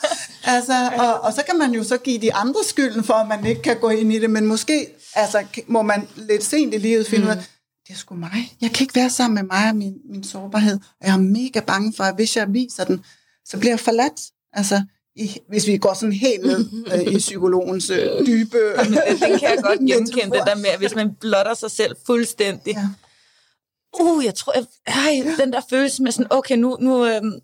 altså, 0.55 0.91
og, 0.97 1.21
og 1.21 1.33
så 1.33 1.41
kan 1.49 1.57
man 1.57 1.71
jo 1.71 1.83
så 1.83 1.97
give 1.97 2.19
de 2.21 2.33
andre 2.33 2.61
skylden 2.63 3.03
for, 3.03 3.13
at 3.13 3.27
man 3.27 3.45
ikke 3.45 3.61
kan 3.61 3.79
gå 3.79 3.89
ind 3.89 4.13
i 4.13 4.19
det, 4.19 4.29
men 4.29 4.45
måske 4.45 4.87
altså, 5.15 5.45
må 5.67 5.81
man 5.81 6.07
lidt 6.15 6.43
sent 6.43 6.73
i 6.73 6.77
livet 6.77 7.07
finde 7.07 7.25
mm. 7.25 7.31
ud 7.31 7.35
af, 7.35 7.43
det 7.87 7.93
er 7.93 7.97
sgu 7.97 8.15
mig. 8.15 8.57
Jeg 8.61 8.71
kan 8.71 8.83
ikke 8.83 8.95
være 8.95 9.09
sammen 9.09 9.35
med 9.35 9.43
mig 9.43 9.69
og 9.69 9.75
min, 9.75 9.93
min 10.11 10.23
sårbarhed. 10.23 10.79
Og 11.01 11.07
jeg 11.07 11.13
er 11.13 11.17
mega 11.17 11.59
bange 11.59 11.93
for, 11.97 12.03
at 12.03 12.15
hvis 12.15 12.37
jeg 12.37 12.53
viser 12.53 12.83
den, 12.83 13.05
så 13.45 13.57
bliver 13.57 13.71
jeg 13.71 13.79
forladt. 13.79 14.21
Altså, 14.53 14.83
i, 15.17 15.37
hvis 15.49 15.67
vi 15.67 15.77
går 15.77 15.93
sådan 15.93 16.13
helt 16.13 16.45
ned 16.45 16.65
øh, 16.93 17.13
i 17.13 17.17
psykologens 17.17 17.89
øh, 17.89 18.25
dybe... 18.25 18.57
Men 18.77 18.93
det, 18.93 19.01
den 19.07 19.39
kan 19.39 19.49
jeg 19.49 19.57
godt 19.63 19.79
genkende, 19.91 20.37
det 20.37 20.45
der 20.45 20.55
med, 20.55 20.65
at 20.65 20.79
hvis 20.79 20.95
man 20.95 21.15
blotter 21.19 21.53
sig 21.53 21.71
selv 21.71 21.95
fuldstændig. 22.05 22.73
Ja. 22.73 22.87
Uh, 23.99 24.25
jeg 24.25 24.35
tror, 24.35 24.53
jeg, 24.55 24.65
ej, 24.87 25.35
den 25.39 25.53
der 25.53 25.61
følelse 25.69 26.03
med 26.03 26.11
sådan, 26.11 26.27
okay, 26.29 26.55
nu, 26.55 26.77
nu, 26.79 27.05
øhm, 27.05 27.39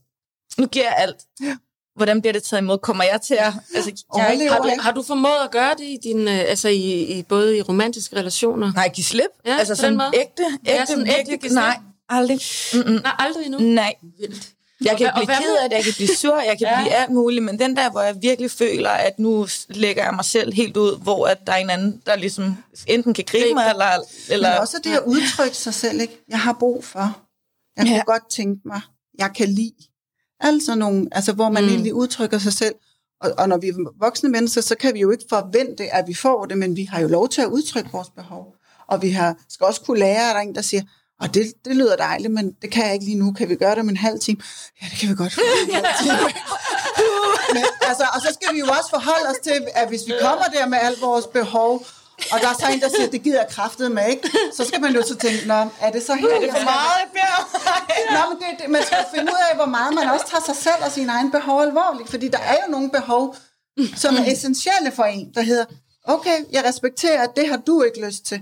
nu 0.57 0.67
giver 0.67 0.85
jeg 0.85 0.95
alt. 0.97 1.17
Ja. 1.41 1.57
Hvordan 1.95 2.21
bliver 2.21 2.33
det 2.33 2.43
taget 2.43 2.61
imod? 2.61 2.77
Kommer 2.77 3.03
jeg 3.03 3.21
til 3.21 3.33
at... 3.33 3.53
Altså, 3.75 3.91
jeg 4.15 4.21
er 4.21 4.27
Overlever 4.27 4.51
Har, 4.51 4.59
du, 4.59 4.69
har 4.79 4.91
du 4.91 5.03
formået 5.03 5.39
at 5.43 5.51
gøre 5.51 5.73
det 5.77 5.83
i 5.83 5.97
din, 6.03 6.27
øh, 6.27 6.39
altså 6.39 6.67
i, 6.67 7.17
i, 7.17 7.23
både 7.23 7.57
i 7.57 7.61
romantiske 7.61 8.15
relationer? 8.15 8.73
nej, 8.73 8.89
giv 8.93 9.03
slip. 9.03 9.29
Ja, 9.45 9.57
altså 9.57 9.75
sådan 9.75 10.01
ægte, 10.01 10.43
ægte, 10.43 10.43
Ja, 10.65 10.85
sådan 10.85 11.07
ægte 11.07 11.31
give 11.31 11.39
slip. 11.39 11.53
Nej, 11.53 11.77
aldrig. 12.09 12.39
Mm-mm. 12.73 13.01
Nej, 13.03 13.11
aldrig 13.19 13.45
endnu. 13.45 13.59
Nej, 13.59 13.93
Vildt. 14.19 14.53
Jeg 14.85 14.97
kan 14.97 15.07
og 15.07 15.13
blive 15.15 15.27
ked 15.37 15.55
af 15.63 15.69
det, 15.69 15.75
jeg 15.75 15.83
kan 15.83 15.93
blive 15.95 16.15
sur, 16.15 16.35
jeg 16.39 16.57
kan 16.57 16.67
Ja. 16.71 16.81
blive 16.81 16.93
alt 16.93 17.11
muligt, 17.11 17.43
men 17.43 17.59
den 17.59 17.75
der, 17.75 17.91
hvor 17.91 18.01
jeg 18.01 18.15
virkelig 18.21 18.51
føler, 18.51 18.89
at 18.89 19.19
nu 19.19 19.47
lægger 19.69 20.03
jeg 20.03 20.13
mig 20.15 20.25
selv 20.25 20.53
helt 20.53 20.77
ud, 20.77 20.99
hvor 21.01 21.27
at 21.27 21.37
der 21.47 21.53
er 21.53 21.57
en 21.57 21.69
anden, 21.69 22.01
der 22.05 22.15
ligesom 22.15 22.57
enten 22.87 23.13
kan 23.13 23.23
gribe 23.27 23.53
mig, 23.53 23.69
eller... 23.69 23.85
eller 24.29 24.49
Men 24.51 24.59
også 24.59 24.77
det 24.83 24.93
at 24.93 25.03
udtrykke 25.05 25.57
sig 25.57 25.73
selv, 25.73 26.01
ikke? 26.01 26.23
Jeg 26.29 26.39
har 26.39 26.53
brug 26.59 26.85
for. 26.85 26.99
Jeg 27.77 27.85
kunne 27.85 27.95
Ja. 27.95 28.01
godt 28.05 28.29
tænke 28.29 28.61
mig. 28.65 28.81
Jeg 29.19 29.31
kan 29.35 29.49
lide. 29.49 29.73
Altså 30.39 30.75
nogle, 30.75 31.07
altså 31.11 31.33
hvor 31.33 31.49
man 31.49 31.63
mm. 31.63 31.69
egentlig 31.69 31.93
udtrykker 31.93 32.37
sig 32.37 32.53
selv. 32.53 32.75
Og, 33.21 33.31
og 33.37 33.49
når 33.49 33.57
vi 33.57 33.67
er 33.67 33.73
voksne 33.99 34.29
mennesker, 34.29 34.61
så 34.61 34.75
kan 34.75 34.93
vi 34.93 34.99
jo 34.99 35.11
ikke 35.11 35.23
forvente, 35.29 35.93
at 35.93 36.07
vi 36.07 36.13
får 36.13 36.45
det, 36.45 36.57
men 36.57 36.75
vi 36.75 36.83
har 36.83 36.99
jo 37.01 37.07
lov 37.07 37.29
til 37.29 37.41
at 37.41 37.47
udtrykke 37.47 37.89
vores 37.91 38.09
behov. 38.15 38.55
Og 38.87 39.01
vi 39.01 39.09
har, 39.09 39.35
skal 39.49 39.65
også 39.65 39.81
kunne 39.81 39.99
lære, 39.99 40.29
at 40.29 40.33
der 40.35 40.39
er 40.41 40.43
en, 40.43 40.55
der 40.55 40.61
siger, 40.61 40.83
og 41.23 41.33
det, 41.33 41.53
det 41.65 41.75
lyder 41.75 41.95
dejligt, 41.95 42.33
men 42.33 42.45
det 42.61 42.71
kan 42.71 42.85
jeg 42.85 42.93
ikke 42.93 43.05
lige 43.05 43.19
nu. 43.23 43.33
Kan 43.33 43.49
vi 43.49 43.55
gøre 43.55 43.71
det 43.71 43.79
om 43.79 43.89
en 43.89 43.97
halv 43.97 44.19
time? 44.19 44.39
Ja, 44.81 44.85
det 44.91 44.97
kan 44.99 45.09
vi 45.09 45.15
godt. 45.15 45.35
men, 47.55 47.63
altså, 47.89 48.05
og 48.13 48.21
så 48.21 48.29
skal 48.37 48.53
vi 48.55 48.59
jo 48.59 48.65
også 48.77 48.89
forholde 48.89 49.27
os 49.29 49.41
til, 49.43 49.67
at 49.75 49.87
hvis 49.87 50.01
vi 50.07 50.13
kommer 50.21 50.45
der 50.55 50.65
med 50.67 50.77
alt 50.81 51.01
vores 51.01 51.25
behov, 51.27 51.85
og 52.31 52.37
der 52.41 52.49
er 52.53 52.57
så 52.59 52.67
en, 52.73 52.79
der 52.81 52.89
siger, 52.95 53.09
det 53.09 53.23
gider 53.23 53.39
jeg 53.43 53.49
kraftet 53.49 53.91
med, 53.91 54.05
ikke? 54.09 54.29
Så 54.57 54.65
skal 54.65 54.81
man 54.81 54.93
jo 54.95 55.01
så 55.01 55.15
tænke, 55.15 55.47
Nå, 55.47 55.59
er 55.85 55.91
det 55.91 56.03
så 56.03 56.13
helt... 56.15 56.33
Er 56.33 56.39
det 56.39 56.49
for 56.51 56.63
meget, 56.63 56.97
jeg 57.03 57.09
beder 57.17 57.41
Nå, 58.15 58.21
men 58.29 58.37
det, 58.41 58.47
det, 58.59 58.69
man 58.69 58.83
skal 58.83 58.97
finde 59.15 59.31
ud 59.31 59.41
af, 59.49 59.55
hvor 59.55 59.65
meget 59.65 59.93
man 59.93 60.09
også 60.09 60.25
tager 60.31 60.43
sig 60.45 60.55
selv 60.55 60.81
og 60.85 60.91
sine 60.91 61.11
egne 61.11 61.31
behov 61.31 61.61
alvorligt. 61.61 62.09
Fordi 62.09 62.27
der 62.27 62.39
er 62.39 62.57
jo 62.65 62.71
nogle 62.71 62.89
behov, 62.91 63.35
som 63.95 64.15
er 64.15 64.31
essentielle 64.31 64.91
for 64.91 65.03
en, 65.03 65.31
der 65.33 65.41
hedder, 65.41 65.65
okay, 66.05 66.37
jeg 66.51 66.63
respekterer, 66.65 67.21
at 67.23 67.29
det 67.35 67.47
har 67.47 67.57
du 67.57 67.81
ikke 67.81 68.05
lyst 68.05 68.25
til. 68.25 68.39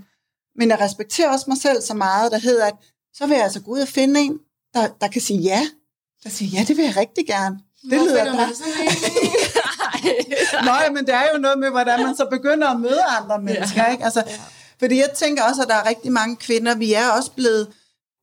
Men 0.55 0.69
jeg 0.69 0.79
respekterer 0.79 1.29
også 1.29 1.45
mig 1.47 1.57
selv 1.57 1.81
så 1.81 1.93
meget, 1.93 2.31
der 2.31 2.37
hedder, 2.37 2.65
at 2.65 2.73
så 3.13 3.27
vil 3.27 3.35
jeg 3.35 3.43
altså 3.43 3.61
gå 3.61 3.71
ud 3.71 3.79
og 3.79 3.87
finde 3.87 4.19
en, 4.19 4.39
der, 4.73 4.87
der 5.01 5.07
kan 5.07 5.21
sige 5.21 5.39
ja. 5.39 5.61
Der 6.23 6.29
siger, 6.29 6.59
ja, 6.59 6.65
det 6.67 6.77
vil 6.77 6.85
jeg 6.85 6.97
rigtig 6.97 7.27
gerne. 7.27 7.59
Det 7.81 7.97
Hvor 7.97 8.05
lyder 8.07 8.25
da. 8.25 8.31
Nå, 10.65 10.71
ja, 10.83 10.91
men 10.91 11.05
det 11.05 11.13
er 11.13 11.23
jo 11.33 11.39
noget 11.39 11.59
med, 11.59 11.69
hvordan 11.69 12.03
man 12.03 12.15
så 12.15 12.27
begynder 12.31 12.67
at 12.67 12.79
møde 12.79 13.03
andre 13.03 13.41
mennesker, 13.41 13.85
ikke? 13.91 14.03
Altså, 14.03 14.23
fordi 14.79 14.97
jeg 14.97 15.09
tænker 15.15 15.43
også, 15.43 15.61
at 15.61 15.67
der 15.67 15.75
er 15.75 15.89
rigtig 15.89 16.11
mange 16.11 16.35
kvinder, 16.35 16.75
vi 16.75 16.93
er 16.93 17.09
også 17.09 17.31
blevet, 17.31 17.67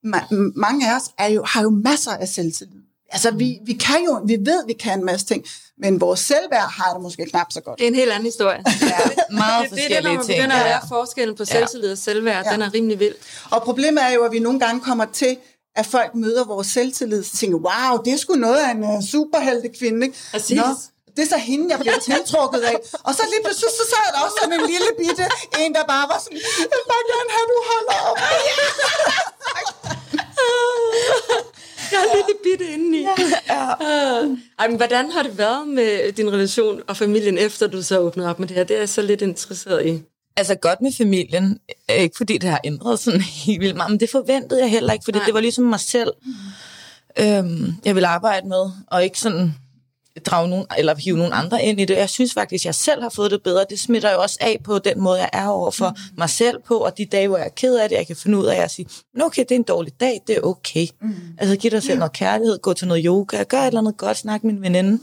ma- 0.07 0.35
mange 0.57 0.91
af 0.91 0.97
os 0.97 1.11
er 1.19 1.27
jo, 1.27 1.45
har 1.45 1.63
jo 1.63 1.71
masser 1.71 2.11
af 2.13 2.29
selvtillid. 2.29 2.83
Altså, 3.11 3.31
vi, 3.31 3.59
vi 3.67 3.73
kan 3.73 4.05
jo, 4.05 4.23
vi 4.27 4.37
ved, 4.41 4.67
vi 4.67 4.73
kan 4.73 4.99
en 4.99 5.05
masse 5.05 5.27
ting, 5.27 5.45
men 5.81 6.01
vores 6.01 6.21
selvværd 6.21 6.71
har 6.71 6.93
det 6.93 7.03
måske 7.03 7.25
knap 7.31 7.47
så 7.51 7.61
godt. 7.61 7.79
Det 7.79 7.85
er 7.85 7.89
en 7.89 7.95
helt 7.95 8.11
anden 8.13 8.25
historie. 8.27 8.63
Ja, 8.83 8.99
meget 9.31 9.71
det, 9.71 9.79
det 9.79 9.85
er 9.85 9.89
det, 9.89 10.05
når 10.05 10.11
forskellige 10.11 10.17
man 10.17 10.27
ting. 10.27 10.39
begynder 10.39 10.57
at 10.57 10.63
Ja. 10.63 10.69
lære 10.69 10.81
forskellen 10.89 11.37
på 11.37 11.45
selvtillid 11.45 11.93
og 11.93 11.99
selvværd. 11.99 12.45
Ja. 12.47 12.53
Den 12.53 12.63
er 12.63 12.75
rimelig 12.75 12.99
vild. 13.01 13.15
Og 13.51 13.63
problemet 13.63 14.03
er 14.05 14.11
jo, 14.17 14.25
at 14.25 14.33
vi 14.33 14.39
nogle 14.39 14.61
gange 14.61 14.81
kommer 14.81 15.05
til, 15.05 15.37
at 15.77 15.87
folk 15.87 16.11
møder 16.15 16.45
vores 16.45 16.67
selvtillid, 16.67 17.19
og 17.33 17.39
tænker, 17.41 17.59
wow, 17.69 17.93
det 18.05 18.13
er 18.13 18.17
sgu 18.17 18.35
noget 18.35 18.57
af 18.67 18.71
en 18.71 18.83
uh, 18.85 19.03
superhelte 19.13 19.69
kvinde. 19.79 20.07
Ikke? 20.07 20.19
Præcis. 20.33 20.57
Nå, 20.57 20.65
det 21.17 21.23
er 21.27 21.31
så 21.37 21.41
hende, 21.51 21.65
jeg 21.73 21.79
bliver 21.85 21.99
tiltrukket 22.11 22.61
af. 22.71 22.77
Og 23.07 23.13
så 23.19 23.23
lige 23.33 23.43
pludselig, 23.45 23.71
så 23.81 23.85
sad 23.95 24.07
der 24.15 24.21
også 24.27 24.37
sådan 24.43 24.55
en 24.61 24.65
lille 24.73 24.91
bitte, 25.01 25.25
en 25.63 25.73
der 25.79 25.85
bare 25.95 26.07
var 26.13 26.19
sådan, 26.25 26.39
jeg 26.73 26.77
vil 26.81 26.87
bare 26.95 27.05
gerne 27.15 27.31
have, 27.37 27.45
at 27.47 27.51
du 27.55 27.59
holder 27.73 27.99
op. 28.11 28.19
Jeg 31.93 31.99
er 31.99 32.27
lidt 32.29 32.43
bitte 32.43 32.73
indeni. 32.75 33.07
Ja. 33.49 33.69
Ej, 34.59 34.69
men 34.69 34.77
hvordan 34.77 35.11
har 35.11 35.23
det 35.23 35.39
været 35.39 35.69
med 35.69 36.13
din 36.13 36.33
relation 36.33 36.83
og 36.87 36.97
familien, 36.97 37.39
efter 37.39 37.67
du 37.67 37.83
så 37.83 37.99
åbnede 37.99 38.31
op 38.31 38.39
med 38.39 38.49
det 38.49 38.57
her? 38.57 38.65
Det 38.65 38.75
er 38.75 38.79
jeg 38.79 38.89
så 38.89 39.03
lidt 39.03 39.23
interesseret 39.23 39.87
i. 39.87 40.03
Altså 40.37 40.55
godt 40.55 40.81
med 40.81 40.93
familien, 40.99 41.59
øh, 41.91 41.97
ikke 41.97 42.17
fordi 42.17 42.39
det 42.39 42.51
har 42.51 42.61
ændret 42.65 42.99
sådan 42.99 43.21
helt 43.47 43.61
vildt 43.61 43.77
meget, 43.77 43.91
men 43.91 44.01
det 44.01 44.11
forventede 44.11 44.61
jeg 44.61 44.71
heller 44.71 44.93
ikke, 44.93 45.05
fordi 45.05 45.19
Nej. 45.19 45.27
det 45.27 45.35
var 45.35 45.41
ligesom 45.41 45.65
mig 45.65 45.81
selv, 45.81 46.13
øhm, 47.19 47.75
jeg 47.85 47.95
ville 47.95 48.09
arbejde 48.09 48.49
med, 48.49 48.71
og 48.87 49.05
ikke 49.05 49.21
sådan 49.21 49.55
drage 50.27 50.49
nogen, 50.49 50.67
eller 50.79 50.95
hive 50.95 51.17
nogen 51.17 51.33
andre 51.33 51.65
ind 51.65 51.81
i 51.81 51.85
det. 51.85 51.97
Jeg 51.97 52.11
synes 52.11 52.35
faktisk, 52.35 52.63
at 52.63 52.67
jeg 52.67 52.75
selv 52.75 53.03
har 53.03 53.09
fået 53.09 53.31
det 53.31 53.43
bedre. 53.43 53.65
Det 53.71 53.81
smitter 53.81 54.13
jo 54.13 54.23
også 54.23 54.39
af 54.41 54.61
på 54.65 54.79
den 54.79 55.01
måde, 55.01 55.19
jeg 55.19 55.31
er 55.33 55.49
over 55.49 55.71
for 55.71 55.89
mm. 55.89 56.19
mig 56.19 56.31
selv 56.31 56.59
på, 56.67 56.77
og 56.77 56.99
de 56.99 57.05
dage, 57.05 57.29
hvor 57.29 57.37
jeg 57.37 57.47
er 57.47 57.51
ked 57.57 57.77
af 57.77 57.89
det, 57.89 57.97
jeg 57.97 58.07
kan 58.07 58.17
finde 58.17 58.39
ud 58.39 58.47
af 58.47 58.57
at 58.57 58.71
sige, 58.71 58.89
"Nå, 59.15 59.25
okay, 59.25 59.43
det 59.43 59.51
er 59.51 59.57
en 59.57 59.63
dårlig 59.63 60.01
dag, 60.01 60.21
det 60.27 60.37
er 60.37 60.41
okay. 60.41 60.87
Mm. 61.01 61.15
Altså 61.39 61.57
giv 61.57 61.71
dig 61.71 61.83
selv 61.83 61.99
noget 61.99 62.13
kærlighed, 62.13 62.59
gå 62.59 62.73
til 62.73 62.89
noget 62.89 63.05
yoga, 63.07 63.43
gør 63.43 63.61
et 63.61 63.67
eller 63.67 63.81
andet 63.81 63.97
godt, 63.97 64.17
snak 64.17 64.45
med 64.45 64.53
min 64.53 64.63
veninde. 64.63 64.91
Mm. 64.91 65.01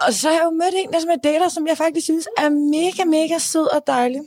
Og 0.00 0.12
så 0.14 0.28
har 0.28 0.34
jeg 0.34 0.44
jo 0.44 0.50
mødt 0.50 0.74
en, 0.76 0.92
der 0.92 1.00
som 1.00 1.10
jeg 1.10 1.18
dater, 1.24 1.48
som 1.48 1.66
jeg 1.66 1.76
faktisk 1.76 2.04
synes 2.04 2.28
er 2.38 2.48
mega, 2.48 3.04
mega 3.04 3.38
sød 3.38 3.74
og 3.74 3.82
dejlig. 3.86 4.20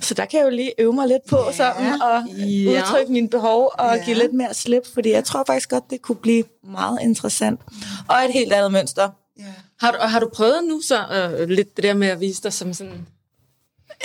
Så 0.00 0.14
der 0.14 0.24
kan 0.24 0.38
jeg 0.38 0.44
jo 0.46 0.50
lige 0.50 0.72
øve 0.78 0.92
mig 0.92 1.08
lidt 1.08 1.24
på 1.28 1.36
ja. 1.46 1.52
sådan, 1.52 2.02
og 2.02 2.24
Ja. 2.28 2.70
udtrykke 2.80 3.12
mine 3.12 3.28
behov 3.28 3.70
og 3.78 3.96
Ja. 3.96 4.04
give 4.04 4.16
lidt 4.16 4.32
mere 4.34 4.54
slip, 4.54 4.82
fordi 4.94 5.10
jeg 5.10 5.24
tror 5.24 5.44
faktisk 5.46 5.70
godt, 5.70 5.84
det 5.90 6.02
kunne 6.02 6.16
blive 6.16 6.44
meget 6.64 6.98
interessant. 7.02 7.60
Og 8.08 8.16
et 8.24 8.32
helt 8.32 8.52
andet 8.52 8.72
mønster. 8.72 9.08
Ja. 9.38 9.44
Har 9.80 9.90
du, 9.90 9.98
og 9.98 10.10
har 10.10 10.20
du 10.20 10.28
prøvet 10.34 10.64
nu 10.68 10.80
så 10.80 10.98
øh, 11.38 11.48
lidt 11.48 11.76
det 11.76 11.84
der 11.84 11.94
med 11.94 12.08
at 12.08 12.20
vise 12.20 12.42
dig 12.42 12.52
som 12.52 12.72
sådan, 12.72 13.06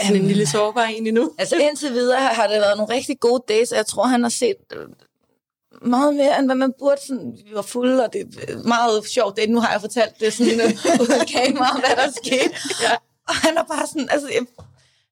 sådan 0.01 0.15
en 0.15 0.27
lille 0.27 0.45
sårbar 0.45 0.83
en 0.83 1.07
endnu? 1.07 1.31
Altså 1.39 1.55
indtil 1.55 1.91
videre 1.93 2.19
har 2.19 2.47
det 2.47 2.59
været 2.61 2.77
nogle 2.77 2.93
rigtig 2.93 3.19
gode 3.19 3.43
days, 3.49 3.71
og 3.71 3.77
jeg 3.77 3.85
tror, 3.85 4.05
han 4.05 4.23
har 4.23 4.29
set 4.29 4.55
øh, 4.73 4.87
meget 5.89 6.15
mere, 6.15 6.39
end 6.39 6.45
hvad 6.47 6.55
man 6.55 6.73
burde. 6.79 6.97
Sådan, 7.07 7.37
vi 7.49 7.55
var 7.55 7.61
fulde, 7.61 8.03
og 8.03 8.13
det 8.13 8.21
er 8.47 8.57
meget 8.67 9.05
sjovt. 9.07 9.37
Det, 9.37 9.49
nu 9.49 9.59
har 9.59 9.71
jeg 9.71 9.81
fortalt 9.81 10.19
det 10.19 10.33
sådan 10.33 10.61
øh, 10.61 10.71
uden 11.01 11.25
kamera, 11.33 11.79
hvad 11.79 12.05
der 12.05 12.11
skete. 12.23 12.55
Ja. 12.83 12.91
Og 13.27 13.35
han 13.35 13.57
er 13.57 13.63
bare 13.63 13.87
sådan, 13.87 14.07
altså, 14.11 14.27
jeg, 14.33 14.41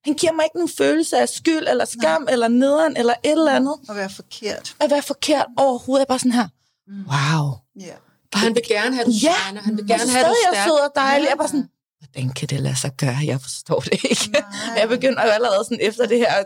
han 0.06 0.14
giver 0.14 0.32
mig 0.34 0.44
ikke 0.46 0.56
nogen 0.56 0.70
følelse 0.78 1.18
af 1.18 1.30
skyld, 1.30 1.68
eller 1.68 1.86
skam, 1.86 2.22
Nej. 2.22 2.32
eller 2.34 2.48
nederen, 2.48 2.98
eller 2.98 3.14
et 3.24 3.32
eller 3.32 3.52
andet. 3.56 3.76
At 3.90 3.96
være 3.96 4.10
forkert. 4.10 4.76
At 4.80 4.92
være 4.92 5.02
forkert 5.02 5.46
overhovedet. 5.58 6.00
Jeg 6.00 6.06
er 6.06 6.08
bare 6.08 6.20
sådan 6.20 6.32
her, 6.32 6.48
wow. 6.90 7.52
Ja. 7.80 7.94
Og 8.34 8.40
han 8.40 8.56
vil 8.56 8.64
gerne 8.68 8.96
have, 8.96 9.06
du 9.06 9.12
Ja. 9.12 9.34
Han 9.34 9.78
vil 9.78 9.88
gerne 9.88 10.12
have, 10.12 10.26
er 10.26 10.34
stærk. 10.52 10.68
sød 10.68 10.80
og 10.88 10.92
dejlig. 10.96 11.26
Jeg 11.26 11.32
er 11.32 11.36
bare 11.38 11.48
sådan, 11.48 11.70
hvordan 12.00 12.30
kan 12.34 12.48
det 12.48 12.60
lade 12.60 12.76
sig 12.80 12.92
gøre? 12.98 13.18
Jeg 13.26 13.42
forstår 13.42 13.80
det 13.80 13.94
ikke. 14.04 14.30
Men 14.34 14.78
jeg 14.78 14.90
begynder 14.90 15.20
allerede 15.22 15.64
sådan 15.64 15.78
efter 15.82 16.06
det 16.06 16.18
her, 16.18 16.44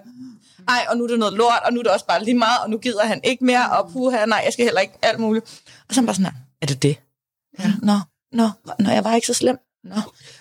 ej, 0.68 0.86
og 0.90 0.98
nu 0.98 1.04
er 1.04 1.08
det 1.08 1.20
noget 1.20 1.34
lort, 1.34 1.60
og 1.66 1.74
nu 1.74 1.80
er 1.80 1.84
det 1.84 1.92
også 1.92 2.06
bare 2.06 2.24
lige 2.24 2.38
meget, 2.38 2.60
og 2.64 2.70
nu 2.70 2.78
gider 2.78 3.06
han 3.06 3.22
ikke 3.24 3.46
mere, 3.46 3.70
og 3.72 3.92
puha, 3.92 4.26
nej, 4.26 4.42
jeg 4.46 4.54
skal 4.54 4.66
heller 4.66 4.82
ikke 4.82 4.94
alt 5.02 5.20
muligt. 5.20 5.46
Og 5.90 5.96
så 5.96 6.00
er 6.00 6.02
han 6.02 6.06
bare 6.06 6.16
sådan, 6.16 6.26
her, 6.26 6.34
er 6.62 6.66
det 6.66 6.84
det? 6.84 6.98
Ja. 7.60 7.72
Nå, 7.82 8.00
nå, 8.32 8.50
nå, 8.80 8.90
jeg 8.90 9.04
var 9.04 9.16
ikke 9.16 9.28
så 9.28 9.34
slem. 9.34 9.58
Nå, 9.84 9.96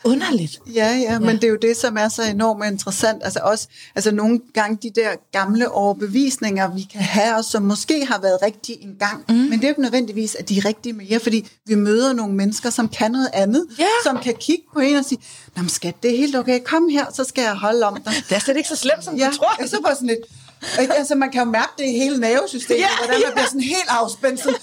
underligt. 0.05 0.59
Ja, 0.75 0.89
ja, 0.97 1.19
men 1.19 1.37
det 1.37 1.45
er 1.45 1.49
jo 1.49 1.57
det, 1.63 1.77
som 1.77 1.97
er 1.97 2.09
så 2.09 2.23
enormt 2.23 2.65
interessant. 2.67 3.25
Altså 3.25 3.41
også, 3.43 3.69
altså 3.95 4.11
nogle 4.11 4.41
gange 4.55 4.79
de 4.83 5.01
der 5.01 5.09
gamle 5.33 5.71
overbevisninger, 5.71 6.75
vi 6.75 6.89
kan 6.93 7.01
have, 7.01 7.37
og 7.37 7.45
som 7.45 7.63
måske 7.63 8.07
har 8.07 8.21
været 8.21 8.39
rigtige 8.43 8.83
en 8.83 8.97
gang, 8.99 9.25
mm. 9.29 9.35
men 9.35 9.53
det 9.53 9.65
er 9.65 9.69
jo 9.69 9.73
ikke 9.73 9.83
nødvendigvis, 9.83 10.35
at 10.35 10.49
de 10.49 10.59
er 10.59 10.65
rigtige 10.65 10.93
mere, 10.93 11.21
fordi 11.21 11.49
vi 11.67 11.75
møder 11.75 12.13
nogle 12.13 12.35
mennesker, 12.35 12.71
som 12.71 12.89
kan 12.89 13.11
noget 13.11 13.31
andet, 13.33 13.67
Ja. 13.79 13.85
som 14.05 14.19
kan 14.19 14.35
kigge 14.41 14.65
på 14.73 14.79
en 14.81 14.97
og 14.97 15.05
sige, 15.05 15.19
Nå, 15.57 15.63
men 15.63 15.69
skat, 15.69 15.95
det 16.03 16.13
er 16.13 16.17
helt 16.17 16.37
okay, 16.37 16.61
kom 16.65 16.89
her, 16.89 17.05
så 17.15 17.25
skal 17.25 17.43
jeg 17.43 17.55
holde 17.55 17.87
om 17.87 18.03
dig. 18.05 18.13
Det 18.29 18.35
er 18.35 18.41
slet 18.41 18.57
ikke 18.57 18.69
så 18.69 18.77
slemt, 18.77 19.05
som 19.05 19.17
Ja, 19.17 19.29
du 19.33 19.37
tror. 19.37 19.57
jeg 19.61 19.69
så 19.69 19.81
bare 19.85 19.95
sådan 19.95 20.09
lidt, 20.09 20.93
altså 20.97 21.15
man 21.15 21.31
kan 21.31 21.45
jo 21.45 21.51
mærke 21.51 21.73
det 21.79 21.85
i 21.85 21.93
hele 21.93 22.19
nervesystemet, 22.21 22.81
Ja, 22.81 22.87
ja, 22.87 22.97
hvordan 22.99 23.15
man 23.21 23.29
ja. 23.29 23.33
bliver 23.35 23.47
sådan 23.47 23.61
helt 23.61 23.89
afspændt, 23.89 24.41
sådan, 24.41 24.59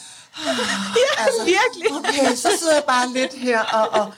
Ja, 0.45 1.23
altså, 1.25 1.41
virkelig. 1.45 1.97
okay, 1.97 2.35
så 2.35 2.49
sidder 2.59 2.73
jeg 2.73 2.83
bare 2.87 3.13
lidt 3.13 3.33
her, 3.33 3.59
og, 3.59 4.01
og 4.01 4.13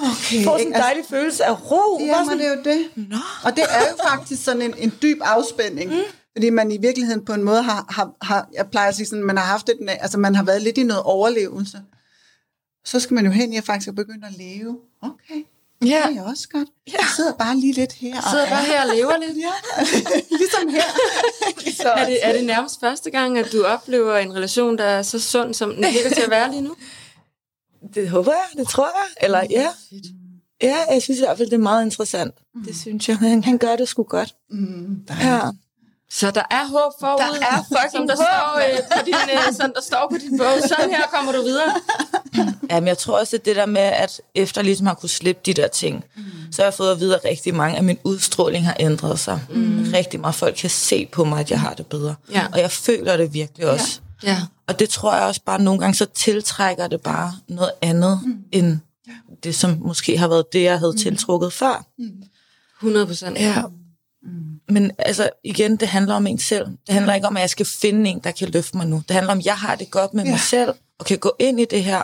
okay. 0.00 0.44
Får 0.44 0.52
sådan 0.58 0.66
en 0.66 0.74
Altså, 0.74 0.86
dejlig 0.86 1.04
følelse 1.10 1.44
af 1.44 1.70
ro. 1.70 1.98
Bare 1.98 2.06
Ja, 2.06 2.18
men 2.18 2.24
sådan, 2.24 2.38
det 2.38 2.46
er 2.46 2.50
jo 2.56 2.62
det. 2.96 3.08
Nå. 3.10 3.16
Og 3.44 3.56
det 3.56 3.64
er 3.70 3.80
jo 3.90 4.08
faktisk 4.08 4.44
sådan 4.44 4.62
en, 4.62 4.74
en 4.78 4.92
dyb 5.02 5.18
afspænding. 5.24 5.90
Mm. 5.90 6.00
Fordi 6.36 6.50
man 6.50 6.72
i 6.72 6.76
virkeligheden 6.78 7.24
på 7.24 7.32
en 7.32 7.42
måde 7.42 7.62
har, 7.62 7.86
har, 7.90 8.10
har 8.22 8.48
jeg 8.52 8.66
plejer 8.70 8.88
at 8.88 8.94
sige 8.96 9.06
sådan, 9.06 9.24
man 9.24 9.36
har 9.36 9.44
haft 9.44 9.68
et, 9.68 9.78
altså 10.00 10.18
man 10.18 10.34
har 10.34 10.42
været 10.42 10.62
lidt 10.62 10.78
i 10.78 10.82
noget 10.82 11.02
overlevelse. 11.02 11.78
Så 12.84 13.00
skal 13.00 13.14
man 13.14 13.24
jo 13.24 13.30
hen 13.30 13.52
i 13.52 13.56
at 13.56 13.64
faktisk 13.64 13.94
begynde 13.94 14.26
at 14.26 14.32
leve. 14.38 14.78
Okay, 15.02 15.44
Ja. 15.84 16.02
det 16.08 16.16
er 16.18 16.22
også 16.22 16.48
godt. 16.48 16.68
Jeg 16.86 17.06
sidder 17.16 17.32
bare 17.32 17.56
lige 17.56 17.72
lidt 17.72 17.92
her. 17.92 18.14
Jeg 18.14 18.22
sidder 18.30 18.48
bare 18.48 18.64
her 18.64 18.82
og 18.88 18.94
lever 18.96 19.12
lidt. 19.26 19.36
Ja, 19.46 19.52
ligesom 20.30 20.68
her. 20.68 20.82
så, 21.76 21.88
Er 21.88 22.06
det, 22.06 22.18
er 22.22 22.32
det 22.32 22.44
nærmest 22.44 22.80
første 22.80 23.10
gang, 23.10 23.38
at 23.38 23.52
du 23.52 23.64
oplever 23.64 24.16
en 24.16 24.34
relation, 24.34 24.78
der 24.78 24.84
er 24.84 25.02
så 25.02 25.18
sund, 25.20 25.54
som 25.54 25.70
den 25.74 25.78
virker 25.84 26.10
til 26.14 26.22
at 26.22 26.30
være 26.30 26.50
lige 26.50 26.62
nu? 26.62 26.76
Det 27.94 28.08
håber 28.10 28.32
jeg, 28.32 28.60
det 28.64 28.68
tror 28.68 28.84
jeg. 28.86 29.24
Eller 29.26 29.42
ja. 29.50 29.68
Ja, 30.62 30.76
jeg 30.90 31.02
synes 31.02 31.18
i 31.18 31.22
hvert 31.22 31.36
fald, 31.38 31.48
det 31.50 31.54
er 31.54 31.58
meget 31.58 31.84
interessant. 31.84 32.34
Mm. 32.54 32.64
Det 32.64 32.76
synes 32.76 33.08
jeg. 33.08 33.16
Han, 33.18 33.44
han 33.44 33.58
gør 33.58 33.76
det 33.76 33.88
sgu 33.88 34.02
godt. 34.02 34.34
Mm, 34.50 35.02
Ja. 35.20 35.40
Så 36.10 36.30
der 36.30 36.42
er 36.50 36.64
håb 36.66 36.92
forude. 37.00 37.40
Der 37.40 37.46
er 37.46 37.62
fucking 37.62 37.90
som 37.92 38.06
der 38.08 38.16
håb, 38.16 38.26
står, 38.26 38.72
øh, 38.72 38.98
på 38.98 39.04
din, 39.04 39.14
øh, 39.14 39.52
som 39.54 39.72
der 39.74 39.82
står 39.82 40.08
på 40.10 40.16
din 40.18 40.38
bog. 40.38 40.46
Sådan 40.68 40.90
her 40.90 41.02
kommer 41.14 41.32
du 41.32 41.42
videre. 41.42 41.74
Jamen, 42.70 42.88
jeg 42.88 42.98
tror 42.98 43.18
også, 43.18 43.36
at 43.36 43.44
det 43.44 43.56
der 43.56 43.66
med, 43.66 43.80
at 43.80 44.20
efter 44.34 44.62
ligesom 44.62 44.86
har 44.86 44.94
kunne 44.94 45.08
slippe 45.08 45.42
de 45.46 45.54
der 45.54 45.68
ting, 45.68 46.04
mm. 46.16 46.22
så 46.52 46.62
har 46.62 46.66
jeg 46.66 46.74
fået 46.74 46.90
at 46.92 47.00
vide, 47.00 47.14
at 47.14 47.20
rigtig 47.24 47.54
mange 47.54 47.76
af 47.76 47.84
min 47.84 47.98
udstråling 48.04 48.64
har 48.66 48.76
ændret 48.80 49.18
sig. 49.18 49.40
Mm. 49.50 49.86
Rigtig 49.94 50.20
meget 50.20 50.34
folk 50.34 50.54
kan 50.54 50.70
se 50.70 51.08
på 51.12 51.24
mig, 51.24 51.40
at 51.40 51.50
jeg 51.50 51.60
har 51.60 51.74
det 51.74 51.86
bedre. 51.86 52.14
Ja. 52.32 52.46
Og 52.52 52.60
jeg 52.60 52.70
føler 52.70 53.16
det 53.16 53.34
virkelig 53.34 53.66
også. 53.70 54.00
Ja. 54.22 54.38
Og 54.68 54.78
det 54.78 54.88
tror 54.88 55.14
jeg 55.14 55.24
også 55.24 55.40
bare, 55.46 55.62
nogle 55.62 55.80
gange 55.80 55.94
så 55.94 56.06
tiltrækker 56.06 56.86
det 56.86 57.00
bare 57.00 57.32
noget 57.48 57.72
andet, 57.82 58.20
mm. 58.26 58.44
end 58.52 58.78
det, 59.42 59.54
som 59.54 59.78
måske 59.80 60.18
har 60.18 60.28
været 60.28 60.52
det, 60.52 60.62
jeg 60.62 60.78
havde 60.78 60.92
mm. 60.92 60.98
tiltrukket 60.98 61.52
før. 61.52 61.86
100 62.80 63.06
procent. 63.06 63.38
Ja. 63.38 63.62
Men 64.68 64.90
altså, 64.98 65.30
igen, 65.44 65.76
det 65.76 65.88
handler 65.88 66.14
om 66.14 66.26
en 66.26 66.38
selv. 66.38 66.66
Det 66.66 66.94
handler 66.94 67.14
ikke 67.14 67.26
om, 67.26 67.36
at 67.36 67.40
jeg 67.40 67.50
skal 67.50 67.66
finde 67.66 68.10
en, 68.10 68.18
der 68.18 68.30
kan 68.30 68.48
løfte 68.48 68.76
mig 68.76 68.86
nu. 68.86 69.02
Det 69.08 69.14
handler 69.14 69.32
om, 69.32 69.38
at 69.38 69.46
jeg 69.46 69.56
har 69.56 69.74
det 69.74 69.90
godt 69.90 70.14
med 70.14 70.24
ja. 70.24 70.30
mig 70.30 70.40
selv, 70.40 70.74
og 70.98 71.06
kan 71.06 71.18
gå 71.18 71.36
ind 71.38 71.60
i 71.60 71.64
det 71.64 71.84
her, 71.84 72.02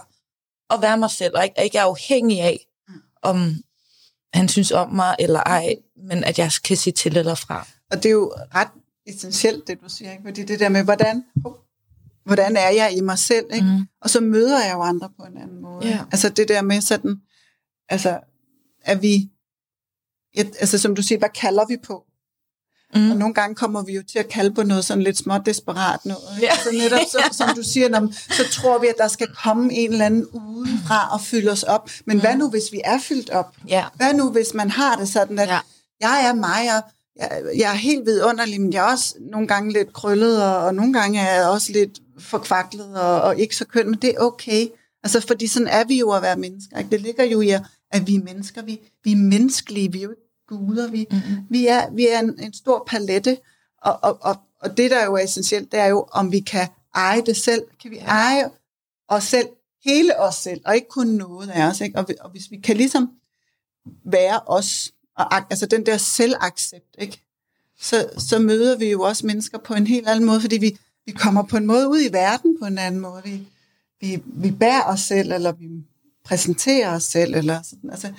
og 0.71 0.83
være 0.83 0.99
mig 0.99 1.11
selv, 1.11 1.37
og 1.37 1.45
ikke, 1.45 1.63
ikke 1.65 1.79
er 1.79 1.83
afhængig 1.83 2.41
af, 2.41 2.67
om 3.23 3.55
han 4.35 4.49
synes 4.49 4.71
om 4.71 4.91
mig 4.93 5.17
eller 5.19 5.41
ej, 5.41 5.75
men 6.09 6.25
at 6.25 6.39
jeg 6.39 6.51
kan 6.65 6.77
sige 6.77 6.93
til 6.93 7.17
eller 7.17 7.35
fra. 7.35 7.67
Og 7.91 7.97
det 7.97 8.07
er 8.07 8.13
jo 8.13 8.33
ret 8.55 8.69
essentielt, 9.07 9.67
det 9.67 9.79
du 9.85 9.89
siger, 9.89 10.13
ikke? 10.13 10.23
fordi 10.27 10.43
det 10.43 10.61
der 10.61 10.69
med, 10.69 10.85
hvordan, 10.85 11.25
hvordan 12.25 12.57
er 12.57 12.69
jeg 12.69 12.97
i 12.97 13.01
mig 13.01 13.19
selv, 13.19 13.47
ikke? 13.55 13.67
Mm. 13.67 13.87
og 14.01 14.11
så 14.11 14.21
møder 14.21 14.65
jeg 14.65 14.75
jo 14.75 14.81
andre 14.81 15.11
på 15.21 15.23
en 15.23 15.37
anden 15.37 15.63
måde. 15.63 15.87
Ja. 15.89 15.99
Altså 16.13 16.29
det 16.29 16.49
der 16.49 16.63
med 16.63 16.81
sådan, 16.81 17.17
altså, 17.89 18.21
at 18.85 19.03
vi, 19.03 19.31
altså 20.37 20.79
som 20.79 20.95
du 20.95 21.03
siger, 21.03 21.19
hvad 21.19 21.29
kalder 21.29 21.67
vi 21.69 21.77
på? 21.87 22.05
Mm. 22.95 23.11
Og 23.11 23.17
nogle 23.17 23.35
gange 23.35 23.55
kommer 23.55 23.83
vi 23.83 23.93
jo 23.93 24.03
til 24.03 24.19
at 24.19 24.29
kalde 24.29 24.55
på 24.55 24.63
noget 24.63 24.85
sådan 24.85 25.03
lidt 25.03 25.19
småt 25.19 25.47
desperat 25.47 26.05
noget. 26.05 26.23
Ikke? 26.37 26.47
Ja. 26.47 26.51
Altså 26.51 26.69
netop, 26.73 27.01
så, 27.11 27.19
som 27.33 27.49
du 27.57 27.63
siger, 27.63 27.89
når, 27.89 28.09
så 28.13 28.43
tror 28.53 28.79
vi, 28.79 28.87
at 28.87 28.95
der 28.99 29.09
skal 29.09 29.29
komme 29.45 29.73
en 29.75 29.93
eller 29.93 30.07
anden 30.07 30.27
udefra 30.27 31.09
og 31.13 31.21
fylde 31.21 31.51
os 31.51 31.63
op. 31.63 31.91
Men 32.05 32.21
hvad 32.21 32.37
nu, 32.37 32.51
hvis 32.51 32.73
vi 32.73 32.81
er 32.85 32.99
fyldt 32.99 33.31
op? 33.31 33.57
Ja. 33.69 33.85
Hvad 33.95 34.15
nu, 34.15 34.31
hvis 34.31 34.55
man 34.55 34.71
har 34.71 34.97
det 34.97 35.09
sådan, 35.09 35.39
at 35.39 35.49
ja. 35.49 35.59
jeg 36.01 36.27
er 36.29 36.35
mig, 36.35 36.77
og 36.77 36.83
jeg, 37.17 37.43
jeg 37.57 37.71
er 37.71 37.77
helt 37.77 38.07
vidunderlig, 38.07 38.61
men 38.61 38.73
jeg 38.73 38.87
er 38.87 38.93
også 38.93 39.15
nogle 39.21 39.49
gange 39.49 39.73
lidt 39.73 39.93
krøllet, 39.93 40.45
og, 40.45 40.57
og 40.57 40.75
nogle 40.75 40.93
gange 40.93 41.21
er 41.21 41.35
jeg 41.35 41.49
også 41.49 41.73
lidt 41.73 41.99
forkvaklet 42.23 43.01
og, 43.01 43.23
og 43.23 43.39
ikke 43.39 43.57
så 43.57 43.65
køn, 43.65 43.91
men 43.91 43.99
det 44.03 44.11
er 44.11 44.19
okay. 44.19 44.69
Altså, 45.03 45.21
fordi 45.21 45.47
sådan 45.47 45.69
er 45.69 45.85
vi 45.85 45.99
jo 45.99 46.11
at 46.11 46.23
være 46.23 46.37
mennesker. 46.37 46.79
Ikke? 46.79 46.91
Det 46.91 47.01
ligger 47.01 47.25
jo 47.25 47.41
i, 47.41 47.51
at 47.91 48.07
vi 48.07 48.15
er 48.15 48.23
mennesker. 48.23 48.63
Vi, 48.63 48.81
vi 49.05 49.13
er 49.13 49.17
menneskelige, 49.17 49.93
vi 49.93 49.99
er 49.99 50.03
jo 50.03 50.11
ikke 50.11 50.47
guder. 50.49 50.91
Vi, 50.91 51.07
mm-hmm. 51.11 51.47
vi, 51.51 51.67
er, 51.67 51.91
vi 51.91 52.09
er 52.09 52.19
en, 52.19 52.41
en 52.41 52.53
stor 52.53 52.85
palette, 52.87 53.39
og, 53.83 53.99
og, 54.03 54.19
og, 54.21 54.37
og 54.61 54.77
det, 54.77 54.91
der 54.91 55.05
jo 55.05 55.15
er 55.15 55.25
essentielt, 55.25 55.73
det 55.73 55.81
er 55.81 55.87
jo, 55.87 56.07
om 56.13 56.33
vi 56.33 56.41
kan 56.41 56.69
eje 56.95 57.23
det 57.27 57.37
selv. 57.37 57.63
Kan 57.83 57.91
vi 57.91 57.99
eje 57.99 58.51
os 59.09 59.25
selv, 59.25 59.49
hele 59.85 60.21
os 60.21 60.35
selv, 60.35 60.61
og 60.65 60.75
ikke 60.75 60.89
kun 60.89 61.07
noget 61.07 61.51
af 61.51 61.67
os. 61.67 61.81
Ikke? 61.81 61.99
Og, 61.99 62.07
og 62.21 62.31
hvis 62.31 62.51
vi 62.51 62.57
kan 62.57 62.77
ligesom 62.77 63.11
være 64.05 64.41
os, 64.47 64.93
og 65.17 65.37
altså 65.37 65.67
den 65.67 65.87
der 65.87 65.97
selvaccept, 65.97 66.97
ikke? 66.99 67.23
Så, 67.81 68.11
så 68.19 68.39
møder 68.39 68.79
vi 68.79 68.91
jo 68.91 69.03
også 69.03 69.27
mennesker 69.27 69.59
på 69.59 69.75
en 69.75 69.87
helt 69.87 70.09
anden 70.09 70.25
måde, 70.25 70.41
fordi 70.41 70.59
vi, 70.59 70.79
vi 71.07 71.13
kommer 71.13 71.43
på 71.43 71.57
en 71.57 71.67
måde 71.67 71.89
ud 71.89 72.01
i 72.01 72.13
verden 72.13 72.57
på 72.61 72.67
en 72.67 72.79
anden 72.79 73.01
måde. 73.01 73.23
Vi, 73.25 73.49
vi, 74.01 74.23
vi 74.27 74.51
bærer 74.51 74.83
os 74.83 75.01
selv, 75.01 75.33
eller 75.33 75.53
vi 75.53 75.69
præsenterer 76.25 76.95
os 76.95 77.03
selv, 77.03 77.35
eller 77.35 77.63
sådan. 77.63 77.91
Altså, 77.91 78.13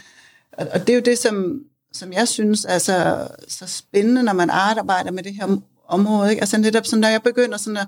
og, 0.54 0.68
og 0.74 0.80
det 0.80 0.90
er 0.90 0.96
jo 0.96 1.02
det, 1.06 1.18
som, 1.18 1.64
som 1.94 2.14
jeg 2.14 2.28
synes 2.28 2.66
er 2.70 2.78
så, 2.78 3.28
så 3.48 3.68
spændende, 3.68 4.24
når 4.24 4.34
man 4.34 4.50
arbejder 4.50 5.12
med 5.12 5.24
det 5.24 5.36
her 5.36 5.58
område. 5.88 6.30
Ikke? 6.30 6.42
Altså 6.42 6.58
netop 6.58 6.86
sådan, 6.86 7.02
når 7.02 7.08
jeg 7.08 7.22
begynder 7.22 7.58
sådan 7.58 7.78
at, 7.78 7.88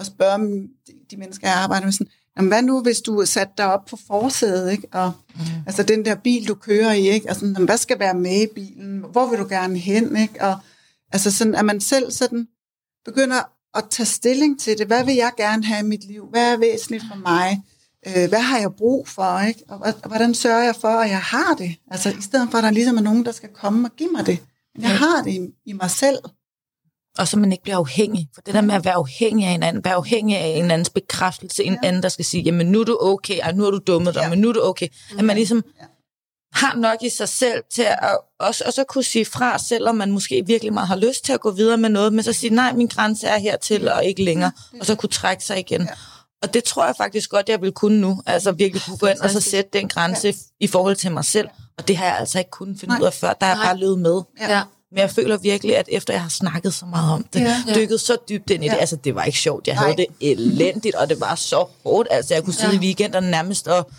at 0.00 0.06
spørge 0.06 0.68
de, 0.86 0.92
de 1.10 1.16
mennesker, 1.16 1.48
jeg 1.48 1.56
arbejder 1.56 1.84
med, 1.86 1.92
sådan, 1.92 2.12
jamen, 2.36 2.48
hvad 2.48 2.62
nu, 2.62 2.82
hvis 2.82 3.00
du 3.00 3.24
satte 3.26 3.54
dig 3.58 3.66
op 3.66 3.84
på 3.84 3.98
forsædet, 4.06 4.72
ikke? 4.72 4.88
Og, 4.92 5.12
mm. 5.34 5.40
altså 5.66 5.82
den 5.82 6.04
der 6.04 6.14
bil, 6.14 6.48
du 6.48 6.54
kører 6.54 6.92
i, 6.92 7.08
ikke? 7.08 7.28
Altså, 7.28 7.46
jamen, 7.46 7.64
hvad 7.64 7.78
skal 7.78 7.98
være 7.98 8.14
med 8.14 8.42
i 8.42 8.46
bilen? 8.54 9.04
Hvor 9.12 9.30
vil 9.30 9.38
du 9.38 9.46
gerne 9.48 9.78
hen, 9.78 10.16
ikke? 10.16 10.42
Og 10.42 10.58
altså 11.12 11.30
sådan, 11.30 11.54
at 11.54 11.64
man 11.64 11.80
selv 11.80 12.10
sådan 12.10 12.48
begynder 13.04 13.55
at 13.76 13.84
tage 13.90 14.06
stilling 14.06 14.60
til 14.60 14.78
det. 14.78 14.86
Hvad 14.86 15.04
vil 15.04 15.14
jeg 15.14 15.30
gerne 15.36 15.64
have 15.64 15.80
i 15.80 15.88
mit 15.88 16.04
liv? 16.04 16.26
Hvad 16.30 16.52
er 16.52 16.56
væsentligt 16.56 17.04
for 17.10 17.18
mig? 17.18 17.62
Øh, 18.06 18.28
hvad 18.28 18.40
har 18.40 18.58
jeg 18.58 18.70
brug 18.78 19.08
for? 19.08 19.40
Ikke? 19.48 19.64
Og 19.68 20.08
hvordan 20.08 20.34
sørger 20.34 20.64
jeg 20.64 20.74
for, 20.80 20.88
at 20.88 21.10
jeg 21.10 21.20
har 21.20 21.54
det? 21.54 21.74
Altså 21.90 22.08
i 22.10 22.22
stedet 22.22 22.48
for, 22.50 22.58
at 22.58 22.64
der 22.64 22.70
ligesom 22.70 22.96
er 22.96 23.00
nogen, 23.00 23.24
der 23.24 23.32
skal 23.32 23.48
komme 23.48 23.88
og 23.88 23.96
give 23.96 24.10
mig 24.12 24.26
det. 24.26 24.38
Men 24.74 24.82
jeg 24.82 24.98
har 24.98 25.22
det 25.22 25.32
i, 25.32 25.40
i 25.66 25.72
mig 25.72 25.90
selv. 25.90 26.18
Og 27.18 27.28
så 27.28 27.38
man 27.38 27.52
ikke 27.52 27.62
bliver 27.62 27.76
afhængig. 27.76 28.28
For 28.34 28.40
det 28.40 28.54
der 28.54 28.60
med 28.60 28.74
at 28.74 28.84
være 28.84 28.94
afhængig 28.94 29.46
af 29.46 29.52
en 29.52 29.62
anden, 29.62 29.84
være 29.84 29.94
afhængig 29.94 30.36
af 30.36 30.46
en 30.46 30.70
andens 30.70 30.90
bekræftelse, 30.90 31.64
en 31.64 31.78
ja. 31.82 31.88
anden, 31.88 32.02
der 32.02 32.08
skal 32.08 32.24
sige, 32.24 32.42
jamen 32.42 32.66
nu 32.66 32.80
er 32.80 32.84
du 32.84 32.98
okay, 33.00 33.40
og 33.40 33.54
nu 33.54 33.64
er 33.64 33.70
du 33.70 33.78
dummet 33.86 34.14
dig, 34.14 34.20
ja. 34.20 34.30
men 34.30 34.38
nu 34.38 34.48
er 34.48 34.52
du 34.52 34.62
okay. 34.62 34.88
At 35.18 35.24
man 35.24 35.36
ligesom 35.36 35.62
ja. 35.80 35.84
Har 36.56 36.76
nok 36.76 37.02
i 37.02 37.08
sig 37.08 37.28
selv 37.28 37.62
til 37.74 37.82
at 37.82 38.18
også, 38.40 38.64
og 38.66 38.72
så 38.72 38.84
kunne 38.84 39.04
sige 39.04 39.24
fra, 39.24 39.58
selvom 39.58 39.94
man 39.94 40.12
måske 40.12 40.42
virkelig 40.46 40.72
meget 40.72 40.88
har 40.88 40.96
lyst 40.96 41.24
til 41.24 41.32
at 41.32 41.40
gå 41.40 41.50
videre 41.50 41.76
med 41.76 41.88
noget, 41.88 42.12
men 42.12 42.22
så 42.22 42.32
sige, 42.32 42.54
nej, 42.54 42.72
min 42.72 42.86
grænse 42.86 43.26
er 43.26 43.38
hertil 43.38 43.88
og 43.88 44.04
ikke 44.04 44.24
længere, 44.24 44.52
og 44.80 44.86
så 44.86 44.94
kunne 44.94 45.10
trække 45.10 45.44
sig 45.44 45.58
igen. 45.58 45.80
Ja. 45.80 45.88
Og 46.42 46.54
det 46.54 46.64
tror 46.64 46.86
jeg 46.86 46.94
faktisk 46.96 47.30
godt, 47.30 47.48
jeg 47.48 47.62
vil 47.62 47.72
kunne 47.72 48.00
nu. 48.00 48.22
Altså 48.26 48.52
virkelig 48.52 48.82
kunne 48.82 48.98
gå 48.98 49.06
ind 49.06 49.18
og 49.18 49.30
så 49.30 49.40
sætte 49.40 49.70
den 49.72 49.88
grænse 49.88 50.28
ja. 50.28 50.32
i 50.60 50.66
forhold 50.66 50.96
til 50.96 51.12
mig 51.12 51.24
selv. 51.24 51.48
Og 51.78 51.88
det 51.88 51.96
har 51.96 52.06
jeg 52.06 52.18
altså 52.18 52.38
ikke 52.38 52.50
kunnet 52.50 52.80
finde 52.80 52.94
Nej. 52.94 53.00
ud 53.00 53.06
af 53.06 53.14
før. 53.14 53.32
Der 53.32 53.46
er 53.46 53.50
jeg 53.50 53.58
bare 53.64 53.76
løbet 53.76 53.98
med. 53.98 54.20
Ja. 54.40 54.62
Men 54.90 54.98
jeg 54.98 55.10
føler 55.10 55.36
virkelig, 55.36 55.76
at 55.76 55.88
efter 55.92 56.12
jeg 56.14 56.22
har 56.22 56.28
snakket 56.28 56.74
så 56.74 56.86
meget 56.86 57.12
om 57.12 57.26
det, 57.32 57.40
ja. 57.40 57.74
dykket 57.74 58.00
så 58.00 58.16
dybt 58.28 58.50
ind 58.50 58.64
i 58.64 58.66
ja. 58.66 58.72
det, 58.72 58.80
altså 58.80 58.96
det 58.96 59.14
var 59.14 59.24
ikke 59.24 59.38
sjovt. 59.38 59.66
Jeg 59.66 59.74
Nej. 59.74 59.84
havde 59.84 59.96
det 59.96 60.06
elendigt, 60.20 60.94
og 60.94 61.08
det 61.08 61.20
var 61.20 61.34
så 61.34 61.66
hårdt. 61.84 62.08
Altså 62.10 62.34
jeg 62.34 62.44
kunne 62.44 62.54
sidde 62.54 62.72
ja. 62.72 62.78
i 62.78 62.80
weekenderne 62.80 63.30
nærmest 63.30 63.68
og 63.68 63.90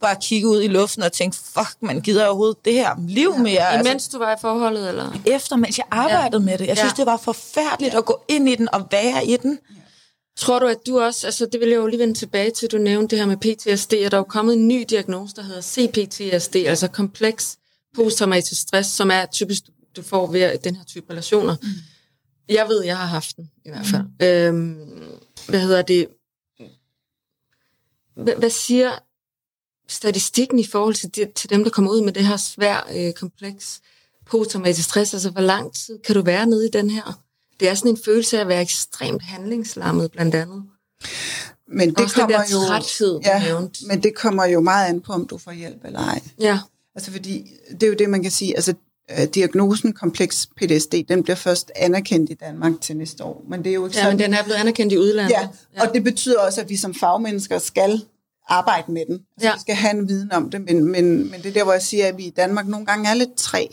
bare 0.00 0.16
kigge 0.22 0.48
ud 0.48 0.62
i 0.62 0.66
luften 0.66 1.02
og 1.02 1.12
tænke, 1.12 1.36
fuck, 1.36 1.76
man 1.80 2.00
gider 2.00 2.26
overhovedet 2.26 2.64
det 2.64 2.72
her 2.72 2.94
liv 3.08 3.32
ja. 3.36 3.42
mere. 3.42 3.68
Altså, 3.68 3.90
Imens 3.90 4.08
du 4.08 4.18
var 4.18 4.36
i 4.36 4.38
forholdet, 4.40 4.88
eller? 4.88 5.12
Efter, 5.26 5.56
mens 5.56 5.78
jeg 5.78 5.86
arbejdede 5.90 6.42
ja. 6.42 6.44
med 6.44 6.58
det. 6.58 6.66
Jeg 6.66 6.76
synes, 6.76 6.92
ja. 6.92 6.96
det 6.96 7.06
var 7.06 7.16
forfærdeligt 7.16 7.92
ja. 7.92 7.98
at 7.98 8.04
gå 8.04 8.24
ind 8.28 8.48
i 8.48 8.54
den 8.54 8.68
og 8.72 8.88
være 8.90 9.26
i 9.26 9.36
den. 9.36 9.58
Ja. 9.70 9.74
Tror 10.36 10.58
du, 10.58 10.66
at 10.66 10.86
du 10.86 11.00
også, 11.00 11.26
altså 11.26 11.46
det 11.52 11.60
vil 11.60 11.68
jeg 11.68 11.76
jo 11.76 11.86
lige 11.86 11.98
vende 11.98 12.14
tilbage 12.14 12.50
til, 12.50 12.70
du 12.70 12.78
nævnte 12.78 13.16
det 13.16 13.24
her 13.24 13.26
med 13.26 13.36
PTSD, 13.36 13.92
og 14.04 14.10
der 14.10 14.16
er 14.16 14.20
jo 14.20 14.24
kommet 14.24 14.54
en 14.54 14.68
ny 14.68 14.84
diagnose, 14.88 15.34
der 15.36 15.42
hedder 15.42 15.60
CPTSD, 15.60 16.56
altså 16.56 16.88
kompleks 16.88 17.58
posttraumatisk 17.94 18.60
stress, 18.60 18.90
som 18.90 19.10
er 19.10 19.26
typisk, 19.26 19.62
du 19.96 20.02
får 20.02 20.26
ved 20.26 20.58
den 20.58 20.76
her 20.76 20.84
type 20.84 21.12
relationer. 21.12 21.56
Mm. 21.62 21.68
Jeg 22.48 22.68
ved, 22.68 22.84
jeg 22.84 22.96
har 22.96 23.06
haft 23.06 23.36
den, 23.36 23.50
i 23.64 23.70
hvert 23.70 23.86
fald. 23.86 24.02
Mm. 24.02 24.26
Øhm, 24.26 24.76
hvad 25.48 25.60
hedder 25.60 25.82
det? 25.82 26.08
Hvad, 28.16 28.34
hvad 28.34 28.50
siger 28.50 28.90
statistikken 29.88 30.58
i 30.58 30.66
forhold 30.66 30.94
til, 30.94 31.14
det, 31.14 31.32
til 31.32 31.50
dem, 31.50 31.64
der 31.64 31.70
kommer 31.70 31.90
ud 31.90 32.00
med 32.00 32.12
det 32.12 32.26
her 32.26 32.36
svær, 32.36 32.88
øh, 32.96 33.12
kompleks 33.12 33.80
posttraumatisk 34.26 34.88
stress? 34.88 35.14
Altså, 35.14 35.30
hvor 35.30 35.40
lang 35.40 35.74
tid 35.74 35.98
kan 35.98 36.14
du 36.14 36.22
være 36.22 36.46
nede 36.46 36.66
i 36.66 36.70
den 36.70 36.90
her? 36.90 37.22
det 37.60 37.68
er 37.68 37.74
sådan 37.74 37.90
en 37.90 37.98
følelse 38.04 38.36
af 38.36 38.40
at 38.40 38.48
være 38.48 38.62
ekstremt 38.62 39.22
handlingslammet, 39.22 40.10
blandt 40.10 40.34
andet. 40.34 40.62
Men 41.68 41.88
det 41.90 41.98
Også 41.98 42.16
kommer 42.16 42.38
jo, 42.52 42.66
træthed, 42.66 43.20
ja, 43.24 43.60
men 43.86 44.02
det 44.02 44.14
kommer 44.14 44.44
jo 44.44 44.60
meget 44.60 44.88
an 44.88 45.00
på, 45.00 45.12
om 45.12 45.26
du 45.26 45.38
får 45.38 45.52
hjælp 45.52 45.84
eller 45.84 46.00
ej. 46.00 46.20
Ja. 46.40 46.58
Altså 46.94 47.10
fordi, 47.10 47.50
det 47.70 47.82
er 47.82 47.86
jo 47.86 47.94
det, 47.94 48.10
man 48.10 48.22
kan 48.22 48.30
sige, 48.30 48.56
altså 48.56 48.74
uh, 49.18 49.24
diagnosen 49.34 49.92
kompleks 49.92 50.46
PTSD, 50.56 50.94
den 51.08 51.22
bliver 51.22 51.36
først 51.36 51.70
anerkendt 51.76 52.30
i 52.30 52.34
Danmark 52.34 52.72
til 52.80 52.96
næste 52.96 53.24
år. 53.24 53.44
Men 53.48 53.64
det 53.64 53.70
er 53.70 53.74
jo 53.74 53.86
ikke 53.86 53.96
ja, 53.96 54.02
sådan, 54.02 54.16
men 54.16 54.24
den 54.24 54.34
er 54.34 54.42
blevet 54.44 54.58
anerkendt 54.58 54.92
i 54.92 54.98
udlandet. 54.98 55.32
Ja, 55.32 55.48
ja, 55.76 55.82
og 55.82 55.94
det 55.94 56.04
betyder 56.04 56.40
også, 56.40 56.60
at 56.60 56.68
vi 56.68 56.76
som 56.76 56.94
fagmennesker 56.94 57.58
skal 57.58 58.02
arbejde 58.48 58.92
med 58.92 59.06
den. 59.06 59.14
Altså, 59.14 59.48
ja. 59.48 59.54
Vi 59.54 59.60
skal 59.60 59.74
have 59.74 59.98
en 59.98 60.08
viden 60.08 60.32
om 60.32 60.50
det, 60.50 60.60
men, 60.60 60.84
men, 60.84 61.30
men 61.30 61.42
det 61.42 61.46
er 61.46 61.52
der, 61.52 61.64
hvor 61.64 61.72
jeg 61.72 61.82
siger, 61.82 62.06
at 62.06 62.16
vi 62.16 62.24
i 62.24 62.30
Danmark 62.30 62.66
nogle 62.66 62.86
gange 62.86 63.10
er 63.10 63.14
lidt 63.14 63.34
træ. 63.36 63.66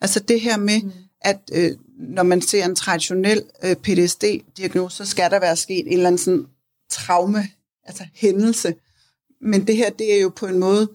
Altså 0.00 0.20
det 0.20 0.40
her 0.40 0.56
med, 0.56 0.82
mm. 0.82 0.92
at 1.20 1.40
øh, 1.52 1.70
når 1.98 2.22
man 2.22 2.42
ser 2.42 2.64
en 2.64 2.76
traditionel 2.76 3.42
øh, 3.64 3.76
PTSD-diagnose, 3.76 4.96
så 4.96 5.06
skal 5.06 5.30
der 5.30 5.40
være 5.40 5.56
sket 5.56 5.86
en 5.86 5.92
eller 5.92 6.06
anden 6.06 6.18
sådan 6.18 6.46
traume, 6.90 7.48
altså 7.84 8.04
hændelse. 8.14 8.74
Men 9.40 9.66
det 9.66 9.76
her, 9.76 9.90
det 9.90 10.16
er 10.16 10.20
jo 10.20 10.28
på 10.36 10.46
en 10.46 10.58
måde 10.58 10.88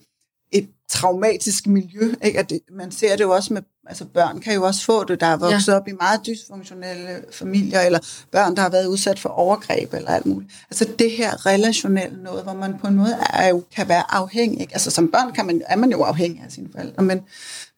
et 0.52 0.70
traumatisk 0.90 1.68
miljø. 1.68 2.14
Ikke? 2.24 2.40
At 2.40 2.50
det, 2.50 2.60
man 2.72 2.92
ser 2.92 3.16
det 3.16 3.24
jo 3.24 3.32
også 3.32 3.54
med, 3.54 3.62
altså 3.88 4.06
børn 4.06 4.40
kan 4.40 4.54
jo 4.54 4.64
også 4.64 4.86
få 4.86 5.04
det, 5.04 5.20
der 5.20 5.28
er 5.28 5.38
vokset 5.38 5.72
ja. 5.72 5.78
op 5.78 5.88
i 5.88 5.92
meget 5.92 6.22
dysfunktionelle 6.26 7.24
familier, 7.32 7.82
eller 7.82 8.00
børn, 8.32 8.56
der 8.56 8.62
har 8.62 8.70
været 8.70 8.88
udsat 8.88 9.20
for 9.20 9.30
overgreb, 9.30 9.94
eller 9.94 10.10
alt 10.10 10.26
muligt. 10.26 10.52
Altså 10.70 10.88
det 11.00 11.12
her 11.12 11.46
relationelle 11.46 12.24
noget, 12.24 12.44
hvor 12.44 12.54
man 12.54 12.80
på 12.80 12.88
en 12.88 12.96
måde 12.96 13.18
er, 13.34 13.48
jo, 13.48 13.64
kan 13.76 13.90
være 13.90 14.14
afhængig. 14.16 14.68
Altså 14.72 14.92
som 14.92 15.12
børn 15.12 15.34
kan 15.34 15.46
man, 15.46 15.62
er 15.68 15.76
man 15.76 15.92
jo 15.92 16.02
afhængig 16.04 16.42
af 16.46 16.52
sine 16.52 16.68
forældre, 16.72 17.04
men, 17.04 17.22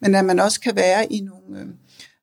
men 0.02 0.16
at 0.16 0.26
man 0.26 0.40
også 0.40 0.60
kan 0.60 0.76
være 0.76 1.14
i 1.14 1.22
nogle... 1.22 1.62
Øh, 1.62 1.68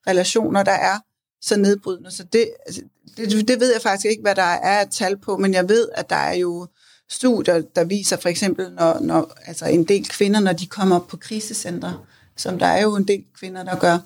relationer, 0.06 0.62
der 0.62 0.72
er 0.72 0.98
så 1.42 1.56
nedbrydende. 1.56 2.10
Så 2.10 2.24
det, 2.32 2.50
altså, 2.66 2.82
det, 3.16 3.48
det 3.48 3.60
ved 3.60 3.72
jeg 3.72 3.82
faktisk 3.82 4.06
ikke, 4.06 4.22
hvad 4.22 4.34
der 4.34 4.42
er 4.42 4.82
et 4.82 4.90
tal 4.90 5.16
på, 5.18 5.36
men 5.36 5.54
jeg 5.54 5.68
ved, 5.68 5.88
at 5.94 6.10
der 6.10 6.16
er 6.16 6.34
jo 6.34 6.66
studier, 7.10 7.62
der 7.76 7.84
viser 7.84 8.16
for 8.16 8.28
eksempel, 8.28 8.72
når, 8.72 9.00
når 9.00 9.32
altså 9.46 9.66
en 9.66 9.84
del 9.84 10.08
kvinder, 10.08 10.40
når 10.40 10.52
de 10.52 10.66
kommer 10.66 10.98
på 10.98 11.16
krisecenter, 11.16 12.06
som 12.36 12.58
der 12.58 12.66
er 12.66 12.82
jo 12.82 12.96
en 12.96 13.08
del 13.08 13.24
kvinder, 13.38 13.64
der 13.64 13.76
gør, 13.76 13.98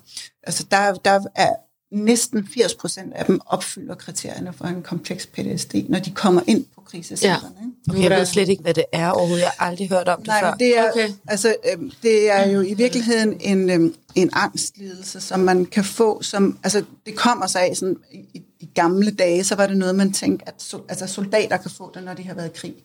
altså 0.43 0.65
der, 0.71 0.93
der 0.93 1.19
er 1.35 1.53
næsten 1.91 2.47
80 2.53 2.73
procent 2.73 3.13
af 3.13 3.25
dem 3.25 3.39
opfylder 3.45 3.95
kriterierne 3.95 4.53
for 4.53 4.65
en 4.65 4.81
kompleks 4.83 5.25
PTSD, 5.25 5.75
når 5.89 5.99
de 5.99 6.11
kommer 6.11 6.41
ind 6.47 6.65
på 6.75 6.81
krisecentrene. 6.81 7.55
Ja. 7.87 7.93
Okay, 7.93 8.03
jeg 8.03 8.11
ved 8.11 8.25
slet 8.25 8.49
ikke, 8.49 8.61
hvad 8.61 8.73
det 8.73 8.85
er 8.91 9.09
overhovedet. 9.09 9.41
Jeg 9.41 9.51
har 9.57 9.67
aldrig 9.67 9.89
hørt 9.89 10.07
om 10.07 10.17
det 10.17 10.27
Nej, 10.27 10.41
før. 10.41 10.53
Det 10.53 10.77
er, 10.77 10.91
okay. 10.91 11.09
altså, 11.27 11.55
øh, 11.71 11.91
det 12.03 12.31
er 12.31 12.49
jo 12.49 12.61
i 12.61 12.73
virkeligheden 12.73 13.37
en, 13.41 13.69
øh, 13.69 13.93
en 14.15 14.29
angstlidelse, 14.33 15.21
som 15.21 15.39
man 15.39 15.65
kan 15.65 15.83
få, 15.83 16.21
som, 16.21 16.59
altså 16.63 16.83
det 17.05 17.15
kommer 17.15 17.47
sig 17.47 17.61
af 17.61 17.77
sådan, 17.77 17.97
i, 18.11 18.41
i 18.59 18.69
gamle 18.75 19.11
dage, 19.11 19.43
så 19.43 19.55
var 19.55 19.67
det 19.67 19.77
noget, 19.77 19.95
man 19.95 20.13
tænkte, 20.13 20.47
at 20.47 20.55
so, 20.57 20.77
altså, 20.89 21.07
soldater 21.07 21.57
kan 21.57 21.71
få 21.71 21.91
det, 21.93 22.03
når 22.03 22.13
de 22.13 22.23
har 22.23 22.33
været 22.33 22.47
i 22.47 22.59
krig. 22.59 22.75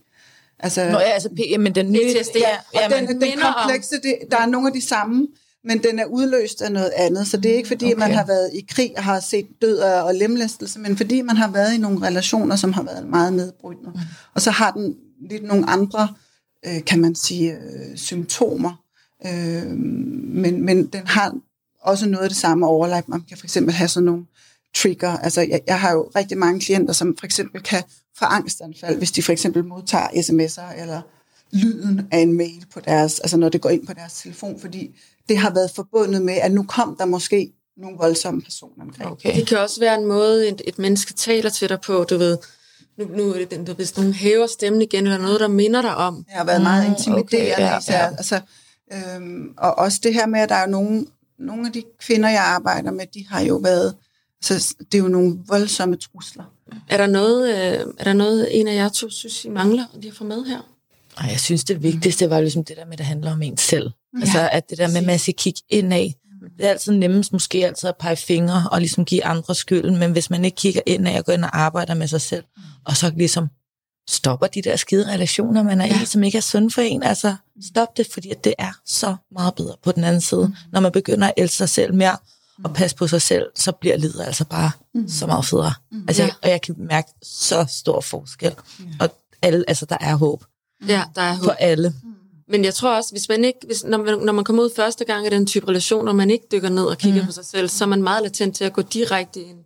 Altså, 0.59 0.85
Nå, 0.91 0.99
ja, 0.99 1.11
altså, 1.11 1.29
men 1.59 1.75
den 1.75 1.93
nye... 1.93 1.99
PTSD, 1.99 2.37
ja, 2.37 2.57
og 2.75 2.91
ja, 2.91 2.97
den, 2.97 3.21
den 3.21 3.33
komplekse, 3.39 3.95
det, 4.03 4.19
der 4.31 4.37
er 4.37 4.47
nogle 4.47 4.67
af 4.67 4.73
de 4.73 4.81
samme 4.81 5.27
men 5.65 5.83
den 5.83 5.99
er 5.99 6.05
udløst 6.05 6.63
af 6.63 6.73
noget 6.73 6.91
andet. 6.97 7.27
Så 7.27 7.37
det 7.37 7.51
er 7.51 7.57
ikke 7.57 7.69
fordi, 7.69 7.85
okay. 7.85 7.99
man 7.99 8.11
har 8.11 8.27
været 8.27 8.51
i 8.55 8.67
krig 8.69 8.93
og 8.97 9.05
har 9.05 9.21
set 9.21 9.47
død 9.63 9.79
og 9.79 10.15
lemlæstelse, 10.15 10.79
men 10.79 10.97
fordi 10.97 11.23
man 11.23 11.37
har 11.37 11.51
været 11.51 11.75
i 11.75 11.79
nogle 11.79 12.07
relationer, 12.07 12.57
som 12.57 12.73
har 12.73 12.83
været 12.83 13.09
meget 13.09 13.33
nedbrydende. 13.33 13.91
Mm. 13.91 14.01
Og 14.35 14.41
så 14.41 14.51
har 14.51 14.71
den 14.71 14.97
lidt 15.31 15.43
nogle 15.43 15.71
andre, 15.71 16.09
øh, 16.67 16.85
kan 16.85 17.01
man 17.01 17.15
sige, 17.15 17.53
øh, 17.53 17.97
symptomer. 17.97 18.85
Øh, 19.27 19.67
men, 19.67 20.65
men 20.65 20.87
den 20.87 21.07
har 21.07 21.35
også 21.81 22.09
noget 22.09 22.25
af 22.25 22.31
det 22.31 22.39
samme 22.39 22.67
overlap. 22.67 23.09
Man 23.09 23.23
kan 23.29 23.37
for 23.37 23.47
eksempel 23.47 23.75
have 23.75 23.89
sådan 23.89 24.05
nogle 24.05 24.25
trigger. 24.75 25.19
Altså, 25.19 25.41
jeg, 25.41 25.61
jeg 25.67 25.81
har 25.81 25.93
jo 25.93 26.11
rigtig 26.17 26.39
mange 26.39 26.61
klienter, 26.61 26.93
som 26.93 27.17
for 27.19 27.27
eksempel 27.27 27.63
kan 27.63 27.83
få 28.19 28.25
angstanfald, 28.25 28.99
hvis 28.99 29.11
de 29.11 29.23
for 29.23 29.33
eksempel 29.33 29.65
modtager 29.65 30.09
sms'er 30.09 30.81
eller 30.81 31.01
lyden 31.53 32.09
af 32.11 32.19
en 32.19 32.33
mail 32.33 32.65
på 32.75 32.81
deres, 32.81 33.21
altså 33.21 33.37
når 33.37 33.49
det 33.49 33.61
går 33.61 33.71
ind 33.71 33.87
på 33.87 33.93
deres 33.93 34.13
telefon, 34.13 34.61
fordi 34.61 35.01
det 35.29 35.39
har 35.39 35.51
været 35.51 35.71
forbundet 35.75 36.23
med, 36.23 36.35
at 36.35 36.53
nu 36.53 36.63
kom 36.63 36.97
der 36.99 37.05
måske 37.05 37.53
nogle 37.77 37.97
voldsomme 37.99 38.43
personer 38.43 38.85
omkring. 38.85 39.11
Okay. 39.11 39.37
Det 39.37 39.47
kan 39.47 39.59
også 39.59 39.81
være 39.81 39.99
en 39.99 40.07
måde, 40.07 40.49
et, 40.49 40.63
et 40.65 40.79
menneske 40.79 41.15
taler 41.15 41.51
til 41.51 41.69
dig 41.69 41.81
på, 41.81 42.05
du 42.11 42.17
ved, 42.17 42.39
nu, 42.99 43.05
nu 43.17 43.31
er 43.31 43.39
det 43.39 43.51
den, 43.51 43.65
du 43.65 43.75
ved, 43.75 43.87
sådan, 43.87 44.13
hæver 44.13 44.47
stemmen 44.47 44.83
igen, 44.83 45.05
eller 45.05 45.19
noget, 45.19 45.41
der 45.41 45.49
minder 45.49 45.83
dig 45.83 45.97
om. 45.97 46.15
Det 46.15 46.35
har 46.35 46.45
været 46.45 46.63
meget 46.63 46.87
mm, 46.87 46.93
intimiderende. 46.93 47.55
Okay, 47.55 47.63
ja, 47.63 47.79
ja. 47.89 48.07
Altså, 48.07 48.41
øhm, 48.93 49.55
og 49.59 49.79
også 49.79 50.01
det 50.03 50.15
her 50.15 50.27
med, 50.27 50.41
at 50.41 50.49
der 50.49 50.55
er 50.55 50.67
nogle, 50.67 51.07
nogle 51.39 51.67
af 51.67 51.73
de 51.73 51.83
kvinder, 52.01 52.29
jeg 52.29 52.43
arbejder 52.43 52.91
med, 52.91 53.07
de 53.15 53.27
har 53.29 53.41
jo 53.41 53.57
været, 53.57 53.95
så 54.45 54.75
det 54.79 54.99
er 54.99 55.03
jo 55.03 55.09
nogle 55.09 55.39
voldsomme 55.47 55.97
trusler. 55.97 56.45
Er 56.89 56.97
der 56.97 57.07
noget, 57.07 57.49
øh, 57.49 57.95
er 57.99 58.05
der 58.05 58.13
noget 58.13 58.61
en 58.61 58.69
af 58.69 58.75
jer 58.75 58.89
to 58.89 59.11
synes, 59.11 59.45
I 59.45 59.49
mangler, 59.49 59.85
at 59.95 60.03
de 60.03 60.09
har 60.09 60.15
fået 60.15 60.29
med 60.29 60.45
her? 60.45 60.61
Og 61.17 61.31
jeg 61.31 61.41
synes, 61.41 61.65
det 61.65 61.83
vigtigste 61.83 62.31
var 62.31 62.41
ligesom 62.41 62.65
det 62.65 62.77
der 62.77 62.85
med, 62.85 62.93
at 62.93 62.99
det 62.99 63.07
handler 63.07 63.33
om 63.33 63.43
en 63.43 63.57
selv. 63.57 63.91
Ja. 64.15 64.21
Altså, 64.21 64.49
at 64.53 64.71
det 64.71 64.79
der 64.79 64.89
med, 64.89 64.97
at 64.97 65.07
man 65.07 65.19
skal 65.19 65.35
kigge 65.35 65.61
indad. 65.69 66.11
Det 66.59 66.67
er 66.67 66.71
altid 66.71 66.93
nemmest 66.93 67.33
måske 67.33 67.67
altid 67.67 67.89
at 67.89 67.97
pege 67.97 68.17
fingre 68.17 68.69
og 68.73 68.81
ligesom 68.81 69.05
give 69.05 69.25
andre 69.25 69.55
skylden, 69.55 69.97
men 69.97 70.13
hvis 70.13 70.31
man 70.31 70.45
ikke 70.45 70.57
kigger 70.57 70.81
indad 70.87 71.19
og 71.19 71.25
går 71.25 71.33
ind 71.33 71.45
og 71.45 71.61
arbejder 71.61 71.95
med 71.95 72.07
sig 72.07 72.21
selv, 72.21 72.45
og 72.85 72.97
så 72.97 73.13
ligesom 73.17 73.49
stopper 74.09 74.47
de 74.47 74.63
der 74.63 74.77
skide 74.77 75.13
relationer, 75.13 75.63
man 75.63 75.81
er 75.81 75.87
ja. 75.87 76.03
i, 76.03 76.05
som 76.05 76.23
ikke 76.23 76.39
er 76.39 76.43
sunde 76.43 76.71
for 76.71 76.81
en. 76.81 77.03
Altså, 77.03 77.35
stop 77.63 77.97
det, 77.97 78.07
fordi 78.13 78.33
det 78.45 78.55
er 78.59 78.73
så 78.87 79.17
meget 79.33 79.55
bedre 79.55 79.75
på 79.83 79.93
den 79.93 80.05
anden 80.05 80.21
side. 80.21 80.47
Mm. 80.47 80.55
Når 80.73 80.81
man 80.81 80.93
begynder 80.93 81.29
at 81.29 81.35
elske 81.37 81.57
sig 81.57 81.69
selv 81.69 81.95
mere, 81.95 82.17
og 82.65 82.75
passe 82.75 82.97
på 82.97 83.07
sig 83.07 83.23
selv, 83.23 83.47
så 83.55 83.73
bliver 83.73 83.97
livet 83.97 84.21
altså 84.21 84.45
bare 84.45 84.71
mm. 84.95 85.09
så 85.09 85.27
meget 85.27 85.45
federe. 85.45 85.73
Mm. 85.93 86.05
Altså, 86.09 86.23
ja. 86.23 86.31
og 86.43 86.49
jeg 86.51 86.63
kan 86.63 86.75
mærke 86.79 87.09
så 87.23 87.67
stor 87.69 88.01
forskel. 88.01 88.55
Ja. 88.81 88.85
Og 89.01 89.11
alle, 89.43 89.65
altså, 89.69 89.87
der 89.87 89.97
er 90.01 90.15
håb. 90.17 90.45
Ja, 90.89 91.03
der 91.15 91.23
er 91.23 91.37
For 91.37 91.45
håb. 91.45 91.55
alle. 91.59 91.95
Men 92.49 92.65
jeg 92.65 92.75
tror 92.75 92.97
også, 92.97 93.11
hvis 93.11 93.29
man 93.29 93.45
ikke, 93.45 93.59
hvis, 93.67 93.85
når, 93.85 93.99
man, 93.99 94.19
når 94.19 94.33
man 94.33 94.45
kommer 94.45 94.63
ud 94.63 94.71
første 94.77 95.05
gang 95.05 95.27
i 95.27 95.31
den 95.31 95.47
type 95.47 95.69
relation, 95.69 96.09
og 96.09 96.17
man 96.17 96.31
ikke 96.31 96.45
dykker 96.53 96.69
ned 96.69 96.85
og 96.85 96.99
kigger 96.99 97.21
mm. 97.21 97.27
på 97.27 97.33
sig 97.33 97.45
selv, 97.45 97.69
så 97.69 97.85
er 97.85 97.89
man 97.89 98.03
meget 98.03 98.23
latent 98.23 98.57
til 98.57 98.65
at 98.65 98.73
gå 98.73 98.83
direkte 98.83 99.41
ind 99.43 99.59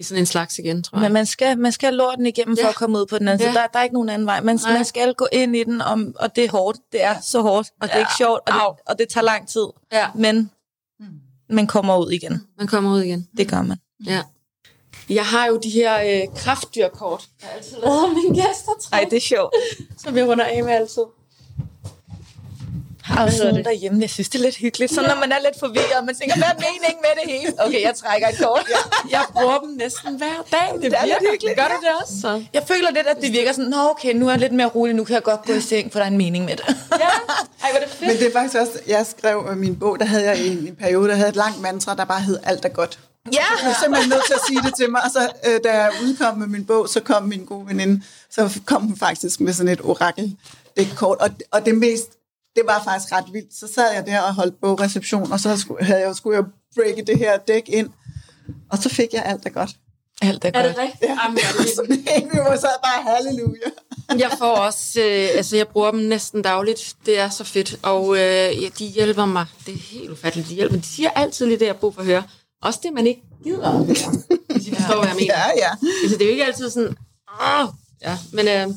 i 0.00 0.02
sådan 0.02 0.22
en 0.22 0.26
slags 0.26 0.58
igen, 0.58 0.82
tror 0.82 0.98
jeg. 0.98 1.02
Men 1.02 1.12
man 1.12 1.26
skal, 1.26 1.58
man 1.58 1.72
skal 1.72 1.94
lorten 1.94 2.26
igennem 2.26 2.56
for 2.56 2.62
Ja. 2.62 2.68
at 2.68 2.74
komme 2.74 2.98
ud 2.98 3.06
på 3.06 3.18
den 3.18 3.28
anden 3.28 3.40
Ja. 3.46 3.52
side. 3.52 3.60
Der, 3.60 3.66
der 3.66 3.78
er 3.78 3.82
ikke 3.82 3.94
nogen 3.94 4.08
anden 4.08 4.26
vej. 4.26 4.40
Man, 4.40 4.56
Nej. 4.64 4.72
man 4.72 4.84
skal 4.84 5.14
gå 5.14 5.26
ind 5.32 5.56
i 5.56 5.64
den, 5.64 5.80
og, 5.80 5.98
og 6.16 6.36
det 6.36 6.44
er 6.44 6.50
hårdt. 6.50 6.78
Det 6.92 7.02
er 7.04 7.14
så 7.22 7.40
hårdt, 7.42 7.68
og 7.80 7.88
det 7.88 7.94
er 7.94 7.98
ikke 7.98 8.12
sjovt, 8.18 8.40
og 8.46 8.52
det, 8.52 8.82
og 8.86 8.98
det 8.98 9.08
tager 9.08 9.24
lang 9.24 9.48
tid. 9.48 9.66
Ja, 9.92 10.06
Men 10.14 10.50
man 11.52 11.66
kommer 11.66 11.98
ud 11.98 12.10
igen. 12.10 12.42
man 12.58 12.66
kommer 12.66 12.90
ud 12.92 13.00
igen. 13.00 13.28
Det 13.36 13.50
gør 13.50 13.62
man. 13.62 13.76
Ja. 14.06 14.22
Jeg 15.08 15.26
har 15.26 15.46
jo 15.46 15.60
de 15.62 15.70
her 15.70 16.00
øh, 16.00 16.36
kraftdyrkort, 16.36 17.24
jeg 17.42 17.50
altid 17.56 17.76
lavet 17.84 18.14
mine 18.14 18.34
gæster 18.34 18.72
træk, 18.80 19.02
Ej, 19.02 19.08
det 19.10 19.16
er 19.16 19.20
sjovt. 19.20 19.54
som 20.04 20.16
jeg 20.16 20.26
runder 20.28 20.44
af 20.44 20.64
med 20.64 20.72
altid. 20.72 21.02
Har 23.04 23.24
også 23.26 23.44
nogen 23.44 23.64
derhjemme. 23.64 24.00
Jeg 24.00 24.10
synes, 24.10 24.28
det 24.28 24.38
er 24.38 24.42
lidt 24.42 24.56
hyggeligt. 24.56 24.94
Så 24.94 25.00
når 25.02 25.14
man 25.20 25.32
er 25.32 25.38
lidt 25.46 25.58
forvirret, 25.60 26.04
man 26.06 26.14
tænker, 26.20 26.36
hvad 26.36 26.48
er 26.54 26.58
meningen 26.68 27.00
med 27.06 27.12
det 27.18 27.26
hele? 27.32 27.52
Okay, 27.66 27.82
jeg 27.82 27.94
trækker 28.02 28.28
et 28.28 28.38
kort. 28.42 28.66
Jeg 29.10 29.24
bruger 29.32 29.58
dem 29.58 29.70
næsten 29.70 30.16
hver 30.16 30.38
dag. 30.52 30.68
Det, 30.74 30.82
Det 30.82 30.92
er 30.98 31.04
virker. 31.04 31.30
hyggeligt. 31.32 31.56
Gør 31.58 31.68
du 31.74 31.78
det 31.84 31.90
også? 32.02 32.14
Så? 32.20 32.44
Jeg 32.52 32.62
føler 32.68 32.90
lidt, 32.90 33.06
at 33.06 33.16
det 33.22 33.32
virker 33.32 33.52
sådan, 33.52 33.70
nå 33.70 33.76
okay, 33.90 34.12
nu 34.14 34.26
er 34.26 34.30
jeg 34.30 34.40
lidt 34.40 34.52
mere 34.52 34.66
rolig, 34.66 34.94
nu 34.94 35.04
kan 35.04 35.14
jeg 35.14 35.22
godt 35.22 35.44
gå 35.46 35.52
i 35.52 35.60
seng, 35.60 35.92
for 35.92 35.98
der 35.98 36.06
er 36.06 36.10
en 36.10 36.16
mening 36.16 36.44
med 36.44 36.56
det. 36.56 36.64
Ja. 36.68 37.08
Ej, 37.64 37.70
hvor 37.70 37.80
er 37.80 37.84
det 37.84 37.92
fedt. 37.94 38.08
Men 38.10 38.16
det 38.18 38.26
er 38.26 38.32
faktisk 38.32 38.54
også, 38.60 38.72
jeg 38.86 39.06
skrev 39.06 39.46
øh, 39.50 39.56
min 39.56 39.76
bog, 39.78 39.98
der 40.00 40.04
havde 40.06 40.24
jeg 40.24 40.38
i 40.38 40.48
en, 40.48 40.58
en 40.58 40.76
periode, 40.76 41.08
der 41.08 41.14
havde 41.14 41.28
et 41.28 41.36
langt 41.36 41.60
mantra, 41.60 41.94
der 41.94 42.04
bare 42.04 42.20
hed 42.20 42.38
alt 42.44 42.64
er 42.64 42.68
godt. 42.68 42.98
Ja! 43.32 43.38
Jeg 43.62 43.70
er 43.70 43.74
simpelthen 43.82 44.10
nødt 44.10 44.26
til 44.26 44.34
at 44.34 44.40
sige 44.48 44.62
det 44.62 44.74
til 44.76 44.90
mig. 44.90 45.00
Og 45.04 45.10
så, 45.10 45.28
øh, 45.48 45.60
da 45.64 45.70
jeg 45.72 45.90
udkom 46.02 46.38
med 46.38 46.46
min 46.46 46.64
bog, 46.64 46.88
så 46.88 47.00
kom 47.00 47.22
min 47.22 47.44
gode 47.44 47.66
veninde, 47.68 48.02
så 48.30 48.60
kom 48.66 48.82
hun 48.82 48.96
faktisk 48.96 49.40
med 49.40 49.52
sådan 49.52 49.72
et 49.72 49.80
orakel 49.84 50.36
kort 50.96 51.18
og, 51.20 51.30
og 51.50 51.66
det 51.66 51.74
mest, 51.74 52.08
det 52.56 52.62
var 52.66 52.82
faktisk 52.84 53.12
ret 53.12 53.24
vildt. 53.32 53.54
Så 53.54 53.68
sad 53.74 53.92
jeg 53.94 54.06
der 54.06 54.20
og 54.20 54.34
holdt 54.34 54.60
bogreception, 54.60 55.32
og 55.32 55.40
så 55.40 55.56
skulle, 55.56 55.84
havde 55.84 56.00
jeg, 56.00 56.16
skulle 56.16 56.36
jeg 56.36 56.44
breake 56.76 57.02
det 57.06 57.18
her 57.18 57.38
dæk 57.38 57.62
ind, 57.68 57.88
og 58.70 58.78
så 58.78 58.88
fik 58.88 59.08
jeg 59.12 59.22
alt 59.24 59.46
er 59.46 59.50
godt. 59.50 59.70
Alt 60.22 60.44
er 60.44 60.48
Er 60.48 60.52
godt. 60.62 60.64
det 60.76 60.78
rigtigt? 60.82 61.02
Ja. 61.02 61.16
Jamen, 61.24 61.38
jeg, 61.38 62.04
er 62.06 62.10
egentlig 62.16 62.40
var 62.40 62.56
så 62.56 62.68
bare 62.84 63.14
halleluja. 63.16 63.68
jeg 64.18 64.30
får 64.38 64.50
også, 64.56 65.00
øh, 65.00 65.28
altså 65.36 65.56
jeg 65.56 65.68
bruger 65.68 65.90
dem 65.90 66.00
næsten 66.00 66.42
dagligt. 66.42 66.94
Det 67.06 67.18
er 67.18 67.28
så 67.28 67.44
fedt. 67.44 67.78
Og 67.82 68.14
øh, 68.16 68.62
ja, 68.62 68.68
de 68.78 68.84
hjælper 68.86 69.24
mig. 69.24 69.46
Det 69.66 69.74
er 69.74 69.78
helt 69.78 70.10
ufatteligt, 70.10 70.48
de 70.48 70.54
hjælper. 70.54 70.76
De 70.76 70.82
siger 70.86 71.10
altid 71.10 71.46
lige 71.46 71.58
det, 71.58 71.64
jeg 71.66 71.74
har 71.74 71.78
brug 71.80 71.94
for 71.94 72.00
at 72.00 72.06
høre. 72.06 72.22
Også 72.62 72.80
det, 72.82 72.92
man 72.92 73.06
ikke 73.06 73.22
gider. 73.44 73.78
Hvis 74.52 74.66
I 74.66 74.74
forstår, 74.74 74.96
hvad 74.98 75.06
jeg 75.08 75.16
mener. 75.16 75.34
Ja, 75.34 75.44
ja. 75.56 75.70
Altså, 76.02 76.16
det 76.18 76.22
er 76.22 76.26
jo 76.26 76.30
ikke 76.30 76.44
altid 76.44 76.70
sådan, 76.70 76.96
Åh! 77.42 77.68
ja, 78.02 78.18
men 78.32 78.48
øh, 78.48 78.74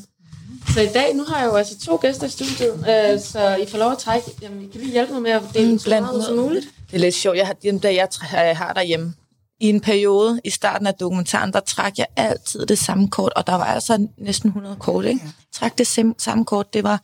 så 0.76 0.82
i 0.82 0.92
dag, 0.92 1.14
nu 1.14 1.24
har 1.24 1.38
jeg 1.38 1.46
jo 1.46 1.56
altså 1.56 1.78
to 1.78 1.96
gæster 1.96 2.26
i 2.26 2.30
studiet, 2.30 2.74
øh, 2.74 3.20
så 3.20 3.56
I 3.56 3.66
får 3.66 3.78
lov 3.78 3.92
at 3.92 3.98
trække, 3.98 4.30
jamen, 4.42 4.62
I 4.62 4.66
kan 4.66 4.80
lige 4.80 4.92
hjælpe 4.92 5.12
mig 5.12 5.22
med 5.22 5.30
at 5.30 5.42
dele 5.54 5.72
mm, 5.72 5.78
så 5.78 5.90
meget 5.90 6.24
som 6.24 6.36
muligt. 6.36 6.66
Det 6.90 6.96
er 6.96 6.98
lidt 6.98 7.14
sjovt. 7.14 7.36
Jeg 7.36 7.46
har, 7.46 7.52
dem 7.52 7.80
der, 7.80 7.90
jeg, 7.90 8.08
har 8.56 8.72
derhjemme, 8.72 9.14
i 9.60 9.68
en 9.68 9.80
periode 9.80 10.40
i 10.44 10.50
starten 10.50 10.86
af 10.86 10.94
dokumentaren, 10.94 11.52
der 11.52 11.60
trak 11.60 11.98
jeg 11.98 12.06
altid 12.16 12.66
det 12.66 12.78
samme 12.78 13.08
kort, 13.10 13.32
og 13.36 13.46
der 13.46 13.54
var 13.54 13.64
altså 13.64 14.06
næsten 14.18 14.48
100 14.48 14.76
kort, 14.76 15.04
ikke? 15.04 15.20
Jeg 15.24 15.32
trak 15.52 15.78
det 15.78 16.14
samme 16.18 16.44
kort. 16.44 16.74
Det 16.74 16.84
var 16.84 17.02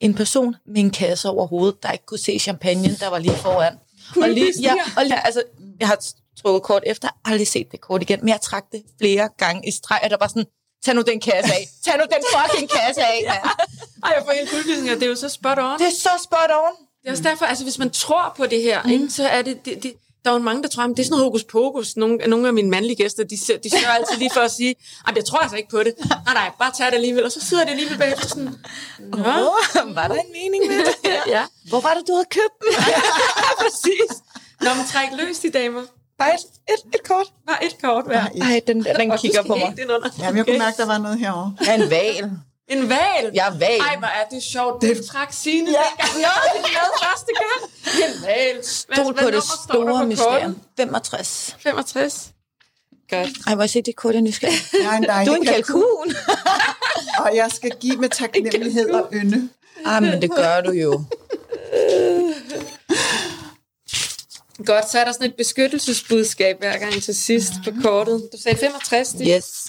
en 0.00 0.14
person 0.14 0.56
med 0.66 0.80
en 0.80 0.90
kasse 0.90 1.28
over 1.28 1.46
hovedet, 1.46 1.82
der 1.82 1.90
ikke 1.90 2.06
kunne 2.06 2.18
se 2.18 2.38
champagne, 2.38 2.96
der 3.00 3.08
var 3.08 3.18
lige 3.18 3.36
foran. 3.36 3.74
Og 4.22 4.28
lige, 4.28 4.52
ja, 4.62 4.74
og 4.96 5.04
lige, 5.04 5.26
altså, 5.26 5.42
jeg 5.80 5.88
har 5.88 5.98
trukket 6.42 6.62
kort 6.62 6.82
efter, 6.86 7.08
aldrig 7.24 7.48
set 7.48 7.72
det 7.72 7.80
kort 7.80 8.02
igen, 8.02 8.20
men 8.20 8.28
jeg 8.28 8.40
trak 8.40 8.64
det 8.72 8.82
flere 9.00 9.28
gange 9.38 9.68
i 9.68 9.70
streg, 9.70 10.00
og 10.04 10.10
der 10.10 10.16
var 10.20 10.28
sådan, 10.28 10.46
tag 10.84 10.94
nu 10.94 11.02
den 11.02 11.20
kasse 11.20 11.52
af, 11.54 11.68
tag 11.84 11.94
nu 11.98 12.04
den 12.14 12.22
fucking 12.34 12.70
kasse 12.70 13.02
af, 13.02 13.24
mand. 13.28 13.44
Ej, 14.04 14.12
jeg 14.16 14.22
får 14.26 14.32
helt 14.32 14.50
kuldegysninger, 14.50 14.94
det 14.94 15.02
er 15.02 15.06
jo 15.06 15.16
så 15.16 15.28
spot 15.28 15.58
on. 15.58 15.78
Det 15.78 15.86
er 15.86 15.90
så 15.90 16.10
spot 16.24 16.50
on. 16.50 16.74
Det 17.02 17.08
er 17.08 17.10
også 17.12 17.22
derfor, 17.22 17.44
altså 17.44 17.64
hvis 17.64 17.78
man 17.78 17.90
tror 17.90 18.34
på 18.36 18.46
det 18.46 18.62
her, 18.62 18.82
mm. 18.82 18.90
ikke, 18.90 19.10
så 19.10 19.28
er 19.28 19.42
det, 19.42 19.64
det, 19.64 19.82
det, 19.82 19.92
der 20.24 20.30
er 20.30 20.34
jo 20.34 20.40
mange, 20.40 20.62
der 20.62 20.68
tror, 20.68 20.82
at 20.82 20.90
det 20.90 20.98
er 20.98 21.04
sådan 21.04 21.10
noget 21.10 21.24
hokus 21.24 21.44
pokus. 21.44 21.96
Nogle, 21.96 22.16
nogle 22.16 22.48
af 22.48 22.54
mine 22.54 22.70
mandlige 22.70 22.96
gæster, 22.96 23.24
de, 23.24 23.36
de 23.64 23.70
søger 23.70 23.88
altid 23.88 24.16
lige 24.18 24.30
for 24.34 24.40
at 24.40 24.50
sige, 24.50 24.74
at 25.08 25.16
jeg 25.16 25.24
tror 25.24 25.38
altså 25.38 25.56
ikke 25.56 25.68
på 25.68 25.82
det. 25.82 25.94
Nej, 26.26 26.34
nej, 26.34 26.50
bare 26.58 26.72
tag 26.78 26.86
det 26.86 26.94
alligevel. 26.94 27.24
Og 27.24 27.32
så 27.32 27.40
sidder 27.40 27.64
det 27.64 27.70
alligevel 27.70 27.98
bagefter 27.98 28.28
sådan, 28.28 28.54
Nå, 28.98 29.18
Oh, 29.18 29.94
var 29.96 30.08
der 30.08 30.14
en 30.14 30.32
mening 30.32 30.66
med 30.68 30.78
det? 30.78 30.94
ja, 31.34 31.44
Hvor 31.68 31.80
var 31.80 31.94
det, 31.94 32.08
du 32.08 32.12
havde 32.12 32.26
købt 32.30 32.56
den? 32.60 32.84
præcis. 33.62 34.12
Når 34.60 34.74
man 34.74 34.86
trækker 34.86 35.16
løs, 35.16 35.38
de 35.38 35.50
damer. 35.50 35.82
Bare 36.22 36.34
et, 36.34 36.44
et, 36.74 36.94
et 36.94 37.02
kort. 37.08 37.26
Bare 37.46 37.64
et 37.64 37.76
kort 37.82 38.04
hver. 38.06 38.24
Ej, 38.42 38.60
den, 38.66 38.84
den 38.84 39.10
du 39.10 39.16
kigger 39.16 39.42
på 39.42 39.54
mig. 39.54 39.76
under. 39.94 40.10
Jamen, 40.18 40.36
jeg 40.36 40.46
kunne 40.46 40.58
mærke, 40.58 40.76
der 40.76 40.86
var 40.86 40.98
noget 40.98 41.18
herovre. 41.18 41.54
Er 41.68 41.74
en 41.74 41.90
val. 41.90 42.30
En 42.68 42.88
val. 42.88 43.24
Er 43.34 43.58
val. 43.58 43.80
Ej, 43.80 43.96
hvor 43.98 44.08
er 44.08 44.24
det 44.30 44.42
sjovt. 44.42 44.82
Det 44.82 45.04
trak 45.06 45.32
Signe 45.32 45.70
ja. 45.70 45.76
dengang. 45.90 46.20
Ja, 46.20 46.34
det 46.54 46.70
lavede 46.74 46.94
første 47.02 47.32
gang. 47.42 47.60
En 48.04 48.22
val. 48.26 48.64
Stol 48.64 49.14
på 49.14 49.30
det 49.30 49.42
store 49.64 50.06
mysterium. 50.06 50.54
kortet? 50.54 50.56
65. 50.76 51.56
65. 51.60 52.30
Godt. 53.10 53.28
Ej, 53.46 53.54
må 53.54 53.62
jeg 53.62 53.70
se 53.70 53.82
det 53.82 53.96
kort, 53.96 54.14
jeg 54.14 54.18
er 54.18 54.22
nysgerrig. 54.22 54.58
Jeg 54.72 54.92
er 54.92 54.96
en 54.96 55.02
dejlig 55.04 55.26
Du 55.26 55.32
er 55.32 55.36
en 55.36 55.46
kalkun. 55.46 56.14
Og 57.18 57.36
jeg 57.36 57.50
skal 57.50 57.70
give 57.80 57.96
med 57.96 58.08
taknemmelighed 58.08 58.90
og 58.90 59.08
ynde. 59.12 59.48
Ah, 59.84 60.02
men 60.02 60.22
det 60.22 60.30
gør 60.30 60.60
du 60.60 60.72
jo. 60.72 61.04
Godt, 64.56 64.90
så 64.90 64.98
er 64.98 65.04
der 65.04 65.12
sådan 65.12 65.30
et 65.30 65.36
beskyttelsesbudskab 65.36 66.58
hver 66.58 66.78
gang 66.78 67.02
til 67.02 67.14
sidst 67.14 67.52
på 67.64 67.70
kortet. 67.82 68.28
Du 68.32 68.38
sagde 68.38 68.58
65, 68.58 69.08
det 69.08 69.28
Yes. 69.36 69.66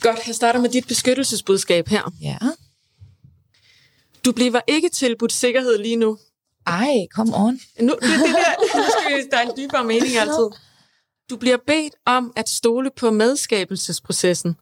Godt, 0.00 0.26
jeg 0.26 0.34
starter 0.34 0.60
med 0.60 0.70
dit 0.70 0.88
beskyttelsesbudskab 0.88 1.88
her. 1.88 2.12
Ja. 2.22 2.38
Du 4.24 4.32
bliver 4.32 4.60
ikke 4.66 4.88
tilbudt 4.88 5.32
sikkerhed 5.32 5.78
lige 5.78 5.96
nu. 5.96 6.18
Ej, 6.66 7.06
kom 7.14 7.34
on. 7.34 7.60
Nu, 7.80 7.94
det, 7.94 8.02
det 8.02 8.10
der, 8.10 8.76
nu 8.78 8.84
skal 8.98 9.16
vi, 9.16 9.28
der 9.30 9.36
er 9.36 9.42
en 9.42 9.56
dybere 9.56 9.84
mening 9.84 10.16
altid. 10.16 10.48
Du 11.30 11.36
bliver 11.36 11.56
bedt 11.66 11.94
om 12.06 12.32
at 12.36 12.48
stole 12.48 12.90
på 12.96 13.10
medskabelsesprocessen. 13.10 14.56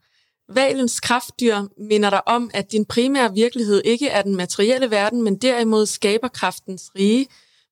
Valens 0.49 1.01
kraftdyr 1.01 1.63
minder 1.79 2.11
dig 2.11 2.29
om, 2.29 2.51
at 2.55 2.73
din 2.73 2.85
primære 2.85 3.35
virkelighed 3.35 3.83
ikke 3.85 4.09
er 4.09 4.23
den 4.23 4.37
materielle 4.37 4.91
verden, 4.91 5.23
men 5.23 5.37
derimod 5.37 5.87
skaberkraftens 5.87 6.83
rige, 6.99 7.27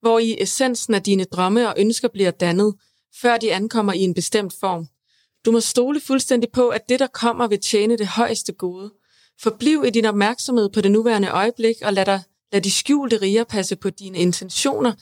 hvor 0.07 0.19
i 0.19 0.37
essensen 0.43 0.95
af 0.95 1.03
dine 1.03 1.25
drømme 1.25 1.69
og 1.69 1.75
ønsker 1.79 2.09
bliver 2.09 2.31
dannet, 2.31 2.75
før 3.21 3.37
de 3.37 3.55
ankommer 3.55 3.93
i 3.93 4.01
en 4.01 4.15
bestemt 4.15 4.55
form. 4.61 4.87
Du 5.45 5.51
må 5.51 5.61
stole 5.61 6.01
fuldstændig 6.01 6.51
på, 6.53 6.69
at 6.69 6.89
det, 6.89 7.01
der 7.01 7.07
kommer, 7.07 7.47
vil 7.47 7.61
tjene 7.61 7.99
det 7.99 8.07
højeste 8.07 8.53
gode. 8.53 8.93
Forbliv 9.41 9.85
i 9.87 9.91
din 9.91 10.05
opmærksomhed 10.05 10.69
på 10.69 10.81
det 10.81 10.91
nuværende 10.91 11.29
øjeblik, 11.29 11.77
og 11.83 11.93
lad, 11.93 12.07
dig, 12.07 12.23
lad 12.53 12.61
de 12.61 12.71
skjulte 12.71 13.17
riger 13.17 13.45
passe 13.45 13.77
på 13.77 13.91
dine 13.91 14.19
intentioner, 14.19 14.93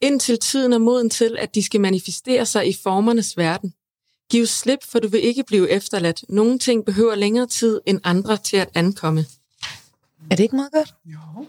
indtil 0.00 0.38
tiden 0.38 0.72
er 0.72 0.78
moden 0.78 1.10
til, 1.10 1.36
at 1.38 1.54
de 1.54 1.64
skal 1.64 1.80
manifestere 1.80 2.46
sig 2.46 2.68
i 2.68 2.76
formernes 2.82 3.36
verden. 3.36 3.74
Giv 4.30 4.46
slip, 4.46 4.84
for 4.84 4.98
du 4.98 5.08
vil 5.08 5.24
ikke 5.24 5.44
blive 5.44 5.70
efterladt. 5.70 6.24
Nogle 6.28 6.58
ting 6.58 6.84
behøver 6.84 7.14
længere 7.14 7.46
tid 7.46 7.80
end 7.86 8.00
andre 8.04 8.36
til 8.36 8.56
at 8.56 8.68
ankomme. 8.74 9.26
Er 10.30 10.36
det 10.36 10.42
ikke 10.42 10.56
meget 10.56 10.72
godt? 10.72 10.94
Jo. 11.04 11.46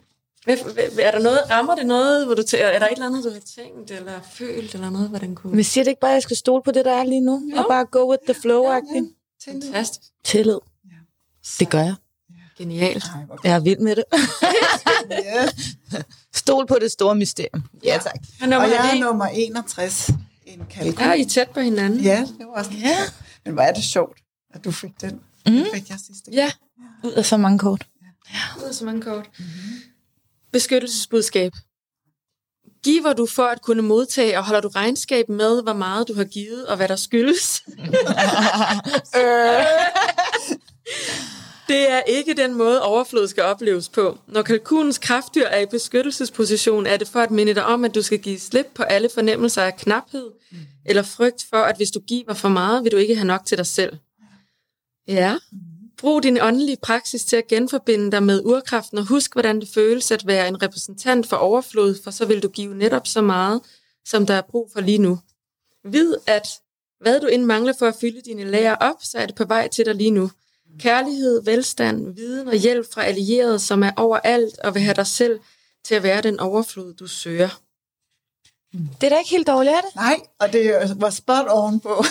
Er 0.47 1.11
der 1.11 1.19
noget, 1.19 1.39
rammer 1.49 1.75
det 1.75 1.85
noget, 1.85 2.25
hvor 2.25 2.35
du 2.35 2.41
tæ- 2.41 2.57
er 2.57 2.79
der 2.79 2.85
et 2.87 2.91
eller 2.91 3.05
andet, 3.05 3.23
du 3.23 3.29
har 3.29 3.39
tænkt, 3.55 3.91
eller 3.91 4.19
følt, 4.33 4.73
eller 4.73 4.89
noget, 4.89 5.09
hvordan 5.09 5.35
kunne... 5.35 5.55
Men 5.55 5.63
siger 5.63 5.83
det 5.83 5.91
ikke 5.91 5.99
bare, 6.01 6.11
at 6.11 6.15
jeg 6.15 6.23
skal 6.23 6.37
stole 6.37 6.63
på 6.63 6.71
det, 6.71 6.85
der 6.85 6.91
er 6.93 7.03
lige 7.03 7.21
nu? 7.21 7.41
Jo. 7.55 7.57
Og 7.57 7.65
bare 7.69 7.85
go 7.85 8.09
with 8.11 8.23
the 8.23 8.33
flow-agtigt? 8.33 9.15
Fantastisk. 9.45 10.01
Tillid. 10.23 10.57
Det 11.59 11.69
gør 11.69 11.79
jeg. 11.79 11.95
Genialt. 12.57 13.03
Ej, 13.03 13.37
Jeg 13.43 13.55
er 13.55 13.59
vild 13.59 13.79
med 13.79 13.95
det. 13.95 14.03
Stol 16.35 16.67
på 16.67 16.77
det 16.81 16.91
store 16.91 17.15
mysterium. 17.15 17.63
Ja, 17.83 17.97
tak. 18.03 18.13
Og 18.41 18.47
Og 18.57 18.69
jeg 18.69 18.91
er 18.95 18.99
nummer 19.05 19.25
61. 19.25 20.09
En 20.45 20.65
kalkun. 20.69 21.03
Ja, 21.05 21.13
I 21.13 21.21
er 21.21 21.25
tæt 21.29 21.49
på 21.49 21.59
hinanden. 21.59 21.99
Ja, 21.99 22.19
det 22.39 22.47
var 22.47 22.53
også 22.53 22.71
ja. 22.83 22.97
Men 23.45 23.53
hvor 23.53 23.63
er 23.63 23.73
det 23.73 23.83
sjovt, 23.83 24.17
at 24.53 24.63
du 24.63 24.71
fik 24.71 24.91
den. 25.01 25.11
Mm. 25.45 25.51
Den 25.53 25.65
fik 25.73 25.89
jeg 25.89 25.97
sidste 26.07 26.23
gang. 26.31 26.35
Ja, 26.35 26.51
Ud 27.03 27.11
af 27.11 27.25
så 27.25 27.37
mange 27.37 27.59
kort. 27.59 27.87
ud 28.57 28.63
af 28.63 28.73
så 28.75 28.85
mange 28.85 29.01
kort. 29.01 29.29
Beskyttelsesbudskab. 30.53 31.51
Giver 32.83 33.13
du 33.13 33.25
for 33.25 33.43
at 33.43 33.61
kunne 33.61 33.81
modtage, 33.81 34.37
og 34.37 34.45
holder 34.45 34.61
du 34.61 34.67
regnskab 34.67 35.29
med, 35.29 35.63
hvor 35.63 35.73
meget 35.73 36.07
du 36.07 36.13
har 36.13 36.23
givet, 36.23 36.67
og 36.67 36.77
hvad 36.77 36.87
der 36.87 36.95
skyldes? 36.95 37.63
Det 41.67 41.91
er 41.91 42.01
ikke 42.01 42.33
den 42.33 42.53
måde, 42.53 42.81
overflod 42.81 43.27
skal 43.27 43.43
opleves 43.43 43.89
på. 43.89 44.17
Når 44.27 44.41
kalkunens 44.41 44.97
kraftdyr 44.97 45.45
er 45.45 45.59
i 45.59 45.65
beskyttelsesposition, 45.65 46.85
er 46.85 46.97
det 46.97 47.07
for 47.07 47.19
at 47.19 47.31
minde 47.31 47.53
dig 47.53 47.65
om, 47.65 47.85
at 47.85 47.95
du 47.95 48.01
skal 48.01 48.19
give 48.19 48.39
slip 48.39 48.67
på 48.75 48.83
alle 48.83 49.09
fornemmelser 49.13 49.61
af 49.61 49.75
knaphed, 49.75 50.31
eller 50.85 51.03
frygt 51.03 51.45
for, 51.49 51.57
at 51.57 51.77
hvis 51.77 51.91
du 51.91 51.99
giver 51.99 52.33
for 52.33 52.49
meget, 52.49 52.83
vil 52.83 52.91
du 52.91 52.97
ikke 52.97 53.15
have 53.15 53.27
nok 53.27 53.45
til 53.45 53.57
dig 53.57 53.65
selv. 53.65 53.97
Ja. 55.07 55.37
Brug 56.03 56.23
din 56.23 56.41
åndelige 56.41 56.77
praksis 56.81 57.25
til 57.25 57.35
at 57.35 57.47
genforbinde 57.47 58.11
dig 58.11 58.23
med 58.23 58.41
urkraften, 58.45 58.97
og 58.97 59.05
husk, 59.05 59.33
hvordan 59.33 59.59
det 59.59 59.69
føles 59.73 60.11
at 60.11 60.27
være 60.27 60.47
en 60.47 60.63
repræsentant 60.63 61.27
for 61.27 61.37
overflod, 61.37 61.95
for 62.03 62.11
så 62.11 62.25
vil 62.25 62.43
du 62.43 62.47
give 62.49 62.75
netop 62.75 63.07
så 63.07 63.21
meget, 63.21 63.61
som 64.05 64.25
der 64.25 64.33
er 64.33 64.41
brug 64.41 64.69
for 64.73 64.81
lige 64.81 64.97
nu. 64.97 65.19
Vid, 65.83 66.15
at 66.27 66.47
hvad 67.01 67.19
du 67.19 67.27
end 67.27 67.43
mangler 67.43 67.73
for 67.79 67.87
at 67.87 67.95
fylde 68.01 68.21
dine 68.21 68.43
lager 68.43 68.75
op, 68.75 68.95
så 69.03 69.17
er 69.17 69.25
det 69.25 69.35
på 69.35 69.45
vej 69.45 69.67
til 69.67 69.85
dig 69.85 69.95
lige 69.95 70.11
nu. 70.11 70.31
Kærlighed, 70.79 71.43
velstand, 71.43 72.15
viden 72.15 72.47
og 72.47 72.55
hjælp 72.55 72.93
fra 72.93 73.03
allierede, 73.03 73.59
som 73.59 73.83
er 73.83 73.91
overalt 73.97 74.59
og 74.59 74.73
vil 74.73 74.81
have 74.81 74.95
dig 74.95 75.07
selv 75.07 75.39
til 75.85 75.95
at 75.95 76.03
være 76.03 76.21
den 76.21 76.39
overflod, 76.39 76.93
du 76.93 77.07
søger. 77.07 77.49
Det 78.73 79.03
er 79.03 79.09
da 79.09 79.17
ikke 79.17 79.31
helt 79.31 79.47
dårligt, 79.47 79.75
er 79.75 79.81
det? 79.81 79.95
Nej, 79.95 80.19
og 80.39 80.53
det 80.53 80.95
var 81.01 81.09
spot 81.09 81.45
on 81.49 81.79
på. 81.79 82.03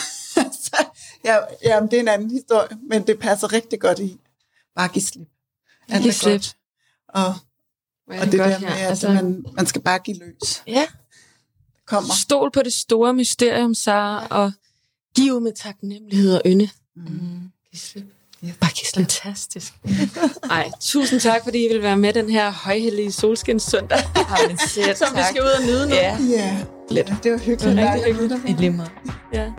Ja, 1.25 1.37
jamen, 1.65 1.91
det 1.91 1.97
er 1.97 2.01
en 2.01 2.09
anden 2.09 2.31
historie, 2.31 2.69
men 2.89 3.07
det 3.07 3.19
passer 3.19 3.53
rigtig 3.53 3.81
godt 3.81 3.99
i. 3.99 4.21
Bare 4.77 4.89
giv 4.89 5.03
slip. 5.03 5.29
Alt 5.89 6.03
Giv 6.03 6.09
er 6.09 6.13
slip. 6.13 6.33
godt. 6.33 6.57
Og, 7.09 7.25
er 8.11 8.21
og 8.21 8.33
det 8.33 8.41
godt 8.41 8.51
der 8.51 8.59
med, 8.61 8.69
her. 8.69 8.75
at 8.85 8.91
Altså, 8.91 9.09
man, 9.09 9.45
man 9.57 9.67
skal 9.67 9.83
bare 9.83 9.99
give 9.99 10.17
løs. 10.19 10.63
Ja. 10.67 10.87
Det 11.75 11.87
kommer. 11.87 12.15
Stol 12.15 12.51
på 12.51 12.63
det 12.63 12.73
store 12.73 13.15
mysterium, 13.15 13.75
Sara, 13.75 14.27
og 14.31 14.53
giv 15.17 15.41
med 15.41 15.53
taknemmelighed 15.53 16.35
og 16.35 16.43
ynde. 16.47 16.69
Mm. 16.97 17.51
Giv 17.71 17.79
slip. 17.79 18.05
Bare 18.61 18.71
giv 18.71 18.85
slip. 18.93 18.95
Fantastisk. 18.95 19.73
Ej, 20.51 20.71
tusind 20.81 21.21
tak, 21.21 21.45
fordi 21.45 21.65
I 21.65 21.69
vil 21.73 21.83
være 21.83 21.97
med 21.97 22.13
den 22.13 22.31
her 22.31 22.51
højhellige 22.51 23.13
solskinssøndag, 23.13 23.99
sæt, 24.75 24.99
som 24.99 25.09
vi 25.13 25.21
tak. 25.21 25.31
skal 25.31 25.43
ud 25.43 25.49
og 25.49 25.63
nyde 25.67 25.89
nu. 25.89 25.95
Ja, 25.95 26.19
Ja, 26.31 26.65
Lidt. 26.91 27.09
ja, 27.09 27.17
det 27.23 27.33
var 27.33 27.39
hyggeligt. 27.39 27.63
Rigtig 27.79 27.85
Dejligt 27.85 28.33
at 28.33 28.39
hyggeligt. 28.41 28.59
i 28.59 28.61
lige 28.61 28.71
måde. 28.71 28.91
ja. 29.33 29.53